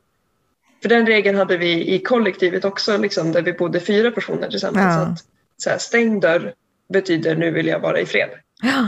för 0.82 0.90
den 0.90 1.06
regeln 1.08 1.38
hade 1.38 1.58
vi 1.58 1.94
i 1.94 2.00
kollektivet 2.00 2.66
också 2.66 2.98
liksom, 2.98 3.32
där 3.32 3.42
vi 3.42 3.54
bodde 3.54 3.80
fyra 3.80 4.12
personer 4.12 4.50
tillsammans. 4.50 4.96
Ja. 4.96 5.06
Så 5.06 5.12
att, 5.12 5.26
så 5.58 5.70
här, 5.70 5.78
stängd 5.78 6.22
dörr 6.22 6.54
betyder 6.94 7.36
nu 7.36 7.52
vill 7.52 7.68
jag 7.68 7.80
vara 7.80 8.00
i 8.00 8.06
fred. 8.06 8.30
Ja. 8.62 8.88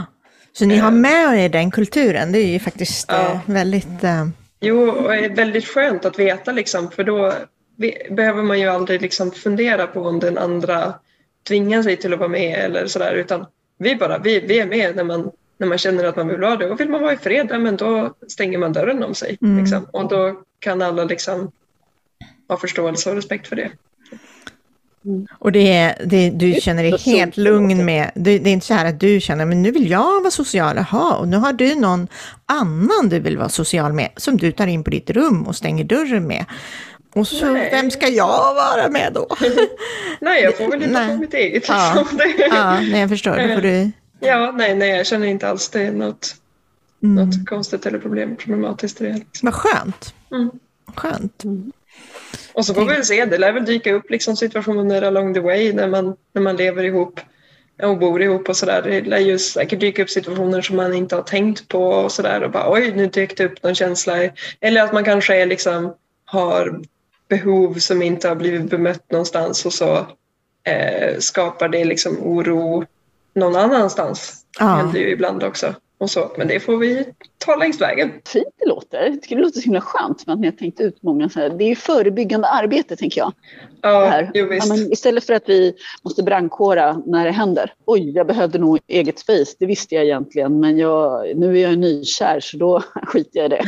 Så 0.52 0.66
ni 0.66 0.76
har 0.76 0.90
med 0.90 1.44
er 1.44 1.48
den 1.48 1.70
kulturen, 1.70 2.32
det 2.32 2.38
är 2.38 2.46
ju 2.52 2.58
faktiskt 2.58 3.06
Ja. 3.12 3.32
eh, 3.32 3.38
väldigt... 3.46 4.04
Eh, 4.04 4.26
Jo, 4.62 4.90
och 4.90 5.08
det 5.08 5.24
är 5.24 5.34
väldigt 5.34 5.64
skönt 5.66 6.04
att 6.04 6.18
veta 6.18 6.52
liksom, 6.52 6.90
för 6.90 7.04
då 7.04 7.32
behöver 8.10 8.42
man 8.42 8.60
ju 8.60 8.68
aldrig 8.68 9.02
liksom 9.02 9.30
fundera 9.32 9.86
på 9.86 10.00
om 10.00 10.18
den 10.20 10.38
andra 10.38 10.94
tvingar 11.48 11.82
sig 11.82 11.96
till 11.96 12.12
att 12.12 12.18
vara 12.18 12.28
med 12.28 12.58
eller 12.58 12.86
sådär, 12.86 13.14
utan 13.14 13.46
vi 13.78 13.96
bara, 13.96 14.18
vi, 14.18 14.40
vi 14.40 14.58
är 14.58 14.66
med 14.66 14.96
när 14.96 15.04
man, 15.04 15.30
när 15.58 15.66
man 15.66 15.78
känner 15.78 16.04
att 16.04 16.16
man 16.16 16.28
vill 16.28 16.40
vara 16.40 16.56
det. 16.56 16.70
Och 16.70 16.80
vill 16.80 16.88
man 16.88 17.02
vara 17.02 17.12
i 17.12 17.16
fred, 17.16 17.46
ja, 17.50 17.58
men 17.58 17.76
då 17.76 18.14
stänger 18.28 18.58
man 18.58 18.72
dörren 18.72 19.02
om 19.02 19.14
sig. 19.14 19.38
Mm. 19.42 19.58
Liksom. 19.58 19.84
Och 19.92 20.08
då 20.08 20.42
kan 20.58 20.82
alla 20.82 21.04
liksom 21.04 21.52
ha 22.48 22.56
förståelse 22.56 23.10
och 23.10 23.16
respekt 23.16 23.48
för 23.48 23.56
det. 23.56 23.70
Och 25.38 25.52
det, 25.52 25.72
är- 25.72 26.02
det, 26.06 26.30
du 26.30 26.54
känner 26.60 26.82
dig 26.82 26.98
helt 26.98 27.36
lugn 27.36 27.84
med, 27.84 28.10
det, 28.14 28.38
det 28.38 28.50
är 28.50 28.52
inte 28.52 28.66
så 28.66 28.74
här 28.74 28.86
att 28.86 29.00
du 29.00 29.20
känner, 29.20 29.44
men 29.44 29.62
nu 29.62 29.70
vill 29.70 29.90
jag 29.90 30.20
vara 30.20 30.30
social, 30.30 30.76
jaha, 30.76 31.14
och 31.16 31.28
nu 31.28 31.36
har 31.36 31.52
du 31.52 31.74
någon 31.74 32.08
annan 32.46 33.08
du 33.08 33.20
vill 33.20 33.38
vara 33.38 33.48
social 33.48 33.92
med, 33.92 34.08
som 34.16 34.36
du 34.36 34.52
tar 34.52 34.66
in 34.66 34.84
på 34.84 34.90
ditt 34.90 35.10
rum 35.10 35.46
och 35.46 35.56
stänger 35.56 35.84
dörren 35.84 36.26
med. 36.26 36.44
Och 37.14 37.26
så, 37.28 37.52
Nej. 37.52 37.68
vem 37.72 37.90
ska 37.90 38.08
jag 38.08 38.54
vara 38.54 38.88
med 38.90 39.12
då? 39.14 39.26
Nej, 40.20 40.42
jag 40.42 40.56
får 40.56 40.68
väl 40.70 40.80
hitta 40.80 41.08
på 41.08 41.14
mitt 41.16 41.34
eget. 41.34 41.68
Ja. 41.68 42.06
Liksom. 42.10 42.18
Ja, 42.50 42.80
nej, 42.80 43.00
jag 43.00 43.08
förstår, 43.08 43.48
då 43.48 43.54
får 43.54 43.62
du 43.62 43.90
Ja, 44.20 44.52
nej, 44.56 44.74
nej, 44.74 44.88
jag 44.90 45.06
känner 45.06 45.26
inte 45.26 45.48
alls 45.48 45.68
det 45.68 45.82
är 45.82 45.92
något, 45.92 46.36
Mm. 47.02 47.14
något 47.28 47.46
konstigt 47.48 47.86
eller 47.86 47.98
problem, 47.98 48.36
problematiskt 48.36 49.00
i 49.00 49.04
det. 49.04 49.12
Liksom. 49.12 49.46
Vad 49.46 49.54
skönt. 49.54 50.14
Mm. 50.32 50.50
Skönt. 50.96 51.42
Och 52.52 52.66
så 52.66 52.74
får 52.74 52.80
vi 52.80 52.94
väl 52.94 53.04
se, 53.04 53.24
det 53.24 53.38
lär 53.38 53.52
väl 53.52 53.64
dyka 53.64 53.92
upp 53.92 54.10
liksom 54.10 54.36
situationer 54.36 55.02
along 55.02 55.34
the 55.34 55.40
way 55.40 55.72
när 55.72 55.88
man, 55.88 56.16
när 56.32 56.42
man 56.42 56.56
lever 56.56 56.84
ihop 56.84 57.20
och 57.82 57.98
bor 57.98 58.22
ihop 58.22 58.48
och 58.48 58.56
sådär. 58.56 58.82
Det 58.82 59.00
lär 59.00 59.18
ju 59.18 59.38
säkert 59.38 59.80
dyka 59.80 60.02
upp 60.02 60.10
situationer 60.10 60.60
som 60.62 60.76
man 60.76 60.94
inte 60.94 61.16
har 61.16 61.22
tänkt 61.22 61.68
på 61.68 61.84
och 61.84 62.12
sådär 62.12 62.42
och 62.42 62.50
bara 62.50 62.72
oj, 62.72 62.92
nu 62.96 63.06
dök 63.06 63.36
det 63.36 63.44
upp 63.44 63.62
någon 63.62 63.74
känsla. 63.74 64.16
Eller 64.60 64.82
att 64.82 64.92
man 64.92 65.04
kanske 65.04 65.46
liksom 65.46 65.94
har 66.24 66.80
behov 67.28 67.74
som 67.74 68.02
inte 68.02 68.28
har 68.28 68.34
blivit 68.34 68.70
bemött 68.70 69.10
någonstans 69.10 69.66
och 69.66 69.72
så 69.72 70.06
eh, 70.64 71.18
skapar 71.18 71.68
det 71.68 71.84
liksom 71.84 72.18
oro 72.20 72.84
någon 73.34 73.56
annanstans. 73.56 74.44
Det 74.58 74.64
Ja. 74.64 74.66
händer 74.74 75.00
ju 75.00 75.10
ibland 75.10 75.42
också. 75.42 75.74
Och 76.00 76.10
så. 76.10 76.30
Men 76.38 76.48
det 76.48 76.60
får 76.60 76.76
vi 76.76 77.06
ta 77.38 77.56
längs 77.56 77.80
vägen. 77.80 78.12
Fint 78.26 78.46
det 78.58 78.68
låter. 78.68 79.02
Jag 79.06 79.22
tycker 79.22 79.36
det 79.36 79.42
låter 79.42 79.60
så 79.60 79.64
himla 79.64 79.80
skönt 79.80 80.22
för 80.22 80.32
att 80.32 80.40
ni 80.40 80.46
har 80.46 80.52
tänkt 80.52 80.80
ut 80.80 81.02
många 81.02 81.28
så 81.28 81.40
här. 81.40 81.50
Det 81.50 81.64
är 81.64 81.68
ju 81.68 81.74
förebyggande 81.74 82.48
arbete 82.48 82.96
tänker 82.96 83.20
jag. 83.20 83.32
Ja, 83.82 84.20
jo, 84.20 84.28
Ja, 84.34 84.46
visst. 84.46 84.68
men 84.68 84.92
istället 84.92 85.24
för 85.24 85.32
att 85.34 85.48
vi 85.48 85.74
måste 86.04 86.22
brandkåra 86.22 87.02
när 87.06 87.24
det 87.24 87.30
händer. 87.30 87.74
Oj, 87.84 88.10
jag 88.10 88.26
behövde 88.26 88.58
nog 88.58 88.78
eget 88.86 89.18
space. 89.18 89.56
Det 89.58 89.66
visste 89.66 89.94
jag 89.94 90.04
egentligen. 90.04 90.60
Men 90.60 90.78
jag, 90.78 91.36
nu 91.36 91.58
är 91.58 91.62
jag 91.68 91.78
nykär 91.78 92.40
så 92.40 92.56
då 92.56 92.82
skiter 93.06 93.40
jag 93.40 93.46
i 93.46 93.48
det. 93.48 93.64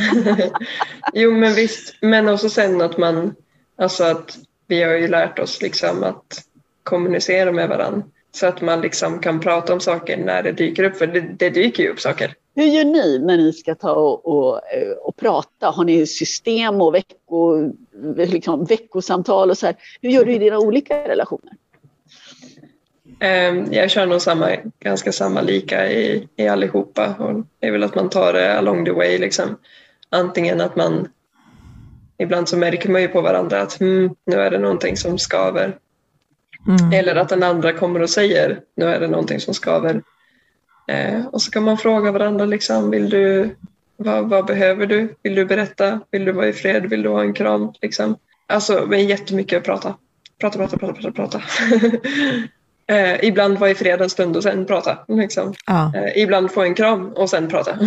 jo, 1.13 1.31
men 1.31 1.53
visst. 1.53 1.95
Men 2.01 2.29
också 2.29 2.49
sen 2.49 2.81
att 2.81 2.97
man, 2.97 3.35
alltså 3.77 4.03
att 4.03 4.37
vi 4.67 4.83
har 4.83 4.93
ju 4.93 5.07
lärt 5.07 5.39
oss 5.39 5.61
liksom 5.61 6.03
att 6.03 6.43
kommunicera 6.83 7.51
med 7.51 7.69
varandra. 7.69 8.03
Så 8.35 8.47
att 8.47 8.61
man 8.61 8.81
liksom 8.81 9.19
kan 9.19 9.39
prata 9.39 9.73
om 9.73 9.79
saker 9.79 10.17
när 10.17 10.43
det 10.43 10.51
dyker 10.51 10.83
upp, 10.83 10.97
för 10.97 11.07
det, 11.07 11.19
det 11.19 11.49
dyker 11.49 11.83
ju 11.83 11.89
upp 11.89 11.99
saker. 11.99 12.35
Hur 12.55 12.65
gör 12.65 12.83
ni 12.85 13.19
när 13.19 13.37
ni 13.37 13.53
ska 13.53 13.75
ta 13.75 13.91
och, 13.93 14.25
och, 14.25 14.73
eh, 14.73 14.91
och 14.91 15.15
prata? 15.15 15.67
Har 15.67 15.83
ni 15.83 16.07
system 16.07 16.81
och 16.81 16.95
vecko, 16.95 17.71
liksom, 18.15 18.65
veckosamtal 18.65 19.49
och 19.49 19.57
så 19.57 19.65
här? 19.65 19.75
Hur 20.01 20.09
gör 20.09 20.25
du 20.25 20.33
i 20.33 20.37
dina 20.37 20.59
olika 20.59 21.07
relationer? 21.07 21.53
Ehm, 23.19 23.73
Jag 23.73 23.89
kör 23.91 24.05
nog 24.05 24.21
samma, 24.21 24.49
ganska 24.79 25.11
samma 25.11 25.41
lika 25.41 25.91
i, 25.91 26.27
i 26.35 26.47
allihopa. 26.47 27.15
Och 27.19 27.43
det 27.59 27.67
är 27.67 27.71
väl 27.71 27.83
att 27.83 27.95
man 27.95 28.09
tar 28.09 28.33
det 28.33 28.57
along 28.57 28.85
the 28.85 28.91
way. 28.91 29.17
Liksom. 29.17 29.57
Antingen 30.09 30.61
att 30.61 30.75
man... 30.75 31.07
Ibland 32.17 32.49
så 32.49 32.57
märker 32.57 32.89
man 32.89 33.01
ju 33.01 33.07
på 33.07 33.21
varandra 33.21 33.61
att 33.61 33.79
hmm, 33.79 34.15
nu 34.25 34.35
är 34.35 34.51
det 34.51 34.59
någonting 34.59 34.97
som 34.97 35.19
skaver. 35.19 35.77
Mm. 36.67 36.93
Eller 36.93 37.15
att 37.15 37.29
den 37.29 37.43
andra 37.43 37.73
kommer 37.73 38.01
och 38.01 38.09
säger 38.09 38.59
nu 38.75 38.85
är 38.85 38.99
det 38.99 39.07
någonting 39.07 39.39
som 39.39 39.53
skaver. 39.53 40.01
Eh, 40.87 41.25
och 41.25 41.41
så 41.41 41.51
kan 41.51 41.63
man 41.63 41.77
fråga 41.77 42.11
varandra 42.11 42.45
liksom, 42.45 42.91
vill 42.91 43.09
du, 43.09 43.55
vad, 43.97 44.29
vad 44.29 44.45
behöver 44.45 44.85
du? 44.85 45.15
Vill 45.23 45.35
du 45.35 45.45
berätta? 45.45 45.99
Vill 46.11 46.25
du 46.25 46.31
vara 46.31 46.47
i 46.47 46.53
fred? 46.53 46.85
Vill 46.85 47.01
du 47.01 47.09
ha 47.09 47.21
en 47.21 47.33
kram? 47.33 47.73
Liksom. 47.81 48.15
Alltså, 48.47 48.85
men 48.87 49.07
jättemycket 49.07 49.57
att 49.57 49.63
prata. 49.63 49.95
Prata, 50.39 50.57
prata, 50.57 50.77
prata, 50.77 50.93
prata, 50.93 51.11
prata. 51.11 51.41
eh, 52.87 53.25
ibland 53.25 53.57
vara 53.57 53.69
i 53.69 53.75
fred 53.75 54.01
en 54.01 54.09
stund 54.09 54.37
och 54.37 54.43
sen 54.43 54.65
prata. 54.65 54.97
Liksom. 55.07 55.53
Ja. 55.65 55.91
Eh, 55.95 56.21
ibland 56.21 56.51
få 56.51 56.61
en 56.61 56.75
kram 56.75 57.07
och 57.13 57.29
sen 57.29 57.49
prata. 57.49 57.77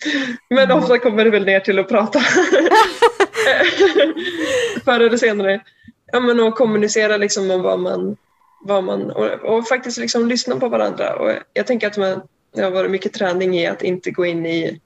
Men 0.50 0.70
ofta 0.70 0.98
kommer 0.98 1.24
det 1.24 1.30
väl 1.30 1.44
ner 1.44 1.60
till 1.60 1.78
att 1.78 1.88
prata. 1.88 2.20
Förr 4.84 5.00
eller 5.00 5.16
senare. 5.16 5.60
Ja, 6.12 6.20
men 6.20 6.40
att 6.40 6.54
kommunicera 6.54 7.16
liksom 7.16 7.50
om 7.50 7.62
vad 7.62 7.80
man, 7.80 8.16
vad 8.64 8.84
man 8.84 9.10
och, 9.10 9.26
och 9.26 9.68
faktiskt 9.68 9.98
liksom 9.98 10.28
lyssna 10.28 10.56
på 10.56 10.68
varandra. 10.68 11.16
Och 11.16 11.32
jag 11.52 11.66
tänker 11.66 11.86
att 11.86 11.96
man, 11.96 12.20
det 12.54 12.62
har 12.62 12.70
varit 12.70 12.90
mycket 12.90 13.12
träning 13.12 13.58
i 13.58 13.66
att 13.66 13.82
inte 13.82 14.10
gå 14.10 14.26
in 14.26 14.46
i, 14.46 14.80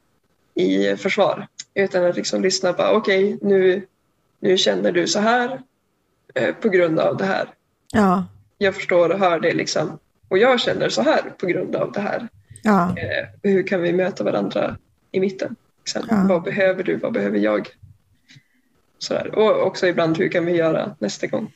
i 0.55 0.97
försvar. 0.97 1.47
Utan 1.75 2.05
att 2.05 2.17
liksom 2.17 2.43
lyssna 2.43 2.73
på, 2.73 2.83
okej 2.83 3.39
nu, 3.43 3.87
nu 4.41 4.57
känner 4.57 4.93
du 4.93 5.07
så 5.07 5.21
här 5.21 5.61
eh, 6.35 6.55
på 6.55 6.69
grund 6.69 6.99
av 6.99 7.17
det 7.17 7.25
här. 7.25 7.49
Ja. 7.93 8.25
Jag 8.59 8.75
förstår 8.75 9.11
och 9.11 9.19
hör 9.19 9.41
det 9.41 9.55
liksom. 9.55 9.99
Och 10.29 10.39
jag 10.39 10.61
känner 10.61 10.89
så 10.89 11.03
här 11.03 11.23
på 11.39 11.47
grund 11.47 11.77
av 11.77 11.93
det 11.93 12.01
här. 12.01 12.29
Ja. 12.63 12.95
Eh, 12.97 13.27
hur 13.43 13.67
kan 13.67 13.83
vi 13.83 13.93
möta 13.93 14.25
varandra 14.25 14.77
i 15.13 15.21
mitten? 15.21 15.57
Liksom. 15.79 16.03
Ja. 16.11 16.25
Vad 16.29 16.43
behöver 16.43 16.83
du? 16.83 16.97
Vad 16.97 17.13
behöver 17.13 17.39
jag? 17.39 17.69
Sådär. 18.99 19.35
Och 19.35 19.67
också 19.67 19.87
ibland 19.87 20.19
hur 20.19 20.29
kan 20.29 20.47
vi 20.47 20.53
göra 20.53 20.97
nästa 20.99 21.27
gång? 21.27 21.53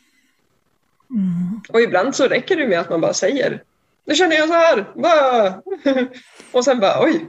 Mm. 1.12 1.60
Och 1.68 1.80
ibland 1.80 2.14
så 2.14 2.28
räcker 2.28 2.56
det 2.56 2.66
med 2.66 2.80
att 2.80 2.90
man 2.90 3.00
bara 3.00 3.14
säger 3.14 3.62
Nu 4.04 4.14
känner 4.14 4.36
jag 4.36 4.48
så 4.48 4.54
här. 4.54 4.86
Och 6.52 6.64
sen 6.64 6.80
bara 6.80 7.04
oj, 7.04 7.28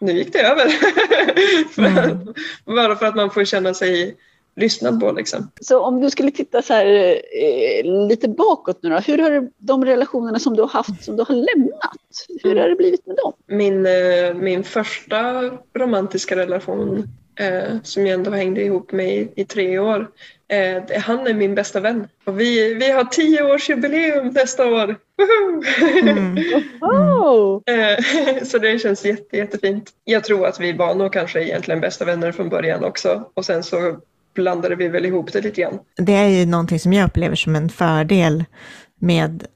nu 0.00 0.12
gick 0.12 0.32
det 0.32 0.42
över. 0.42 0.72
Mm. 1.78 2.34
Bara 2.64 2.96
för 2.96 3.06
att 3.06 3.16
man 3.16 3.30
får 3.30 3.44
känna 3.44 3.74
sig 3.74 4.16
lyssnad 4.56 5.00
på 5.00 5.12
liksom. 5.12 5.50
Så 5.60 5.80
om 5.80 6.00
du 6.00 6.10
skulle 6.10 6.30
titta 6.30 6.62
så 6.62 6.74
här, 6.74 6.86
eh, 7.40 8.06
lite 8.08 8.28
bakåt 8.28 8.78
nu 8.82 8.90
då. 8.90 8.96
Hur 8.98 9.18
har 9.18 9.48
de 9.58 9.84
relationerna 9.84 10.38
som 10.38 10.56
du 10.56 10.62
har 10.62 10.68
haft, 10.68 11.04
som 11.04 11.16
du 11.16 11.24
har 11.28 11.34
lämnat, 11.34 11.96
hur 12.42 12.56
har 12.56 12.68
det 12.68 12.76
blivit 12.76 13.06
med 13.06 13.16
dem? 13.16 13.32
Min, 13.46 13.86
eh, 13.86 14.34
min 14.34 14.64
första 14.64 15.50
romantiska 15.78 16.36
relation 16.36 17.08
eh, 17.40 17.76
som 17.82 18.06
jag 18.06 18.14
ändå 18.14 18.30
hängde 18.30 18.62
ihop 18.62 18.92
med 18.92 19.14
i, 19.14 19.28
i 19.36 19.44
tre 19.44 19.78
år. 19.78 20.10
Eh, 20.48 20.82
det- 20.88 20.98
han 20.98 21.26
är 21.26 21.34
min 21.34 21.54
bästa 21.54 21.80
vän. 21.80 22.08
Och 22.24 22.40
vi, 22.40 22.74
vi 22.74 22.90
har 22.90 23.04
tioårsjubileum 23.04 24.26
nästa 24.28 24.66
år. 24.66 24.96
Mm. 26.02 26.36
Oh. 26.80 27.60
Eh, 27.66 27.98
så 28.44 28.58
det 28.58 28.78
känns 28.78 29.04
jätte, 29.04 29.36
jättefint. 29.36 29.90
Jag 30.04 30.24
tror 30.24 30.46
att 30.46 30.60
vi 30.60 30.72
var 30.72 30.94
nog 30.94 31.12
kanske 31.12 31.42
egentligen 31.42 31.80
bästa 31.80 32.04
vänner 32.04 32.32
från 32.32 32.48
början 32.48 32.84
också. 32.84 33.30
Och 33.34 33.44
sen 33.44 33.62
så 33.62 33.96
blandade 34.34 34.76
vi 34.76 34.88
väl 34.88 35.06
ihop 35.06 35.32
det 35.32 35.40
lite 35.40 35.60
grann. 35.60 35.78
Det 35.96 36.12
är 36.12 36.28
ju 36.28 36.46
någonting 36.46 36.80
som 36.80 36.92
jag 36.92 37.06
upplever 37.06 37.36
som 37.36 37.56
en 37.56 37.68
fördel 37.68 38.44
med 38.98 39.46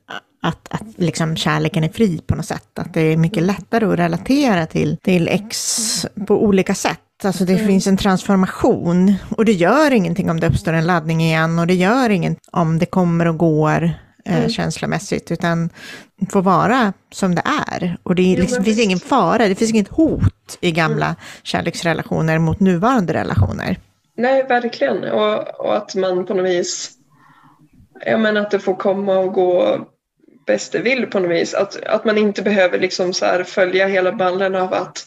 att, 0.42 0.68
att 0.70 0.84
liksom 0.96 1.36
kärleken 1.36 1.84
är 1.84 1.88
fri 1.88 2.20
på 2.26 2.34
något 2.34 2.46
sätt. 2.46 2.78
Att 2.78 2.94
det 2.94 3.00
är 3.00 3.16
mycket 3.16 3.42
lättare 3.42 3.84
att 3.86 3.98
relatera 3.98 4.66
till, 4.66 4.96
till 5.02 5.28
ex 5.28 6.06
på 6.26 6.44
olika 6.44 6.74
sätt. 6.74 7.00
Alltså 7.24 7.44
det 7.44 7.58
finns 7.58 7.86
en 7.86 7.96
transformation 7.96 9.14
och 9.36 9.44
det 9.44 9.52
gör 9.52 9.90
ingenting 9.90 10.30
om 10.30 10.40
det 10.40 10.46
uppstår 10.46 10.72
en 10.72 10.86
laddning 10.86 11.22
igen 11.22 11.58
och 11.58 11.66
det 11.66 11.74
gör 11.74 12.10
inget 12.10 12.38
om 12.52 12.78
det 12.78 12.86
kommer 12.86 13.26
och 13.26 13.38
går 13.38 13.90
eh, 14.24 14.48
känslomässigt 14.48 15.30
utan 15.30 15.70
får 16.30 16.42
vara 16.42 16.92
som 17.12 17.34
det 17.34 17.42
är. 17.70 17.96
Och 18.02 18.14
det 18.14 18.22
är 18.22 18.34
Jo, 18.34 18.40
liksom, 18.40 18.56
men 18.56 18.64
finns 18.64 18.80
ingen 18.80 18.98
fara, 18.98 19.48
det 19.48 19.54
finns 19.54 19.70
inget 19.70 19.88
hot 19.88 20.58
i 20.60 20.72
gamla 20.72 21.16
kärleksrelationer 21.42 22.38
mot 22.38 22.60
nuvarande 22.60 23.12
relationer. 23.12 23.78
Nej, 24.16 24.42
verkligen. 24.48 25.04
Och, 25.04 25.60
och 25.60 25.76
att 25.76 25.94
man 25.94 26.26
på 26.26 26.34
något 26.34 26.46
vis, 26.46 26.90
ja 28.06 28.16
men 28.16 28.36
att 28.36 28.50
det 28.50 28.58
får 28.58 28.74
komma 28.74 29.18
och 29.18 29.32
gå 29.32 29.78
bäst 30.46 30.72
det 30.72 30.78
vill 30.78 31.06
på 31.06 31.18
något 31.20 31.30
vis. 31.30 31.54
Att, 31.54 31.82
att 31.86 32.04
man 32.04 32.18
inte 32.18 32.42
behöver 32.42 32.78
liksom 32.78 33.12
så 33.12 33.26
följa 33.44 33.86
hela 33.86 34.12
ballen 34.12 34.54
av 34.54 34.74
att 34.74 35.06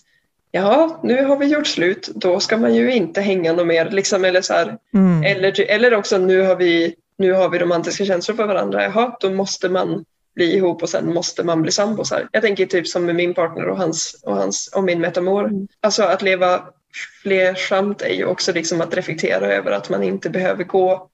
ja, 0.52 1.00
nu 1.04 1.26
har 1.26 1.38
vi 1.38 1.46
gjort 1.46 1.68
slut, 1.68 2.10
då 2.16 2.40
ska 2.40 2.58
man 2.58 2.76
ju 2.76 2.94
inte 2.94 3.22
hänga 3.22 3.54
något 3.54 3.68
mer. 3.68 3.90
Liksom, 3.90 4.26
eller, 4.26 4.42
så 4.42 4.54
här, 4.54 4.78
Mm. 4.94 5.24
eller, 5.24 5.62
eller 5.62 5.94
också 5.94 6.18
nu 6.18 6.42
har, 6.42 6.56
vi, 6.56 6.96
nu 7.18 7.34
har 7.34 7.50
vi 7.50 7.60
romantiska 7.60 8.06
känslor 8.06 8.36
för 8.36 8.48
varandra, 8.48 8.84
jaha, 8.84 9.18
då 9.20 9.30
måste 9.30 9.70
man 9.70 10.06
bli 10.36 10.56
ihop 10.56 10.84
och 10.84 10.90
sen 10.90 11.14
måste 11.14 11.44
man 11.44 11.62
bli 11.62 11.72
sambos. 11.72 12.12
här. 12.12 12.28
Jag 12.32 12.42
tänker 12.42 12.66
typ 12.66 12.88
som 12.88 13.06
med 13.06 13.16
min 13.16 13.34
partner 13.34 13.68
och, 13.68 13.78
hans, 13.78 14.22
och, 14.24 14.36
hans, 14.36 14.74
och 14.76 14.84
min 14.84 15.02
metamor. 15.02 15.46
Mm. 15.46 15.68
Alltså 15.82 16.04
att 16.04 16.22
leva 16.22 16.64
flersamt 17.24 18.02
är 18.02 18.14
ju 18.14 18.26
också 18.26 18.54
liksom 18.54 18.82
att 18.82 18.94
reflektera 18.94 19.54
över 19.54 19.72
att 19.72 19.90
man 19.90 20.04
inte 20.04 20.30
behöver 20.30 20.64
gå 20.64 21.10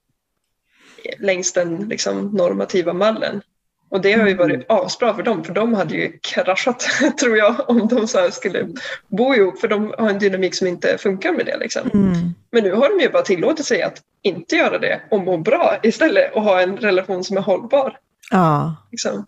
längs 1.18 1.52
den 1.52 1.88
liksom 1.88 2.30
normativa 2.30 2.92
mallen. 2.92 3.42
Och 3.88 4.00
det 4.00 4.12
har 4.12 4.28
ju 4.28 4.34
varit 4.34 4.64
asbra 4.68 5.14
för 5.14 5.22
dem, 5.22 5.44
för 5.44 5.52
de 5.52 5.74
hade 5.74 5.94
ju 5.94 6.18
kraschat 6.22 6.86
tror 7.20 7.36
jag 7.36 7.70
om 7.70 7.88
de 7.88 8.08
så 8.08 8.30
skulle 8.30 8.68
bo 9.08 9.34
ihop, 9.34 9.58
för 9.58 9.68
de 9.68 9.94
har 9.98 10.10
en 10.10 10.18
dynamik 10.18 10.54
som 10.54 10.66
inte 10.66 10.98
funkar 10.98 11.32
med 11.32 11.46
det. 11.46 11.56
Liksom. 11.58 11.90
Mm. 11.94 12.34
Men 12.50 12.62
nu 12.62 12.72
har 12.72 12.88
de 12.88 13.00
ju 13.00 13.10
bara 13.10 13.22
tillåtit 13.22 13.66
sig 13.66 13.82
att 13.82 14.02
inte 14.22 14.56
göra 14.56 14.78
det 14.78 15.00
och 15.10 15.20
må 15.20 15.36
bra 15.36 15.76
istället 15.82 16.34
och 16.34 16.42
ha 16.42 16.60
en 16.60 16.76
relation 16.76 17.24
som 17.24 17.36
är 17.36 17.40
hållbar. 17.40 17.98
Ja. 18.30 18.76
Liksom. 18.90 19.26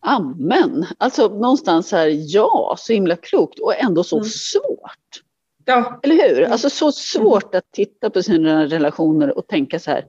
Amen. 0.00 0.86
Alltså 0.98 1.28
någonstans 1.28 1.92
här, 1.92 2.10
ja, 2.34 2.74
så 2.78 2.92
himla 2.92 3.16
klokt 3.16 3.58
och 3.58 3.76
ändå 3.78 4.04
så 4.04 4.16
Mm. 4.16 4.24
svårt. 4.28 5.22
Ja, 5.64 6.00
Eller 6.02 6.28
hur? 6.28 6.42
Alltså 6.44 6.70
så 6.70 6.92
svårt 6.92 7.54
att 7.54 7.72
titta 7.72 8.10
på 8.10 8.22
sina 8.22 8.66
relationer 8.66 9.38
och 9.38 9.46
tänka 9.46 9.78
så 9.78 9.90
här, 9.90 10.06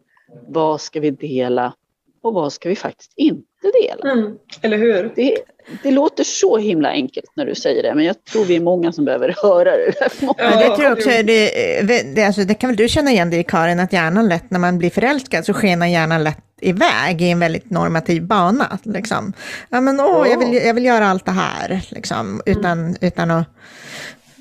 vad 0.48 0.82
ska 0.82 1.00
vi 1.00 1.12
dela 1.12 1.74
och 2.22 2.34
vad 2.34 2.54
ska 2.54 2.70
vi 2.70 2.76
faktiskt 2.76 3.14
inte 3.16 3.49
dela? 3.68 4.12
mm. 4.12 4.38
eller 4.62 4.78
hur? 4.78 5.12
Det, 5.16 5.38
det 5.84 5.92
låter 5.92 6.24
så 6.24 6.58
himla 6.58 6.90
enkelt 6.90 7.32
när 7.36 7.46
du 7.46 7.56
säger 7.56 7.84
det, 7.84 7.96
men 7.96 8.06
jag 8.06 8.24
tror 8.24 8.46
vi 8.46 8.56
är 8.56 8.60
många 8.60 8.92
som 8.92 9.06
behöver 9.06 9.36
höra 9.42 9.72
det. 9.72 9.94
Men 10.22 10.60
det 10.60 10.76
tror 10.76 10.84
jag 10.84 10.94
också, 10.94 11.10
det, 11.10 12.16
det, 12.16 12.24
alltså, 12.24 12.44
det 12.44 12.54
kan 12.54 12.70
väl 12.70 12.78
du 12.78 12.90
känna 12.90 13.12
igen 13.12 13.30
dig 13.30 13.40
i 13.40 13.44
Karin, 13.44 13.80
att 13.80 13.94
hjärnan 13.94 14.30
lätt, 14.30 14.52
när 14.52 14.60
man 14.60 14.78
blir 14.78 14.90
förälskad 14.90 15.46
så 15.46 15.54
skenar 15.54 15.88
hjärnan 15.88 16.24
lätt 16.24 16.44
iväg 16.62 17.22
i 17.22 17.30
en 17.30 17.40
väldigt 17.40 17.70
normativ 17.70 18.24
bana. 18.24 18.80
Liksom. 18.84 19.34
Ja, 19.70 19.82
men, 19.82 20.00
åh, 20.00 20.28
jag, 20.30 20.40
vill, 20.40 20.54
jag 20.54 20.74
vill 20.74 20.86
göra 20.86 21.08
allt 21.08 21.26
det 21.26 21.32
här, 21.32 21.86
liksom, 21.90 22.42
utan, 22.46 22.96
utan 23.02 23.32
att 23.32 23.48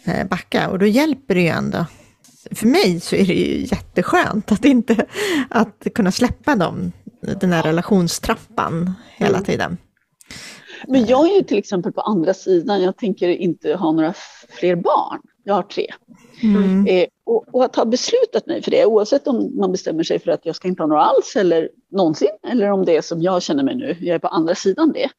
eh, 0.04 0.26
backa. 0.26 0.68
Och 0.68 0.78
då 0.78 0.86
hjälper 0.86 1.34
det 1.34 1.40
ju 1.40 1.48
ändå. 1.48 1.86
För 2.50 2.66
mig 2.66 3.00
så 3.00 3.16
är 3.16 3.26
det 3.26 3.34
ju 3.34 3.66
jätteskönt 3.66 4.52
att, 4.52 4.64
inte, 4.64 5.06
att 5.50 5.86
kunna 5.94 6.12
släppa 6.12 6.56
dem, 6.56 6.92
den 7.20 7.52
här 7.52 7.62
relationstrappan 7.62 8.92
hela 9.16 9.36
Mm. 9.38 9.44
tiden. 9.44 9.78
Men 10.86 11.06
jag 11.06 11.30
är 11.30 11.34
ju 11.36 11.42
till 11.42 11.58
exempel 11.58 11.92
på 11.92 12.00
andra 12.00 12.34
sidan, 12.34 12.82
jag 12.82 12.96
tänker 12.96 13.28
inte 13.28 13.74
ha 13.74 13.92
några 13.92 14.14
fler 14.48 14.76
barn. 14.76 15.20
Jag 15.44 15.54
har 15.54 15.62
tre. 15.62 15.86
Mm. 16.42 16.86
Eh, 16.86 17.06
och, 17.24 17.44
och 17.52 17.64
att 17.64 17.76
ha 17.76 17.84
beslutat 17.84 18.46
mig 18.46 18.62
för 18.62 18.70
det, 18.70 18.84
oavsett 18.86 19.28
om 19.28 19.56
man 19.58 19.72
bestämmer 19.72 20.02
sig 20.02 20.18
för 20.18 20.30
att 20.30 20.46
jag 20.46 20.56
ska 20.56 20.68
inte 20.68 20.82
ha 20.82 20.86
några 20.86 21.02
alls 21.02 21.36
eller 21.36 21.68
någonsin, 21.90 22.28
eller 22.48 22.70
om 22.70 22.84
det 22.84 22.96
är 22.96 23.02
som 23.02 23.22
jag 23.22 23.42
känner 23.42 23.64
mig 23.64 23.74
nu, 23.74 23.96
jag 24.00 24.14
är 24.14 24.18
på 24.18 24.28
andra 24.28 24.54
sidan 24.54 24.92
det. 24.92 25.10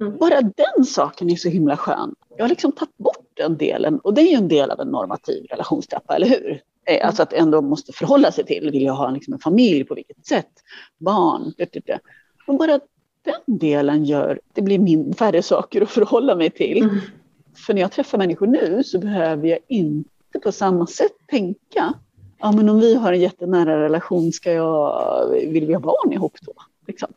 Mm. 0.00 0.16
Bara 0.18 0.40
den 0.40 0.84
saken 0.84 1.30
är 1.30 1.36
så 1.36 1.48
himla 1.48 1.76
skön. 1.76 2.14
Jag 2.36 2.44
har 2.44 2.48
liksom 2.48 2.72
tagit 2.72 2.96
bort 2.96 3.26
den 3.34 3.56
delen 3.56 3.98
och 3.98 4.14
det 4.14 4.20
är 4.20 4.30
ju 4.30 4.36
en 4.36 4.48
del 4.48 4.70
av 4.70 4.80
en 4.80 4.88
normativ 4.88 5.44
relationstrappa, 5.50 6.16
eller 6.16 6.26
hur? 6.26 6.60
Eh, 6.86 7.06
alltså 7.06 7.22
att 7.22 7.32
ändå 7.32 7.62
måste 7.62 7.92
förhålla 7.92 8.32
sig 8.32 8.44
till, 8.44 8.70
vill 8.70 8.82
jag 8.82 8.94
ha 8.94 9.10
liksom 9.10 9.32
en 9.32 9.40
familj, 9.40 9.84
på 9.84 9.94
vilket 9.94 10.26
sätt? 10.26 10.50
Barn, 10.98 11.52
det. 11.56 11.98
Men 12.46 12.56
bara 12.56 12.80
den 13.24 13.58
delen 13.58 14.04
gör, 14.04 14.40
det 14.52 14.62
blir 14.62 14.78
min, 14.78 15.14
färre 15.14 15.42
saker 15.42 15.82
att 15.82 15.90
förhålla 15.90 16.34
mig 16.34 16.50
till. 16.50 16.82
Mm. 16.82 17.00
För 17.66 17.74
när 17.74 17.80
jag 17.80 17.92
träffar 17.92 18.18
människor 18.18 18.46
nu 18.46 18.82
så 18.84 18.98
behöver 18.98 19.48
jag 19.48 19.58
inte 19.68 20.40
på 20.42 20.52
samma 20.52 20.86
sätt 20.86 21.12
tänka, 21.26 21.94
ja 22.38 22.52
men 22.52 22.68
om 22.68 22.80
vi 22.80 22.94
har 22.94 23.12
en 23.12 23.20
jättenära 23.20 23.84
relation, 23.84 24.32
ska 24.32 24.52
jag, 24.52 25.28
vill 25.30 25.66
vi 25.66 25.72
ha 25.72 25.80
barn 25.80 26.12
ihop 26.12 26.36
då? 26.42 26.52
Liksom. 26.86 27.08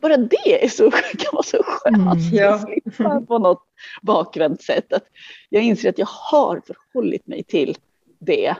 Bara 0.00 0.16
det 0.16 0.64
är 0.64 0.68
så, 0.68 0.90
kan 1.18 1.30
vara 1.32 1.42
så 1.42 1.62
skönt. 1.62 1.96
Mm. 1.96 2.18
Ja. 2.32 2.54
att 2.54 2.62
slippa 2.62 3.20
på 3.20 3.38
något 3.38 3.62
bakvänt 4.02 4.62
sätt. 4.62 4.92
Att 4.92 5.04
jag 5.48 5.62
inser 5.62 5.88
att 5.88 5.98
jag 5.98 6.08
har 6.10 6.62
förhållit 6.66 7.26
mig 7.26 7.44
till 7.44 7.76
det. 8.18 8.54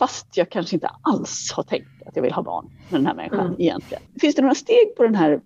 Fast 0.00 0.36
jag 0.36 0.50
kanske 0.50 0.76
inte 0.76 0.90
alls 1.02 1.52
har 1.52 1.62
tänkt 1.62 1.88
att 2.06 2.16
jag 2.16 2.22
vill 2.22 2.32
ha 2.32 2.42
barn 2.42 2.70
med 2.88 3.00
den 3.00 3.06
här 3.06 3.14
människan 3.14 3.40
Mm. 3.46 3.60
egentligen. 3.60 4.02
Finns 4.20 4.34
det 4.34 4.42
några 4.42 4.54
steg 4.54 4.96
på 4.96 5.02
den 5.02 5.14
här 5.14 5.40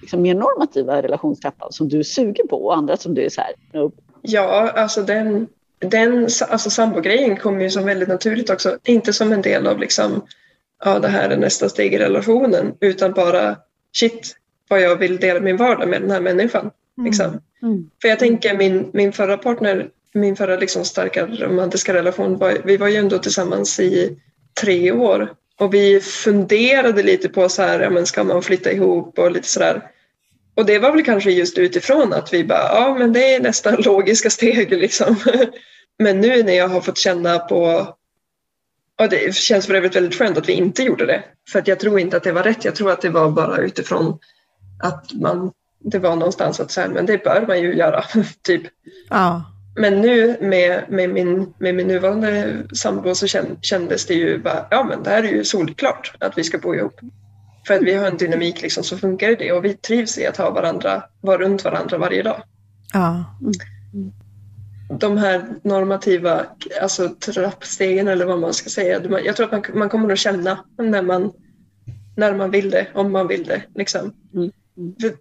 liksom, 0.00 0.22
mer 0.22 0.34
normativa 0.34 1.02
relationstrappan 1.02 1.72
som 1.72 1.88
du 1.88 1.98
är 1.98 2.02
sugen 2.02 2.48
på 2.48 2.64
och 2.64 2.76
andra 2.76 2.96
som 2.96 3.14
du 3.14 3.24
är 3.24 3.28
så 3.28 3.40
här, 3.40 3.52
nope. 3.72 4.02
Ja, 4.22 4.70
alltså 4.70 5.02
den, 5.02 5.48
den 5.78 6.28
alltså 6.48 6.70
sambogrejen 6.70 7.36
kommer 7.36 7.62
ju 7.62 7.70
som 7.70 7.84
väldigt 7.84 8.08
naturligt 8.08 8.50
också. 8.50 8.78
Inte 8.84 9.12
som 9.12 9.32
en 9.32 9.42
del 9.42 9.66
av 9.66 9.78
liksom, 9.78 10.22
ja 10.84 10.98
det 10.98 11.08
här 11.08 11.30
är 11.30 11.36
nästa 11.36 11.68
steg 11.68 11.94
i 11.94 11.98
relationen, 11.98 12.74
utan 12.80 13.12
bara 13.12 13.56
shit, 13.92 14.36
vad 14.68 14.80
jag 14.80 14.96
vill 14.96 15.16
dela 15.16 15.40
min 15.40 15.56
vardag 15.56 15.88
med 15.88 16.02
den 16.02 16.10
här 16.10 16.20
människan. 16.20 16.70
Liksom. 17.04 17.40
Mm. 17.62 17.90
För 18.02 18.08
jag 18.08 18.18
tänker 18.18 18.56
min, 18.56 18.90
min 18.92 19.12
förra 19.12 19.36
partner, 19.36 19.90
min 20.14 20.36
förra 20.36 20.56
liksom 20.56 20.84
starka 20.84 21.26
romantiska 21.26 21.94
relation, 21.94 22.38
var, 22.38 22.58
vi 22.64 22.76
var 22.76 22.88
ju 22.88 22.96
ändå 22.96 23.18
tillsammans 23.18 23.80
i 23.80 24.18
tre 24.60 24.92
år. 24.92 25.32
Och 25.58 25.74
vi 25.74 26.00
funderade 26.00 27.02
lite 27.02 27.28
på 27.28 27.48
så 27.48 27.62
här, 27.62 27.80
ja, 27.80 27.90
men 27.90 28.06
ska 28.06 28.24
man 28.24 28.42
flytta 28.42 28.72
ihop 28.72 29.18
och 29.18 29.32
lite 29.32 29.48
sådär. 29.48 29.82
Och 30.54 30.66
det 30.66 30.78
var 30.78 30.92
väl 30.92 31.04
kanske 31.04 31.30
just 31.30 31.58
utifrån 31.58 32.12
att 32.12 32.32
vi 32.32 32.44
bara, 32.44 32.68
ja 32.74 32.96
men 32.98 33.12
det 33.12 33.34
är 33.34 33.40
nästan 33.40 33.74
logiska 33.84 34.30
steg 34.30 34.70
liksom. 34.70 35.16
Men 35.98 36.20
nu 36.20 36.42
när 36.42 36.52
jag 36.52 36.68
har 36.68 36.80
fått 36.80 36.98
känna 36.98 37.38
på, 37.38 37.86
och 39.00 39.08
det 39.08 39.34
känns 39.34 39.66
för 39.66 39.74
övrigt 39.74 39.96
väldigt 39.96 40.18
skönt 40.18 40.38
att 40.38 40.48
vi 40.48 40.52
inte 40.52 40.82
gjorde 40.82 41.06
det. 41.06 41.24
För 41.48 41.58
att 41.58 41.68
jag 41.68 41.80
tror 41.80 42.00
inte 42.00 42.16
att 42.16 42.22
det 42.22 42.32
var 42.32 42.42
rätt, 42.42 42.64
jag 42.64 42.74
tror 42.74 42.90
att 42.90 43.00
det 43.00 43.08
var 43.08 43.30
bara 43.30 43.58
utifrån 43.58 44.18
att 44.82 45.12
man, 45.12 45.52
det 45.78 45.98
var 45.98 46.16
någonstans 46.16 46.60
att 46.60 46.70
säga, 46.70 46.88
men 46.88 47.06
det 47.06 47.24
bör 47.24 47.44
man 47.46 47.60
ju 47.60 47.74
göra, 47.74 48.04
typ. 48.42 48.62
Ja. 49.10 49.51
Men 49.74 50.00
nu 50.00 50.36
med, 50.40 50.82
med, 50.88 51.10
min, 51.10 51.54
med 51.58 51.74
min 51.74 51.86
nuvarande 51.86 52.56
sambo 52.74 53.14
så 53.14 53.26
kän- 53.26 53.56
kändes 53.60 54.06
det 54.06 54.14
ju 54.14 54.38
bara, 54.38 54.66
ja 54.70 54.84
men 54.84 55.02
det 55.02 55.10
här 55.10 55.22
är 55.22 55.28
ju 55.28 55.44
solklart 55.44 56.14
att 56.20 56.38
vi 56.38 56.44
ska 56.44 56.58
bo 56.58 56.74
ihop. 56.74 57.00
För 57.66 57.74
att 57.74 57.82
vi 57.82 57.94
har 57.94 58.06
en 58.06 58.16
dynamik 58.16 58.62
liksom 58.62 58.84
så 58.84 58.98
funkar 58.98 59.36
det 59.36 59.52
och 59.52 59.64
vi 59.64 59.74
trivs 59.74 60.18
i 60.18 60.26
att 60.26 60.36
ha 60.36 60.50
varandra, 60.50 61.04
vara 61.20 61.38
runt 61.38 61.64
varandra 61.64 61.98
varje 61.98 62.22
dag. 62.22 62.42
Ja. 62.92 63.24
De 64.98 65.16
här 65.18 65.44
normativa 65.62 66.46
alltså 66.82 67.08
trappstegen 67.08 68.08
eller 68.08 68.26
vad 68.26 68.38
man 68.40 68.52
ska 68.54 68.70
säga, 68.70 69.00
man- 69.10 69.24
jag 69.24 69.36
tror 69.36 69.46
att 69.46 69.68
man, 69.68 69.78
man 69.78 69.88
kommer 69.88 70.12
att 70.12 70.18
känna 70.18 70.64
när 70.78 71.02
man, 71.02 71.32
när 72.16 72.34
man 72.34 72.50
vill 72.50 72.70
det, 72.70 72.86
om 72.94 73.12
man 73.12 73.28
vill 73.28 73.44
det. 73.44 73.62
Liksom. 73.74 74.12
Mm. 74.34 74.50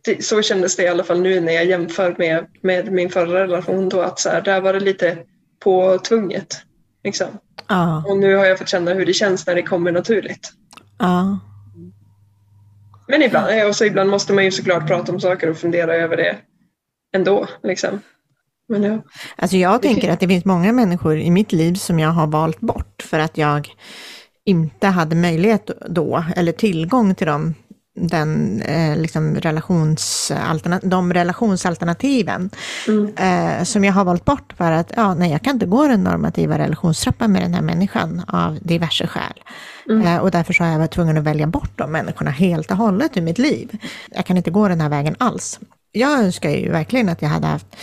Det- 0.03 0.23
Så 0.23 0.41
kändes 0.41 0.75
det 0.75 0.83
i 0.83 0.87
alla 0.87 1.03
fall 1.03 1.21
nu 1.21 1.39
när 1.41 1.53
jag 1.53 1.65
jämför 1.65 2.15
med, 2.17 2.47
med 2.61 2.91
min 2.91 3.09
förra 3.09 3.43
relation 3.43 3.89
då 3.89 4.01
att 4.01 4.19
så 4.19 4.29
här, 4.29 4.41
där 4.41 4.61
var 4.61 4.73
det 4.73 4.79
lite 4.79 5.17
påtvunget. 5.59 6.61
Liksom. 7.03 7.27
Ja. 7.67 8.03
Och 8.07 8.17
nu 8.17 8.35
har 8.35 8.45
jag 8.45 8.57
fått 8.57 8.69
känna 8.69 8.93
hur 8.93 9.05
det 9.05 9.13
känns 9.13 9.47
när 9.47 9.55
det 9.55 9.61
kommer 9.63 9.91
naturligt. 9.91 10.51
Ja. 10.99 11.39
Men 13.07 13.21
ibland, 13.21 13.67
och 13.67 13.75
så 13.75 13.85
ibland 13.85 14.09
måste 14.09 14.33
man 14.33 14.45
ju 14.45 14.51
såklart 14.51 14.87
prata 14.87 15.11
om 15.11 15.19
saker 15.19 15.49
och 15.49 15.57
fundera 15.57 15.95
över 15.95 16.17
det 16.17 16.37
ändå. 17.15 17.47
Liksom. 17.63 17.99
Men 18.67 18.83
ja. 18.83 19.01
Alltså 19.35 19.57
jag 19.57 19.81
tänker 19.81 20.11
att 20.11 20.19
det 20.19 20.27
finns 20.27 20.45
många 20.45 20.71
människor 20.71 21.17
i 21.17 21.31
mitt 21.31 21.51
liv 21.51 21.73
som 21.73 21.99
jag 21.99 22.09
har 22.09 22.27
valt 22.27 22.59
bort 22.59 23.03
för 23.09 23.19
att 23.19 23.37
jag 23.37 23.69
inte 24.45 24.87
hade 24.87 25.15
möjlighet 25.15 25.69
då, 25.89 26.23
eller 26.35 26.51
tillgång 26.51 27.15
till 27.15 27.27
dem, 27.27 27.53
den, 27.95 28.61
eh, 28.61 28.97
liksom 28.97 29.35
relationsalterna, 29.35 30.79
de 30.83 31.13
relationsalternativen 31.13 32.49
Mm. 32.87 33.13
eh, 33.17 33.63
som 33.63 33.83
jag 33.83 33.93
har 33.93 34.05
valt 34.05 34.25
bort 34.25 34.53
för 34.57 34.71
att 34.71 34.91
ja, 34.95 35.13
nej, 35.13 35.31
jag 35.31 35.41
kan 35.41 35.53
inte 35.53 35.65
gå 35.65 35.87
den 35.87 36.03
normativa 36.03 36.57
relationstrappan 36.57 37.31
med 37.31 37.41
den 37.41 37.53
här 37.53 37.61
människan 37.61 38.23
av 38.27 38.59
diverse 38.61 39.07
skäl. 39.07 39.43
Mm. 39.89 40.07
Eh, 40.07 40.17
och 40.17 40.31
därför 40.31 40.53
så 40.53 40.63
har 40.63 40.71
jag 40.71 40.77
varit 40.79 40.91
tvungen 40.91 41.17
att 41.17 41.23
välja 41.23 41.47
bort 41.47 41.71
de 41.77 41.91
människorna 41.91 42.31
helt 42.31 42.71
och 42.71 42.77
hållet 42.77 43.17
ur 43.17 43.21
mitt 43.21 43.37
liv. 43.37 43.77
Jag 44.11 44.25
kan 44.25 44.37
inte 44.37 44.51
gå 44.51 44.67
den 44.67 44.81
här 44.81 44.89
vägen 44.89 45.15
alls. 45.19 45.59
Jag 45.91 46.19
önskar 46.19 46.49
ju 46.49 46.71
verkligen 46.71 47.09
att 47.09 47.21
jag 47.21 47.29
hade 47.29 47.47
haft 47.47 47.75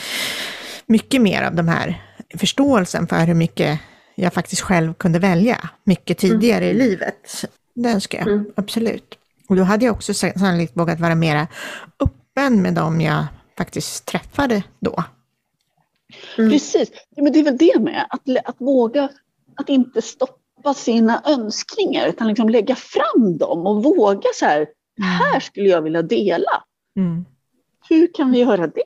mycket 0.86 1.20
mer 1.22 1.42
av 1.42 1.54
de 1.54 1.68
här 1.68 2.02
förståelsen 2.36 3.06
för 3.06 3.26
hur 3.26 3.34
mycket 3.34 3.80
jag 4.14 4.32
faktiskt 4.32 4.62
själv 4.62 4.94
kunde 4.94 5.18
välja 5.18 5.70
mycket 5.84 6.18
tidigare 6.18 6.70
i 6.70 6.74
livet. 6.74 7.44
Det 7.74 7.88
önskar 7.88 8.18
jag, 8.18 8.28
Mm. 8.28 8.44
absolut. 8.56 9.14
Och 9.48 9.56
då 9.56 9.62
hade 9.62 9.84
jag 9.84 9.94
också 9.94 10.14
sa- 10.14 10.32
sannolikt 10.38 10.76
vågat 10.76 11.00
vara 11.00 11.14
mera 11.14 11.46
öppen 12.00 12.62
med 12.62 12.74
dem 12.74 13.00
jag 13.00 13.26
faktiskt 13.58 14.04
träffade 14.06 14.62
då. 14.80 15.04
Mm. 16.38 16.50
Precis, 16.50 16.90
ja, 17.16 17.22
men 17.22 17.32
det 17.32 17.38
är 17.38 17.44
väl 17.44 17.56
det 17.56 17.78
med, 17.80 18.06
att, 18.10 18.20
att 18.44 18.56
våga, 18.58 19.08
att 19.56 19.68
inte 19.68 20.02
stoppa 20.02 20.74
sina 20.74 21.22
önskningar 21.26 22.06
utan 22.08 22.28
liksom 22.28 22.48
lägga 22.48 22.74
fram 22.76 23.38
dem 23.38 23.66
och 23.66 23.84
våga 23.84 24.28
så 24.34 24.44
här, 24.44 24.66
här 25.00 25.40
skulle 25.40 25.68
jag 25.68 25.82
vilja 25.82 26.02
dela. 26.02 26.62
Mm. 26.96 27.24
Hur 27.88 28.14
kan 28.14 28.32
vi 28.32 28.38
göra 28.38 28.66
det? 28.66 28.82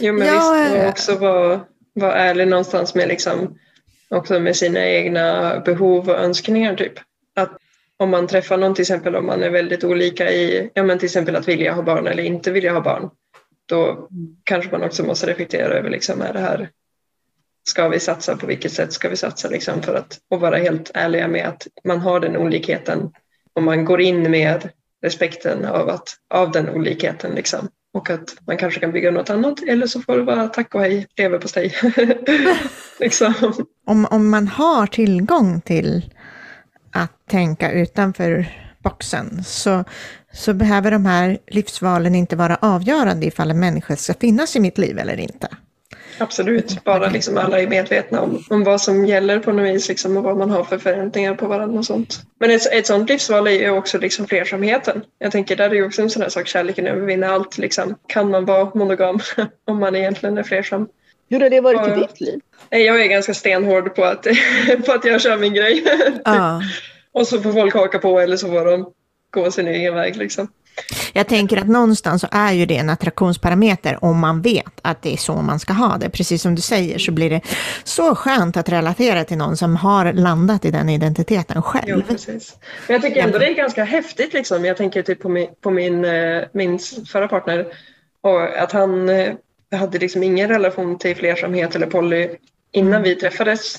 Jo 0.00 0.12
men 0.12 0.26
Ja, 0.26 0.52
visst, 0.52 0.74
eh. 0.74 0.82
och 0.82 0.88
också 0.88 1.16
vara 1.16 1.60
vara 1.92 2.14
ärlig 2.14 2.48
någonstans 2.48 2.94
med, 2.94 3.08
liksom, 3.08 3.58
också 4.08 4.40
med 4.40 4.56
sina 4.56 4.86
egna 4.86 5.60
behov 5.60 6.08
och 6.08 6.18
önskningar. 6.18 6.74
Typ. 6.76 6.92
Om 7.96 8.10
man 8.10 8.26
träffar 8.26 8.56
någon 8.56 8.74
till 8.74 8.82
exempel 8.82 9.16
om 9.16 9.26
man 9.26 9.42
är 9.42 9.50
väldigt 9.50 9.84
olika 9.84 10.30
i, 10.30 10.70
ja 10.74 10.82
men 10.82 10.98
till 10.98 11.06
exempel 11.06 11.36
att 11.36 11.48
vilja 11.48 11.72
ha 11.72 11.82
barn 11.82 12.06
eller 12.06 12.22
inte 12.22 12.50
vilja 12.50 12.72
ha 12.72 12.80
barn. 12.80 13.10
Då 13.66 14.08
kanske 14.44 14.70
man 14.70 14.82
också 14.82 15.04
måste 15.04 15.26
reflektera 15.26 15.74
över, 15.74 15.90
liksom, 15.90 16.22
är 16.22 16.32
det 16.32 16.38
här, 16.38 16.70
ska 17.68 17.88
vi 17.88 18.00
satsa, 18.00 18.36
på 18.36 18.46
vilket 18.46 18.72
sätt 18.72 18.92
ska 18.92 19.08
vi 19.08 19.16
satsa 19.16 19.48
liksom, 19.48 19.82
för 19.82 19.94
att 19.94 20.18
och 20.30 20.40
vara 20.40 20.56
helt 20.56 20.90
ärliga 20.94 21.28
med 21.28 21.48
att 21.48 21.66
man 21.84 22.00
har 22.00 22.20
den 22.20 22.36
olikheten 22.36 23.12
och 23.52 23.62
man 23.62 23.84
går 23.84 24.00
in 24.00 24.30
med 24.30 24.68
respekten 25.02 25.64
av, 25.64 25.88
att, 25.88 26.16
av 26.34 26.52
den 26.52 26.68
olikheten 26.68 27.34
liksom. 27.34 27.68
och 27.94 28.10
att 28.10 28.36
man 28.46 28.56
kanske 28.56 28.80
kan 28.80 28.92
bygga 28.92 29.10
något 29.10 29.30
annat 29.30 29.62
eller 29.62 29.86
så 29.86 30.00
får 30.00 30.16
det 30.16 30.22
vara 30.22 30.48
tack 30.48 30.74
och 30.74 30.80
hej, 30.80 31.06
leverpastej. 31.16 31.74
liksom. 33.00 33.34
Om, 33.86 34.06
om 34.10 34.30
man 34.30 34.48
har 34.48 34.86
tillgång 34.86 35.60
till 35.60 36.13
att 36.94 37.26
tänka 37.30 37.72
utanför 37.72 38.46
boxen 38.82 39.44
så, 39.44 39.84
så 40.32 40.54
behöver 40.54 40.90
de 40.90 41.06
här 41.06 41.38
livsvalen 41.46 42.14
inte 42.14 42.36
vara 42.36 42.58
avgörande 42.60 43.26
ifall 43.26 43.50
en 43.50 43.60
människa 43.60 43.96
ska 43.96 44.14
finnas 44.14 44.56
i 44.56 44.60
mitt 44.60 44.78
liv 44.78 44.98
eller 44.98 45.20
inte. 45.20 45.48
Absolut, 46.18 46.84
bara 46.84 47.08
liksom 47.10 47.38
alla 47.38 47.60
är 47.60 47.66
medvetna 47.66 48.20
om, 48.20 48.44
om 48.50 48.64
vad 48.64 48.80
som 48.80 49.06
gäller 49.06 49.38
på 49.38 49.52
något 49.52 49.74
vis 49.74 49.88
liksom, 49.88 50.16
och 50.16 50.22
vad 50.22 50.36
man 50.36 50.50
har 50.50 50.64
för 50.64 50.78
förväntningar 50.78 51.34
på 51.34 51.46
varandra 51.46 51.78
och 51.78 51.86
sånt. 51.86 52.22
Men 52.40 52.50
ett, 52.50 52.72
ett 52.72 52.86
sånt 52.86 53.08
livsval 53.08 53.46
är 53.46 53.50
ju 53.50 53.70
också 53.70 53.98
liksom 53.98 54.26
flersamheten. 54.26 55.02
Jag 55.18 55.32
tänker 55.32 55.56
där 55.56 55.70
är 55.70 55.74
ju 55.74 55.86
också 55.86 56.02
en 56.02 56.10
sån 56.10 56.22
här 56.22 56.28
sak, 56.28 56.46
kärleken 56.46 56.86
övervinner 56.86 57.28
allt. 57.28 57.58
Liksom. 57.58 57.94
Kan 58.06 58.30
man 58.30 58.44
vara 58.44 58.70
monogam 58.74 59.20
om 59.66 59.78
man 59.78 59.96
egentligen 59.96 60.38
är 60.38 60.42
flersam? 60.42 60.88
Hur 61.28 61.40
har 61.40 61.50
det 61.50 61.60
varit 61.60 61.80
Ja. 61.86 61.96
i 61.96 62.00
ditt 62.00 62.20
liv? 62.20 62.40
Nej, 62.70 62.82
Jag 62.84 63.02
är 63.02 63.06
ganska 63.06 63.34
stenhård 63.34 63.94
på 63.94 64.04
att, 64.04 64.26
på 64.86 64.92
att 64.92 65.04
jag 65.04 65.20
kör 65.20 65.36
min 65.36 65.54
grej. 65.54 65.84
Ja, 66.24 66.62
Och 67.12 67.26
så 67.26 67.40
får 67.40 67.52
folk 67.52 67.74
haka 67.74 67.98
på 67.98 68.20
eller 68.20 68.36
så 68.36 68.48
får 68.48 68.64
de 68.64 68.90
gå 69.30 69.50
sin 69.50 69.68
egen 69.68 69.94
väg. 69.94 70.16
Liksom. 70.16 70.48
Jag 71.12 71.28
tänker 71.28 71.56
att 71.56 71.68
någonstans 71.68 72.20
så 72.20 72.28
är 72.30 72.52
ju 72.52 72.66
det 72.66 72.76
en 72.76 72.90
attraktionsparameter 72.90 74.04
om 74.04 74.18
man 74.20 74.42
vet 74.42 74.72
att 74.82 75.02
det 75.02 75.12
är 75.12 75.16
så 75.16 75.34
man 75.34 75.58
ska 75.60 75.72
ha 75.72 75.96
det. 75.96 76.10
Precis 76.10 76.42
som 76.42 76.54
du 76.54 76.62
säger 76.62 76.98
så 76.98 77.12
blir 77.12 77.30
det 77.30 77.40
så 77.84 78.14
skönt 78.14 78.56
att 78.56 78.68
relatera 78.68 79.24
till 79.24 79.36
någon 79.38 79.56
som 79.56 79.76
har 79.76 80.12
landat 80.12 80.64
i 80.64 80.70
den 80.70 80.88
identiteten 80.88 81.62
själv. 81.62 81.84
Jo, 81.86 82.02
precis. 82.08 82.56
Men 82.88 82.94
jag 82.94 83.02
tycker 83.02 83.22
ändå 83.22 83.38
det 83.38 83.46
är 83.46 83.54
ganska 83.54 83.84
häftigt. 83.84 84.32
Liksom. 84.32 84.64
Jag 84.64 84.76
tänker 84.76 85.02
typ 85.02 85.22
på 85.22 85.28
min, 85.28 85.48
på 85.60 85.70
min, 85.70 86.04
eh, 86.04 86.42
min 86.52 86.78
förra 87.12 87.28
partner 87.28 87.66
och 88.20 88.58
att 88.62 88.72
han 88.72 89.08
eh, 89.74 89.80
hade 89.80 89.98
liksom 89.98 90.22
ingen 90.22 90.48
relation 90.48 90.98
till 90.98 91.16
flersamhet 91.16 91.74
eller 91.74 91.86
poly 91.86 92.28
innan 92.72 93.02
vi 93.02 93.14
träffades. 93.14 93.76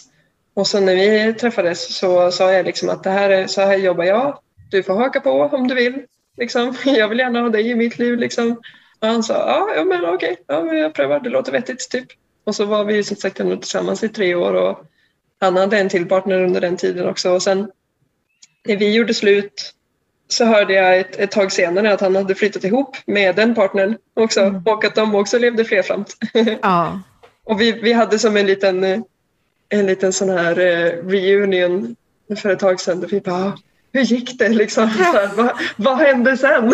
Och 0.53 0.67
så 0.67 0.79
när 0.79 0.95
vi 0.95 1.33
träffades 1.33 1.97
så 1.97 2.31
sa 2.31 2.51
jag 2.51 2.65
liksom 2.65 2.89
att 2.89 3.03
det 3.03 3.09
här 3.09 3.29
är, 3.29 3.47
så 3.47 3.61
här 3.61 3.77
jobbar 3.77 4.03
jag. 4.03 4.39
Du 4.71 4.83
får 4.83 4.95
haka 4.95 5.19
på 5.19 5.31
om 5.31 5.67
du 5.67 5.75
vill. 5.75 6.05
Liksom. 6.37 6.75
Jag 6.85 7.09
vill 7.09 7.19
gärna 7.19 7.41
ha 7.41 7.49
dig 7.49 7.69
i 7.69 7.75
mitt 7.75 7.99
liv. 7.99 8.17
Liksom. 8.17 8.61
Och 8.99 9.07
han 9.07 9.23
sa, 9.23 9.33
ja, 9.33 9.73
ja 9.75 9.83
men 9.83 10.05
okej, 10.05 10.37
ja, 10.47 10.63
men 10.63 10.77
jag 10.77 10.93
prövar, 10.93 11.19
det 11.19 11.29
låter 11.29 11.51
vettigt. 11.51 11.89
Typ. 11.89 12.07
Och 12.43 12.55
så 12.55 12.65
var 12.65 12.85
vi 12.85 13.03
som 13.03 13.17
sagt 13.17 13.39
ändå 13.39 13.57
tillsammans 13.57 14.03
i 14.03 14.09
tre 14.09 14.35
år 14.35 14.53
och 14.53 14.85
han 15.39 15.57
hade 15.57 15.77
en 15.77 15.89
till 15.89 16.07
partner 16.07 16.43
under 16.43 16.61
den 16.61 16.77
tiden 16.77 17.09
också. 17.09 17.31
Och 17.31 17.41
sen 17.41 17.71
när 18.65 18.77
vi 18.77 18.93
gjorde 18.93 19.13
slut 19.13 19.73
så 20.27 20.45
hörde 20.45 20.73
jag 20.73 20.99
ett, 20.99 21.15
ett 21.15 21.31
tag 21.31 21.51
senare 21.51 21.93
att 21.93 22.01
han 22.01 22.15
hade 22.15 22.35
flyttat 22.35 22.63
ihop 22.63 22.97
med 23.05 23.35
den 23.35 23.55
partnern 23.55 23.97
också 24.13 24.41
mm. 24.41 24.63
och 24.65 24.85
att 24.85 24.95
de 24.95 25.15
också 25.15 25.37
levde 25.39 25.65
flersamt. 25.65 26.17
Ja. 26.61 27.01
och 27.43 27.61
vi, 27.61 27.71
vi 27.71 27.93
hade 27.93 28.19
som 28.19 28.37
en 28.37 28.47
liten, 28.47 28.83
en 29.69 29.85
liten 29.85 30.13
sån 30.13 30.29
här 30.29 30.59
eh, 30.59 31.07
reunion 31.07 31.95
för 32.41 32.49
ett 32.49 32.59
tag 32.59 32.79
sedan. 32.79 33.05
Vi 33.11 33.21
bara, 33.21 33.57
hur 33.93 34.01
gick 34.01 34.39
det 34.39 34.49
liksom? 34.49 34.87
Här, 34.87 35.29
vad, 35.35 35.51
vad 35.75 35.97
hände 35.97 36.37
sen? 36.37 36.73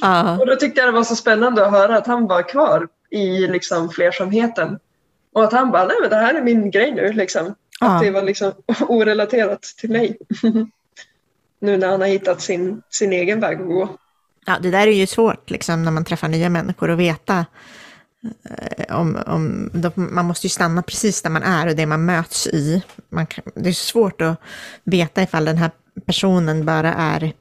Ja. 0.00 0.38
och 0.40 0.46
då 0.46 0.56
tyckte 0.56 0.80
jag 0.80 0.88
det 0.88 0.92
var 0.92 1.04
så 1.04 1.16
spännande 1.16 1.66
att 1.66 1.72
höra 1.72 1.96
att 1.96 2.06
han 2.06 2.26
var 2.26 2.48
kvar 2.48 2.88
i 3.10 3.46
liksom 3.46 3.90
flersamheten. 3.90 4.78
Och 5.32 5.44
att 5.44 5.52
han 5.52 5.70
bara, 5.70 5.84
nej 5.84 5.96
men 6.00 6.10
det 6.10 6.16
här 6.16 6.34
är 6.34 6.42
min 6.42 6.70
grej 6.70 6.92
nu 6.92 7.12
liksom. 7.12 7.54
Ja. 7.80 7.96
Att 7.96 8.02
det 8.02 8.10
var 8.10 8.22
liksom 8.22 8.52
orelaterat 8.88 9.62
till 9.62 9.90
mig. 9.90 10.18
nu 11.64 11.76
när 11.76 11.88
han 11.88 12.00
har 12.00 12.08
hittat 12.08 12.40
sin, 12.40 12.82
sin 12.90 13.12
egen 13.12 13.40
väg 13.40 13.60
att 13.60 13.66
gå. 13.66 13.88
Ja, 14.46 14.58
det 14.62 14.70
där 14.70 14.86
är 14.86 14.92
ju 14.92 15.06
svårt 15.06 15.50
liksom, 15.50 15.84
när 15.84 15.90
man 15.90 16.04
träffar 16.04 16.28
nya 16.28 16.48
människor 16.48 16.90
att 16.90 16.98
veta. 16.98 17.46
eh, 18.50 18.96
Om, 19.00 19.18
om, 19.26 19.70
man 19.96 20.24
måste 20.24 20.46
ju 20.46 20.50
stanna 20.50 20.82
precis 20.82 21.22
där 21.22 21.30
man 21.30 21.42
är 21.42 21.66
och 21.66 21.76
det 21.76 21.86
man 21.86 22.04
möts 22.04 22.46
i. 22.46 22.82
Man 23.10 23.26
kan, 23.26 23.44
det 23.54 23.68
är 23.68 23.72
svårt 23.72 24.20
att 24.20 24.40
veta 24.84 25.22
ifall 25.22 25.44
den 25.44 25.56
här 25.56 25.70
personen 26.06 26.64
bara 26.66 26.94
är 26.94 27.32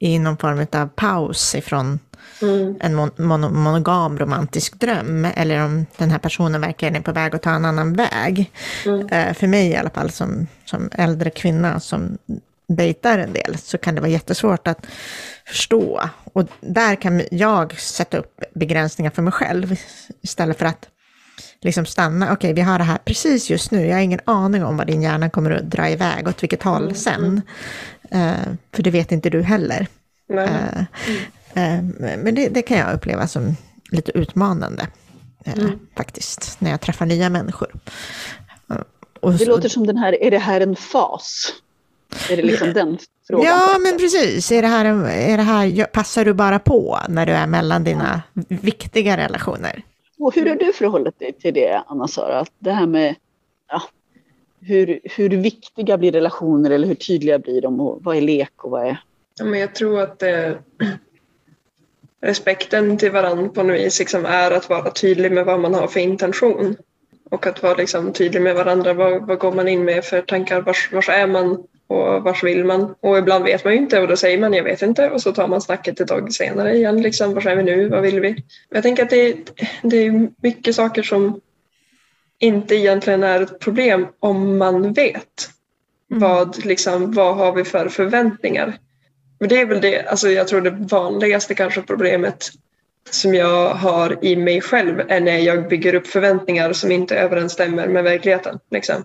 i 0.00 0.18
någon 0.18 0.36
form 0.36 0.66
av 0.72 0.86
paus 0.88 1.54
ifrån 1.54 1.98
Mm. 2.42 2.76
en 2.80 2.94
mon, 2.94 3.10
mono, 3.16 3.48
monogam 3.50 4.18
romantisk 4.18 4.80
dröm 4.80 5.24
eller 5.34 5.64
om 5.64 5.86
den 5.96 6.10
här 6.10 6.18
personen 6.18 6.60
verkligen 6.60 6.96
är 6.96 7.00
på 7.00 7.12
väg 7.12 7.34
att 7.34 7.42
ta 7.42 7.50
en 7.50 7.64
annan 7.64 7.92
väg. 7.92 8.50
Mm. 8.86 9.06
Eh, 9.08 9.34
för 9.34 9.46
mig 9.46 9.68
i 9.68 9.76
alla 9.76 9.90
fall 9.90 10.10
som, 10.10 10.46
som 10.64 10.88
äldre 10.92 11.30
kvinna 11.30 11.80
som 11.80 12.18
dejtar 12.76 13.18
en 13.18 13.32
del 13.32 13.58
så 13.58 13.78
kan 13.78 13.94
det 13.94 14.00
vara 14.00 14.10
jättesvårt 14.10 14.68
att 14.68 14.86
förstå. 15.46 16.10
Och 16.32 16.48
där 16.60 16.94
kan 16.94 17.22
jag 17.30 17.80
sätta 17.80 18.18
upp 18.18 18.40
begränsningar 18.54 19.10
för 19.10 19.22
mig 19.22 19.32
själv 19.32 19.76
istället 20.22 20.58
för 20.58 20.66
att 20.66 20.88
liksom 21.60 21.86
stanna. 21.86 22.32
Okej, 22.32 22.52
vi 22.52 22.60
har 22.60 22.78
det 22.78 22.84
här 22.84 22.98
precis 22.98 23.50
just 23.50 23.70
nu. 23.70 23.86
Jag 23.86 23.94
har 23.94 24.02
ingen 24.02 24.20
aning 24.24 24.64
om 24.64 24.76
vad 24.76 24.86
din 24.86 25.02
hjärna 25.02 25.30
kommer 25.30 25.50
att 25.50 25.70
dra 25.70 25.90
iväg 25.90 26.28
åt 26.28 26.42
vilket 26.42 26.62
håll 26.62 26.94
sen. 26.94 27.42
Eh, 28.10 28.32
för 28.72 28.82
det 28.82 28.90
vet 28.90 29.12
inte 29.12 29.30
du 29.30 29.42
heller. 29.42 29.86
Eh, 30.32 30.78
eh, 31.54 31.82
men 32.18 32.34
det, 32.34 32.48
det 32.48 32.62
kan 32.62 32.78
jag 32.78 32.94
uppleva 32.94 33.28
som 33.28 33.56
lite 33.90 34.18
utmanande. 34.18 34.86
Mm. 35.44 35.78
Faktiskt, 35.96 36.60
när 36.60 36.70
jag 36.70 36.80
träffar 36.80 37.06
nya 37.06 37.30
människor. 37.30 37.72
Och 39.20 39.32
Det 39.32 39.44
låter 39.44 39.68
som 39.68 39.86
den 39.86 39.96
här, 39.96 40.22
är 40.22 40.30
det 40.30 40.38
här 40.38 40.60
en 40.60 40.76
fas? 40.76 41.52
Är 42.30 42.36
det 42.36 42.42
liksom 42.42 42.72
den 42.72 42.98
frågan? 43.28 43.46
Ja, 43.46 43.78
men 43.78 43.98
precis. 43.98 44.52
Är 44.52 44.62
det, 44.62 44.68
här, 44.68 44.84
är 45.08 45.36
det 45.36 45.42
här, 45.42 45.84
passar 45.84 46.24
du 46.24 46.32
bara 46.32 46.58
på 46.58 46.98
när 47.08 47.26
du 47.26 47.32
är 47.32 47.46
mellan 47.46 47.84
dina 47.84 48.22
viktiga 48.48 49.16
relationer? 49.16 49.82
Och 50.18 50.34
hur 50.34 50.48
har 50.48 50.56
du 50.56 50.72
förhållit 50.72 51.18
dig 51.18 51.32
till 51.32 51.54
det, 51.54 51.82
Anna-Sara? 51.86 52.44
Det 52.58 52.70
här 52.70 52.86
med 52.86 53.14
ja, 53.68 53.82
hur, 54.60 55.00
hur 55.04 55.28
viktiga 55.28 55.98
blir 55.98 56.12
relationer 56.12 56.70
eller 56.70 56.88
hur 56.88 56.94
tydliga 56.94 57.38
blir 57.38 57.60
de 57.60 57.80
och 57.80 57.98
vad 58.02 58.16
är 58.16 58.20
lek 58.20 58.64
och 58.64 58.70
vad 58.70 58.86
är... 58.86 59.02
Ja, 59.38 59.44
men 59.44 59.60
jag 59.60 59.74
tror 59.74 60.00
att 60.00 60.22
eh, 60.22 60.52
respekten 62.22 62.98
till 62.98 63.12
varandra 63.12 63.48
på 63.48 63.62
något 63.62 63.76
vis 63.76 63.98
liksom 63.98 64.26
är 64.26 64.50
att 64.50 64.68
vara 64.68 64.90
tydlig 64.90 65.32
med 65.32 65.46
vad 65.46 65.60
man 65.60 65.74
har 65.74 65.86
för 65.86 66.00
intention. 66.00 66.76
Och 67.30 67.46
att 67.46 67.62
vara 67.62 67.74
liksom 67.74 68.12
tydlig 68.12 68.42
med 68.42 68.54
varandra. 68.54 68.92
Vad, 68.92 69.26
vad 69.26 69.38
går 69.38 69.52
man 69.52 69.68
in 69.68 69.84
med 69.84 70.04
för 70.04 70.22
tankar? 70.22 70.60
Vars, 70.60 70.92
vars 70.92 71.08
är 71.08 71.26
man? 71.26 71.64
Och 71.92 72.22
vars 72.22 72.44
vill 72.44 72.64
man? 72.64 72.94
Och 73.00 73.18
ibland 73.18 73.44
vet 73.44 73.64
man 73.64 73.72
ju 73.72 73.78
inte 73.78 74.00
och 74.00 74.08
då 74.08 74.16
säger 74.16 74.38
man 74.38 74.54
jag 74.54 74.64
vet 74.64 74.82
inte 74.82 75.10
och 75.10 75.22
så 75.22 75.32
tar 75.32 75.48
man 75.48 75.60
snacket 75.60 76.00
ett 76.00 76.08
tag 76.08 76.32
senare 76.32 76.76
igen. 76.76 77.02
Liksom, 77.02 77.34
vars 77.34 77.46
är 77.46 77.56
vi 77.56 77.62
nu? 77.62 77.88
Vad 77.88 78.02
vill 78.02 78.20
vi? 78.20 78.44
Jag 78.70 78.82
tänker 78.82 79.02
att 79.02 79.10
det, 79.10 79.36
det 79.82 79.96
är 79.96 80.28
mycket 80.42 80.74
saker 80.74 81.02
som 81.02 81.40
inte 82.38 82.74
egentligen 82.74 83.22
är 83.22 83.40
ett 83.40 83.58
problem 83.58 84.06
om 84.20 84.58
man 84.58 84.92
vet. 84.92 85.50
Vad, 86.08 86.64
liksom, 86.64 87.12
vad 87.12 87.36
har 87.36 87.52
vi 87.52 87.64
för 87.64 87.88
förväntningar? 87.88 88.78
Men 89.38 89.48
det 89.48 89.60
är 89.60 89.66
väl 89.66 89.80
det, 89.80 90.06
alltså 90.06 90.28
jag 90.28 90.48
tror 90.48 90.60
det 90.60 90.70
vanligaste 90.70 91.54
kanske 91.54 91.82
problemet 91.82 92.50
som 93.10 93.34
jag 93.34 93.68
har 93.74 94.24
i 94.24 94.36
mig 94.36 94.60
själv 94.60 95.00
är 95.08 95.20
när 95.20 95.38
jag 95.38 95.68
bygger 95.68 95.94
upp 95.94 96.06
förväntningar 96.06 96.72
som 96.72 96.92
inte 96.92 97.16
överensstämmer 97.16 97.88
med 97.88 98.04
verkligheten. 98.04 98.58
Liksom. 98.70 99.04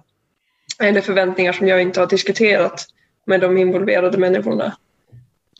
Eller 0.79 1.01
förväntningar 1.01 1.53
som 1.53 1.67
jag 1.67 1.81
inte 1.81 1.99
har 1.99 2.07
diskuterat 2.07 2.85
med 3.25 3.41
de 3.41 3.57
involverade 3.57 4.17
människorna. 4.17 4.77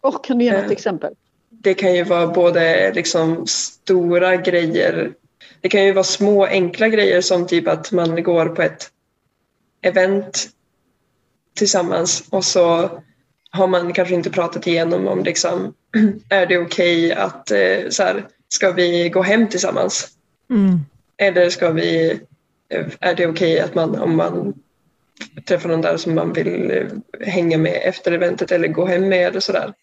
Och 0.02 0.26
kan 0.26 0.38
du 0.38 0.46
ge 0.46 0.52
något 0.52 0.64
Eh. 0.66 0.72
exempel? 0.72 1.14
Det 1.50 1.74
kan 1.74 1.96
ju 1.96 2.04
vara 2.04 2.28
både 2.28 2.94
liksom 2.94 3.48
stora 3.48 4.36
grejer, 4.36 5.14
det 5.62 5.70
kan 5.70 5.86
ju 5.86 5.94
vara 5.94 6.04
små 6.04 6.46
enkla 6.46 6.90
grejer 6.90 7.22
som 7.22 7.48
typ 7.48 7.68
att 7.68 7.92
man 7.92 8.24
går 8.24 8.46
på 8.46 8.62
ett 8.62 8.92
event 9.82 10.50
tillsammans 11.56 12.24
och 12.30 12.46
så 12.46 12.90
har 13.52 13.68
man 13.68 13.94
kanske 13.94 14.14
inte 14.16 14.30
pratat 14.30 14.68
igenom 14.68 15.08
om 15.08 15.24
liksom, 15.24 15.74
är 16.30 16.46
det 16.46 16.58
okej 16.58 17.14
att 17.14 17.52
eh, 17.52 17.90
så 17.90 18.04
här, 18.04 18.28
ska 18.50 18.72
vi 18.72 19.10
gå 19.10 19.22
hem 19.22 19.48
tillsammans? 19.48 20.08
Mm. 20.50 20.80
Eller 21.18 21.50
ska 21.50 21.70
vi, 21.72 22.20
eh, 22.70 22.86
är 23.00 23.16
det 23.16 23.28
okej 23.28 23.60
att 23.60 23.76
man 23.76 23.96
om 24.00 24.16
man 24.16 24.54
träffar 25.46 25.70
någon 25.70 25.82
där 25.82 25.98
som 25.98 26.16
man 26.16 26.34
vill 26.34 26.72
eh, 26.72 27.28
hänga 27.28 27.58
med 27.58 27.82
efter 27.84 28.12
eventet 28.12 28.52
eller 28.52 28.68
gå 28.68 28.86
hem 28.86 29.10
med 29.10 29.28
eller 29.28 29.40
sådär. 29.40 29.74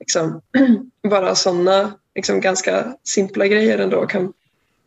Liksom, 0.00 0.40
bara 1.10 1.34
sådana 1.34 1.92
liksom, 2.14 2.40
ganska 2.40 2.94
simpla 3.04 3.46
grejer 3.46 3.78
ändå 3.78 4.06
kan, 4.06 4.32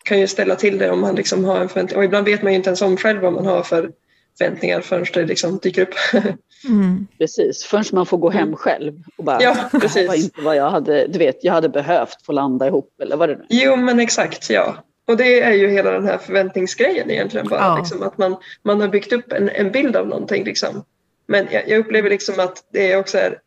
kan 0.04 0.20
ju 0.20 0.28
ställa 0.28 0.56
till 0.56 0.78
det 0.78 0.90
om 0.92 1.02
man 1.02 1.16
liksom 1.16 1.46
har 1.46 1.60
en 1.60 1.70
förväntning. 1.70 1.98
Och 1.98 2.04
ibland 2.06 2.26
vet 2.26 2.44
man 2.44 2.52
ju 2.52 2.56
inte 2.58 2.70
ens 2.70 2.82
om 2.82 2.98
själv 2.98 3.22
vad 3.22 3.34
man 3.34 3.46
har 3.46 3.64
för 3.64 3.92
förväntningar 4.38 4.82
förrän 4.82 5.06
det 5.14 5.26
liksom 5.26 5.58
dyker 5.58 5.82
upp. 5.82 5.94
Mm. 6.68 7.08
Precis, 7.18 7.64
förrän 7.64 7.84
man 7.92 8.06
får 8.06 8.18
gå 8.18 8.30
hem 8.30 8.56
själv 8.56 8.94
och 9.18 9.24
bara, 9.24 9.42
Ja, 9.42 9.50
det 9.54 9.56
här 9.60 9.70
var 9.72 9.80
precis. 9.80 10.24
inte 10.24 10.42
vad 10.42 10.56
jag 10.56 10.70
hade, 10.70 11.08
du 11.08 11.20
vet, 11.20 11.44
jag 11.44 11.54
hade 11.54 11.70
behövt 11.70 12.26
få 12.26 12.32
landa 12.32 12.68
ihop 12.68 13.02
eller 13.02 13.18
vad 13.18 13.30
det 13.30 13.36
nu. 13.36 13.46
Jo 13.50 13.76
men 13.76 14.00
exakt, 14.00 14.50
ja. 14.50 14.76
Och 15.06 15.18
det 15.18 15.42
är 15.42 15.52
ju 15.54 15.68
hela 15.68 15.92
den 15.92 16.06
här 16.06 16.18
förväntningsgrejen 16.18 17.12
egentligen 17.12 17.48
bara. 17.48 17.60
Ja. 17.60 17.78
Liksom, 17.78 18.04
att 18.04 18.18
man, 18.18 18.36
man 18.62 18.82
har 18.82 18.88
byggt 18.88 19.14
upp 19.14 19.32
en, 19.32 19.50
en 19.50 19.72
bild 19.72 19.96
av 19.96 20.08
någonting. 20.08 20.44
Liksom. 20.44 20.86
Men 21.26 21.48
jag, 21.52 21.70
jag 21.70 21.80
upplever 21.80 22.10
liksom 22.10 22.40
att 22.40 22.64
det 22.72 22.96
också 22.96 23.18
är 23.18 23.40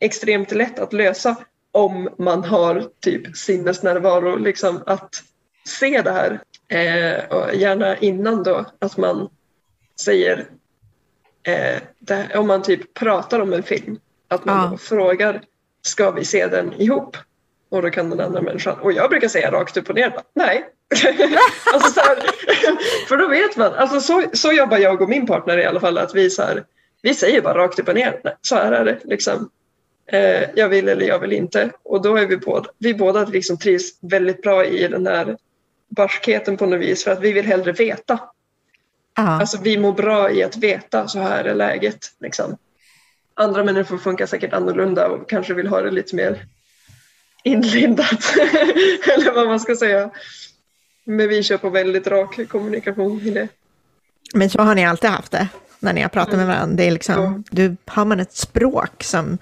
extremt 0.00 0.52
lätt 0.52 0.78
att 0.78 0.92
lösa 0.92 1.36
om 1.72 2.08
man 2.18 2.44
har 2.44 2.88
typ 3.00 3.36
sinnesnärvaro. 3.36 4.36
Liksom, 4.36 4.82
att 4.86 5.22
se 5.64 6.02
det 6.02 6.12
här. 6.12 6.40
Eh, 6.68 7.24
och 7.24 7.54
gärna 7.54 7.96
innan 7.96 8.42
då 8.42 8.64
att 8.78 8.96
man 8.96 9.28
säger 10.00 10.46
eh, 11.42 11.82
det, 11.98 12.36
om 12.36 12.46
man 12.46 12.62
typ 12.62 12.94
pratar 12.94 13.40
om 13.40 13.52
en 13.52 13.62
film. 13.62 13.98
Att 14.28 14.44
man 14.44 14.70
Ja. 14.70 14.78
frågar 14.78 15.42
ska 15.82 16.10
vi 16.10 16.24
se 16.24 16.46
den 16.46 16.72
ihop? 16.72 17.16
Och 17.72 17.82
då 17.82 17.90
kan 17.90 18.10
den 18.10 18.20
andra 18.20 18.42
människan, 18.42 18.78
och 18.80 18.92
jag 18.92 19.10
brukar 19.10 19.28
säga 19.28 19.50
rakt 19.50 19.76
upp 19.76 19.88
och 19.88 19.94
ner, 19.94 20.10
bara, 20.10 20.22
nej. 20.34 20.68
alltså 21.72 21.92
så 21.92 22.00
här, 22.00 22.16
för 23.08 23.16
då 23.16 23.28
vet 23.28 23.56
man, 23.56 23.74
alltså 23.74 24.00
så, 24.00 24.24
så 24.32 24.52
jobbar 24.52 24.78
jag 24.78 25.02
och 25.02 25.08
min 25.08 25.26
partner 25.26 25.58
i 25.58 25.64
alla 25.64 25.80
fall, 25.80 25.98
att 25.98 26.14
vi, 26.14 26.30
så 26.30 26.42
här, 26.42 26.64
vi 27.02 27.14
säger 27.14 27.42
bara 27.42 27.58
rakt 27.58 27.78
upp 27.78 27.88
och 27.88 27.94
ner, 27.94 28.20
nej, 28.24 28.36
så 28.40 28.56
här 28.56 28.72
är 28.72 28.84
det. 28.84 28.98
Liksom. 29.04 29.50
Eh, 30.06 30.42
jag 30.54 30.68
vill 30.68 30.88
eller 30.88 31.06
jag 31.06 31.18
vill 31.18 31.32
inte. 31.32 31.70
Och 31.82 32.02
då 32.02 32.16
är 32.16 32.26
vi 32.26 32.36
båda, 32.36 32.70
vi 32.78 32.94
båda 32.94 33.24
liksom 33.24 33.58
trivs 33.58 33.98
väldigt 34.00 34.42
bra 34.42 34.64
i 34.64 34.88
den 34.88 35.06
här 35.06 35.36
barskheten 35.88 36.56
på 36.56 36.66
något 36.66 36.80
vis, 36.80 37.04
för 37.04 37.10
att 37.10 37.20
vi 37.20 37.32
vill 37.32 37.46
hellre 37.46 37.72
veta. 37.72 38.18
Ja. 39.16 39.22
Alltså 39.22 39.58
vi 39.62 39.78
mår 39.78 39.92
bra 39.92 40.30
i 40.30 40.42
att 40.42 40.56
veta, 40.56 41.08
så 41.08 41.18
här 41.18 41.44
är 41.44 41.54
läget. 41.54 42.06
Liksom. 42.20 42.56
andra 43.34 43.64
människor 43.64 43.98
funkar 43.98 44.26
säkert 44.26 44.52
annorlunda 44.52 45.08
och 45.08 45.28
kanske 45.28 45.54
vill 45.54 45.66
ha 45.66 45.80
det 45.80 45.90
lite 45.90 46.16
mer 46.16 46.46
inlindat. 47.44 48.34
Eller 49.14 49.34
vad 49.34 49.46
man 49.46 49.60
ska 49.60 49.76
säga. 49.76 50.10
Men 51.04 51.28
vi 51.28 51.42
kör 51.42 51.56
på 51.56 51.70
väldigt 51.70 52.06
rak 52.06 52.40
kommunikation 52.48 53.20
i 53.20 53.30
det. 53.30 53.48
Men 54.34 54.50
så 54.50 54.62
har 54.62 54.74
ni 54.74 54.86
alltid 54.86 55.10
haft 55.10 55.32
det? 55.32 55.48
när 55.82 55.92
ni 55.92 56.02
har 56.02 56.08
pratat 56.08 56.36
med 56.36 56.46
varandra. 56.46 56.76
Det 56.76 56.84
är 56.86 56.90
liksom, 56.90 57.14
Ja. 57.14 57.42
du, 57.50 57.76
har 57.86 58.04
man 58.04 58.20
ett 58.20 58.32
språk 58.32 59.02
som 59.02 59.38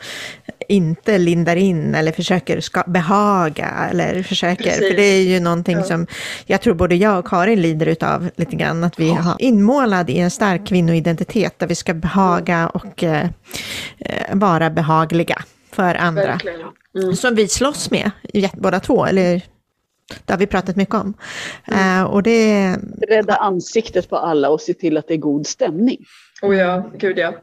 inte 0.69 1.19
lindar 1.19 1.57
in 1.57 1.95
eller 1.95 2.13
försöker 2.13 2.61
ska, 2.61 2.83
behaga 2.87 3.89
eller 3.91 4.23
försöker, 4.23 4.65
Precis. 4.65 4.89
för 4.89 4.97
det 4.97 5.03
är 5.03 5.23
ju 5.23 5.41
någonting 5.41 5.77
Ja. 5.77 5.85
som 5.85 6.07
jag 6.47 6.61
tror 6.61 6.75
både 6.75 6.95
jag 6.95 7.19
och 7.19 7.27
Karin 7.27 7.63
lider 7.63 7.87
utav 7.87 8.31
lite 8.37 8.57
grann, 8.57 8.85
att 8.85 9.01
vi 9.01 9.11
har 9.11 9.37
inmålad 9.39 10.11
i 10.11 10.19
en 10.19 10.31
stark 10.31 10.67
kvinnoidentitet 10.67 11.59
där 11.59 11.67
vi 11.67 11.75
ska 11.75 11.95
behaga 11.95 12.69
och 12.69 13.05
eh, 13.05 13.29
eh, 13.99 14.35
vara 14.35 14.71
behagliga 14.71 15.43
för 15.73 15.95
andra. 15.95 16.27
Verkligen. 16.27 16.61
Mm. 16.95 17.17
Som 17.17 17.35
vi 17.35 17.49
slåss 17.49 17.91
med, 17.91 18.11
båda 18.55 18.81
två, 18.81 19.07
eller 19.07 19.43
det 20.25 20.33
har 20.33 20.39
vi 20.39 20.47
pratat 20.47 20.77
mycket 20.77 20.95
om. 20.95 21.15
Eh, 21.67 22.03
och 22.03 22.23
det, 22.23 22.77
Rädda 23.09 23.37
ansiktet 23.37 24.09
på 24.09 24.17
alla 24.17 24.51
och 24.51 24.61
se 24.61 24.75
till 24.75 24.97
att 24.97 25.09
det 25.09 25.15
är 25.15 25.19
god 25.19 25.47
stämning. 25.47 26.05
Och 26.43 26.55
ja, 26.55 26.91
gud 26.99 27.19
ja. 27.19 27.35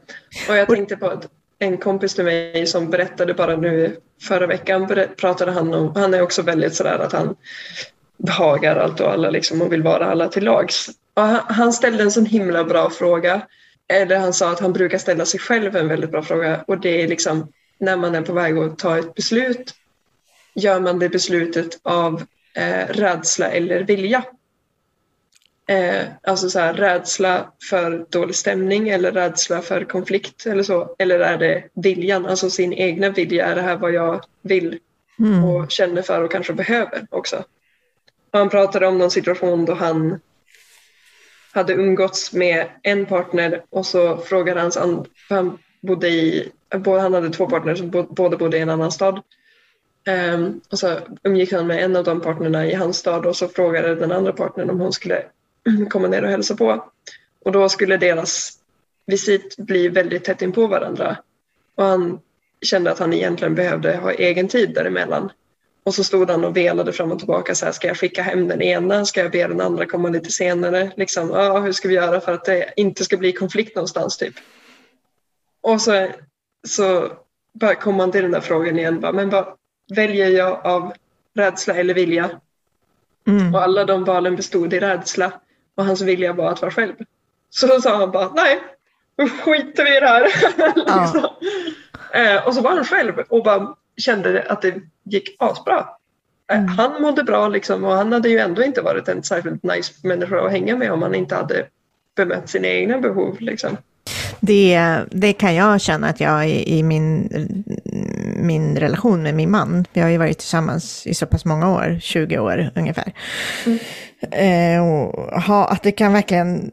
Och 0.48 0.56
jag 0.56 0.68
tänkte 0.68 0.96
på 0.96 1.06
att 1.06 1.28
en 1.58 1.78
kompis 1.78 2.14
till 2.14 2.24
mig 2.24 2.66
som 2.66 2.90
berättade 2.90 3.34
bara 3.34 3.56
nu 3.56 3.96
förra 4.22 4.46
veckan 4.46 5.06
pratade 5.16 5.52
han 5.52 5.74
om, 5.74 5.92
han 5.96 6.14
är 6.14 6.22
också 6.22 6.42
väldigt 6.42 6.74
sådär 6.74 6.98
att 6.98 7.12
han 7.12 7.36
behagar 8.16 8.76
allt 8.76 9.00
och 9.00 9.12
alla 9.12 9.30
liksom 9.30 9.62
och 9.62 9.72
vill 9.72 9.82
vara 9.82 10.06
alla 10.06 10.28
till 10.28 10.44
lags. 10.44 10.90
Och 11.14 11.22
han, 11.22 11.40
han 11.46 11.72
ställde 11.72 12.02
en 12.02 12.10
sån 12.10 12.26
himla 12.26 12.64
bra 12.64 12.90
fråga. 12.90 13.42
Eller 13.88 14.18
han 14.18 14.32
sa 14.32 14.52
att 14.52 14.60
han 14.60 14.72
brukar 14.72 14.98
ställa 14.98 15.24
sig 15.24 15.40
själv 15.40 15.76
en 15.76 15.88
väldigt 15.88 16.10
bra 16.10 16.22
fråga 16.22 16.64
och 16.66 16.80
det 16.80 17.02
är 17.02 17.08
liksom 17.08 17.52
när 17.78 17.96
man 17.96 18.14
är 18.14 18.22
på 18.22 18.32
väg 18.32 18.58
att 18.58 18.78
ta 18.78 18.98
ett 18.98 19.14
beslut. 19.14 19.74
Gör 20.54 20.80
man 20.80 20.98
det 20.98 21.08
beslutet 21.08 21.80
av 21.82 22.22
eh, 22.54 22.86
rädsla 22.88 23.50
eller 23.50 23.84
vilja? 23.84 24.24
Eh, 25.68 26.06
alltså 26.22 26.50
så 26.50 26.58
här, 26.58 26.74
rädsla 26.74 27.52
för 27.70 28.06
dålig 28.10 28.34
stämning 28.34 28.88
eller 28.88 29.12
rädsla 29.12 29.62
för 29.62 29.84
konflikt 29.84 30.46
eller 30.46 30.62
så. 30.62 30.94
Eller 30.98 31.20
är 31.20 31.38
det 31.38 31.64
viljan, 31.74 32.26
alltså 32.26 32.50
sin 32.50 32.72
egna 32.72 33.10
vilja, 33.10 33.46
är 33.46 33.54
det 33.54 33.62
här 33.62 33.76
vad 33.76 33.92
jag 33.92 34.24
vill 34.42 34.78
mm, 35.18 35.44
och 35.44 35.70
känner 35.70 36.02
för 36.02 36.22
och 36.22 36.32
kanske 36.32 36.52
behöver 36.52 37.06
också. 37.10 37.44
Han 38.32 38.48
pratade 38.48 38.86
om 38.86 38.98
någon 38.98 39.10
situation 39.10 39.64
då 39.64 39.74
han 39.74 40.20
hade 41.52 41.72
umgåtts 41.72 42.32
med 42.32 42.66
en 42.82 43.06
partner 43.06 43.62
och 43.70 43.86
så 43.86 44.16
frågade 44.16 44.60
hans 44.60 44.74
för 44.74 45.34
han 45.34 45.58
bodde 45.80 46.08
i, 46.08 46.52
han 46.70 47.14
hade 47.14 47.30
två 47.30 47.46
partner 47.46 47.74
som 47.74 47.90
bo- 47.90 48.14
båda 48.14 48.36
bodde 48.36 48.58
i 48.58 48.60
en 48.60 48.70
annan 48.70 48.92
stad. 48.92 49.22
Um, 50.34 50.60
och 50.70 50.78
så 50.78 50.98
umgick 51.22 51.52
han 51.52 51.66
med 51.66 51.84
en 51.84 51.96
av 51.96 52.04
de 52.04 52.20
partnerna 52.20 52.66
i 52.66 52.74
hans 52.74 52.96
stad 52.96 53.26
och 53.26 53.36
så 53.36 53.48
frågade 53.48 53.94
den 53.94 54.12
andra 54.12 54.32
partnern 54.32 54.70
om 54.70 54.80
hon 54.80 54.92
skulle 54.92 55.24
komma 55.90 56.08
ner 56.08 56.22
och 56.22 56.30
hälsa 56.30 56.56
på. 56.56 56.84
Och 57.44 57.52
då 57.52 57.68
skulle 57.68 57.96
deras 57.96 58.58
visit 59.06 59.56
bli 59.56 59.88
väldigt 59.88 60.24
tätt 60.24 60.42
in 60.42 60.52
på 60.52 60.66
varandra. 60.66 61.16
Och 61.74 61.84
han 61.84 62.20
kände 62.62 62.90
att 62.90 62.98
han 62.98 63.12
egentligen 63.12 63.54
behövde 63.54 63.96
ha 63.96 64.12
egen 64.12 64.48
tid 64.48 64.74
däremellan. 64.74 65.30
Och 65.84 65.94
så 65.94 66.04
stod 66.04 66.30
han 66.30 66.44
och 66.44 66.56
velade 66.56 66.92
fram 66.92 67.12
och 67.12 67.18
tillbaka 67.18 67.54
så 67.54 67.64
här, 67.64 67.72
ska 67.72 67.88
jag 67.88 67.96
skicka 67.96 68.22
hem 68.22 68.48
den 68.48 68.62
ena? 68.62 69.04
Ska 69.04 69.20
jag 69.20 69.32
be 69.32 69.48
den 69.48 69.60
andra 69.60 69.86
komma 69.86 70.08
lite 70.08 70.30
senare? 70.30 70.92
Liksom, 70.96 71.30
ah, 71.32 71.60
hur 71.60 71.72
ska 71.72 71.88
vi 71.88 71.94
göra 71.94 72.20
för 72.20 72.32
att 72.32 72.44
det 72.44 72.72
inte 72.76 73.04
ska 73.04 73.16
bli 73.16 73.32
konflikt 73.32 73.76
någonstans 73.76 74.16
typ? 74.16 74.34
Och 75.60 75.80
så, 75.80 76.08
så 76.66 77.12
bara 77.52 77.74
kom 77.74 77.94
man 77.94 78.12
till 78.12 78.22
den 78.22 78.30
där 78.30 78.40
frågan 78.40 78.78
igen, 78.78 79.00
bara, 79.00 79.12
men 79.12 79.30
vad 79.30 79.46
väljer 79.94 80.28
jag 80.28 80.66
av 80.66 80.92
rädsla 81.34 81.74
eller 81.74 81.94
vilja? 81.94 82.30
mm. 83.26 83.54
Och 83.54 83.62
alla 83.62 83.84
de 83.84 84.04
valen 84.04 84.36
bestod 84.36 84.74
i 84.74 84.80
rädsla 84.80 85.32
och 85.74 85.84
hans 85.84 86.00
vilja 86.00 86.32
var 86.32 86.52
att 86.52 86.62
vara 86.62 86.72
själv. 86.72 86.94
Så 87.50 87.66
då 87.66 87.80
sa 87.80 87.96
han 87.96 88.10
bara, 88.10 88.32
nej, 88.32 88.60
skiter 89.44 89.84
vi 89.84 89.96
i 89.96 90.00
det 90.00 90.06
här. 90.06 90.22
liksom. 91.02 91.30
eh, 92.12 92.46
och 92.46 92.54
så 92.54 92.60
var 92.60 92.70
han 92.70 92.84
själv 92.84 93.18
och 93.28 93.44
bara 93.44 93.74
kände 93.96 94.42
att 94.48 94.62
det 94.62 94.74
gick 95.04 95.36
asbra. 95.38 95.78
Eh, 95.78 95.88
Mm. 96.50 96.68
Han 96.68 97.02
mådde 97.02 97.24
bra 97.24 97.48
liksom 97.48 97.84
och 97.84 97.92
han 97.92 98.12
hade 98.12 98.28
ju 98.28 98.38
ändå 98.38 98.62
inte 98.62 98.82
varit 98.82 99.08
en 99.08 99.22
särskilt 99.22 99.62
nice 99.62 99.92
människa 100.02 100.40
att 100.40 100.50
hänga 100.50 100.76
med 100.76 100.92
om 100.92 101.02
han 101.02 101.14
inte 101.14 101.34
hade 101.34 101.66
bemött 102.16 102.48
sina 102.48 102.68
egna 102.68 102.98
behov. 102.98 103.36
Liksom. 103.40 103.76
Det, 104.40 105.00
det 105.10 105.32
kan 105.32 105.54
jag 105.54 105.80
känna 105.80 106.08
att 106.08 106.20
jag 106.20 106.48
i, 106.48 106.78
i 106.78 106.82
min, 106.82 107.28
min 108.36 108.76
relation 108.76 109.22
med 109.22 109.34
min 109.34 109.50
man, 109.50 109.84
vi 109.92 110.00
har 110.00 110.08
ju 110.08 110.18
varit 110.18 110.38
tillsammans 110.38 111.06
i 111.06 111.14
så 111.14 111.26
pass 111.26 111.44
många 111.44 111.70
år, 111.70 111.98
20 112.00 112.38
år 112.38 112.70
ungefär. 112.74 113.12
Eh, 114.30 114.86
och 114.86 115.42
ha, 115.42 115.68
att 115.68 115.82
det 115.82 115.92
kan 115.92 116.12
verkligen 116.12 116.70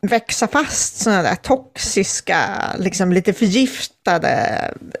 växa 0.00 0.48
fast 0.48 0.96
sådana 0.96 1.22
där 1.22 1.34
toxiska, 1.34 2.38
liksom 2.78 3.12
lite 3.12 3.32
förgiftade 3.32 4.30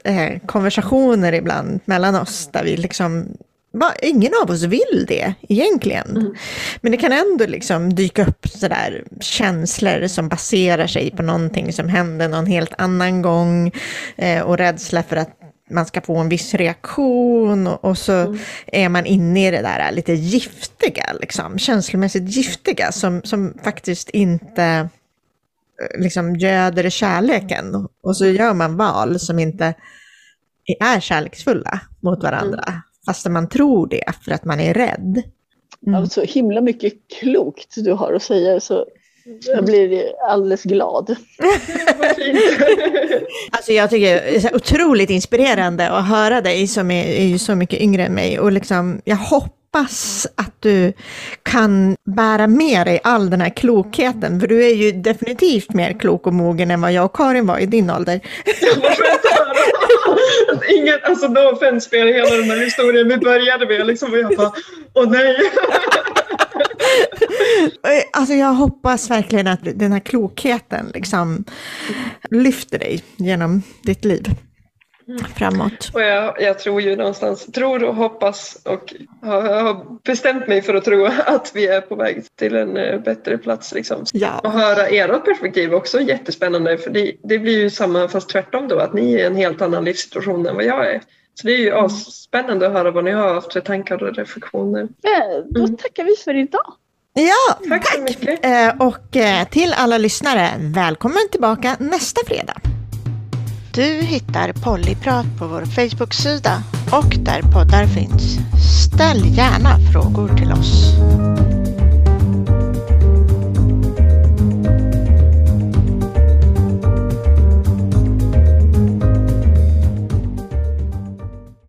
eh, 0.04 0.38
konversationer 0.46 1.32
ibland 1.32 1.80
mellan 1.84 2.14
oss, 2.14 2.48
där 2.52 2.64
vi 2.64 2.76
liksom 2.76 3.28
ingen 4.02 4.32
av 4.42 4.50
oss 4.50 4.62
vill 4.62 5.04
det 5.08 5.34
egentligen. 5.48 6.36
Men 6.80 6.92
det 6.92 6.98
kan 6.98 7.12
ändå 7.12 7.46
liksom 7.46 7.94
dyka 7.94 8.26
upp 8.26 8.48
sådär 8.48 9.04
känslor 9.20 10.06
som 10.06 10.28
baserar 10.28 10.86
sig 10.86 11.10
på 11.10 11.22
någonting 11.22 11.72
som 11.72 11.88
hände 11.88 12.28
någon 12.28 12.46
helt 12.46 12.74
annan 12.78 13.22
gång 13.22 13.72
eh, 14.16 14.42
och 14.42 14.58
rädsla 14.58 15.02
för 15.02 15.16
att 15.16 15.38
man 15.70 15.86
ska 15.86 16.00
få 16.00 16.16
en 16.16 16.28
viss 16.28 16.54
reaktion 16.54 17.66
och, 17.66 17.84
och 17.84 17.98
så 17.98 18.36
är 18.66 18.88
man 18.88 19.06
inne 19.06 19.48
i 19.48 19.50
det 19.50 19.62
där 19.62 19.92
lite 19.92 20.12
giftiga, 20.12 21.04
liksom, 21.20 21.58
känslomässigt 21.58 22.36
giftiga 22.36 22.92
som, 22.92 23.22
som 23.24 23.54
faktiskt 23.64 24.10
inte 24.10 24.64
eh, 25.82 26.00
liksom 26.00 26.36
göder 26.36 26.90
kärleken. 26.90 27.88
Och 28.02 28.16
så 28.16 28.26
gör 28.26 28.54
man 28.54 28.76
val 28.76 29.20
som 29.20 29.38
inte 29.38 29.74
är 30.80 31.00
kärleksfulla 31.00 31.80
mot 32.00 32.22
varandra. 32.22 32.82
Fast 33.06 33.28
man 33.28 33.48
tror 33.48 33.86
det 33.86 34.02
för 34.24 34.32
att 34.32 34.44
man 34.44 34.60
är 34.60 34.74
rädd. 34.74 35.22
Mm. 35.86 36.00
Alltså 36.00 36.22
himla 36.22 36.60
mycket 36.60 36.92
klokt 37.20 37.74
du 37.76 37.92
har 37.92 38.12
att 38.12 38.22
säga 38.22 38.60
så 38.60 38.86
jag 39.46 39.64
blir 39.64 40.02
alldeles 40.28 40.62
glad. 40.62 41.16
Alltså 43.50 43.72
jag 43.72 43.90
tycker 43.90 44.14
det 44.14 44.36
är 44.36 44.40
så 44.40 44.48
otroligt 44.54 45.10
inspirerande 45.10 45.90
att 45.90 46.08
höra 46.08 46.40
dig 46.40 46.66
som 46.66 46.90
är, 46.90 47.04
är 47.04 47.24
ju 47.24 47.38
så 47.38 47.54
mycket 47.54 47.80
yngre 47.80 48.06
än 48.06 48.12
mig. 48.14 48.40
Och 48.40 48.52
liksom, 48.52 49.00
jag 49.04 49.16
hoppas 49.16 50.26
att 50.34 50.54
du 50.60 50.92
kan 51.42 51.96
bära 52.04 52.46
med 52.46 52.86
dig 52.86 53.00
all 53.04 53.30
den 53.30 53.40
här 53.40 53.50
klokheten. 53.50 54.40
För 54.40 54.46
du 54.46 54.66
är 54.66 54.74
ju 54.74 54.92
definitivt 54.92 55.74
mer 55.74 55.92
klok 55.92 56.26
och 56.26 56.34
mogen 56.34 56.70
än 56.70 56.80
vad 56.80 56.92
jag 56.92 57.04
och 57.04 57.16
Karin 57.16 57.46
var 57.46 57.58
i 57.58 57.66
din 57.66 57.90
ålder. 57.90 58.20
Inget, 60.76 61.04
alltså 61.04 61.28
no 61.28 61.38
offense 61.38 61.90
för 61.90 61.96
hela 61.96 62.36
den 62.36 62.50
här 62.50 62.64
historien 62.64 63.08
vi 63.08 63.16
började 63.16 63.66
med 63.66 63.86
liksom 63.86 64.12
och 64.12 64.18
jag 64.18 64.36
bara, 64.36 64.52
åh 64.94 65.10
nej. 65.10 65.36
Eh, 67.82 68.02
alltså 68.12 68.34
jag 68.34 68.52
hoppas 68.52 69.10
verkligen 69.10 69.46
att 69.46 69.60
den 69.62 69.92
här 69.92 70.00
klokheten 70.00 70.90
liksom 70.94 71.44
lyfter 72.30 72.78
dig 72.78 73.02
genom 73.16 73.62
ditt 73.82 74.04
liv 74.04 74.34
framåt. 75.36 75.90
Och 75.94 76.00
jag, 76.00 76.42
jag 76.42 76.58
tror 76.58 76.80
ju 76.82 76.96
någonstans, 76.96 77.46
tror 77.46 77.84
och 77.84 77.94
hoppas 77.94 78.58
och 78.64 78.94
har, 79.22 79.42
har 79.42 79.86
bestämt 80.04 80.48
mig 80.48 80.62
för 80.62 80.74
att 80.74 80.84
tro 80.84 81.06
att 81.26 81.52
vi 81.54 81.66
är 81.66 81.80
på 81.80 81.94
väg 81.94 82.24
till 82.38 82.56
en 82.56 82.76
eh, 82.76 82.98
bättre 83.00 83.38
plats. 83.38 83.72
Liksom. 83.74 84.00
Och 84.00 84.08
Ja, 84.12 84.40
höra 84.44 84.86
ert 84.86 85.24
perspektiv 85.24 85.74
också 85.74 86.00
jättespännande 86.00 86.78
för 86.78 86.90
det, 86.90 87.12
det 87.22 87.38
blir 87.38 87.58
ju 87.58 87.70
samma 87.70 88.08
fast 88.08 88.28
tvärtom 88.28 88.68
då 88.68 88.78
att 88.78 88.94
ni 88.94 89.14
är 89.14 89.18
i 89.18 89.22
en 89.22 89.36
helt 89.36 89.62
annan 89.62 89.84
livssituation 89.84 90.46
än 90.46 90.54
vad 90.54 90.64
jag 90.64 90.90
är. 90.94 91.00
Så 91.34 91.46
det 91.46 91.52
är 91.52 91.58
ju 91.58 91.88
spännande 92.12 92.66
att 92.66 92.72
höra 92.72 92.90
vad 92.90 93.04
ni 93.04 93.10
har 93.10 93.34
haft 93.34 93.52
för 93.52 93.60
tankar 93.60 94.02
och 94.02 94.16
reflektioner. 94.16 94.82
Eh, 94.82 95.44
Då 95.50 95.68
tackar 95.68 96.04
vi 96.04 96.16
för 96.24 96.34
idag. 96.34 96.72
ja 97.14 97.68
Tack 97.68 97.94
så 97.94 98.00
mycket. 98.00 98.44
Eh, 98.44 98.86
Och 98.86 99.16
eh, 99.16 99.48
till 99.48 99.72
alla 99.76 99.98
lyssnare, 99.98 100.48
välkommen 100.58 101.28
tillbaka 101.30 101.76
nästa 101.78 102.20
fredag. 102.26 102.54
Du 103.76 104.02
hittar 104.02 104.52
Pollyprat 104.52 105.26
på 105.38 105.46
vår 105.46 105.64
Facebook-sida 105.64 106.62
och 106.92 107.16
där 107.18 107.42
poddar 107.42 107.86
finns. 107.86 108.38
Ställ 108.84 109.36
gärna 109.36 109.78
frågor 109.92 110.36
till 110.36 110.52
oss. 110.52 110.92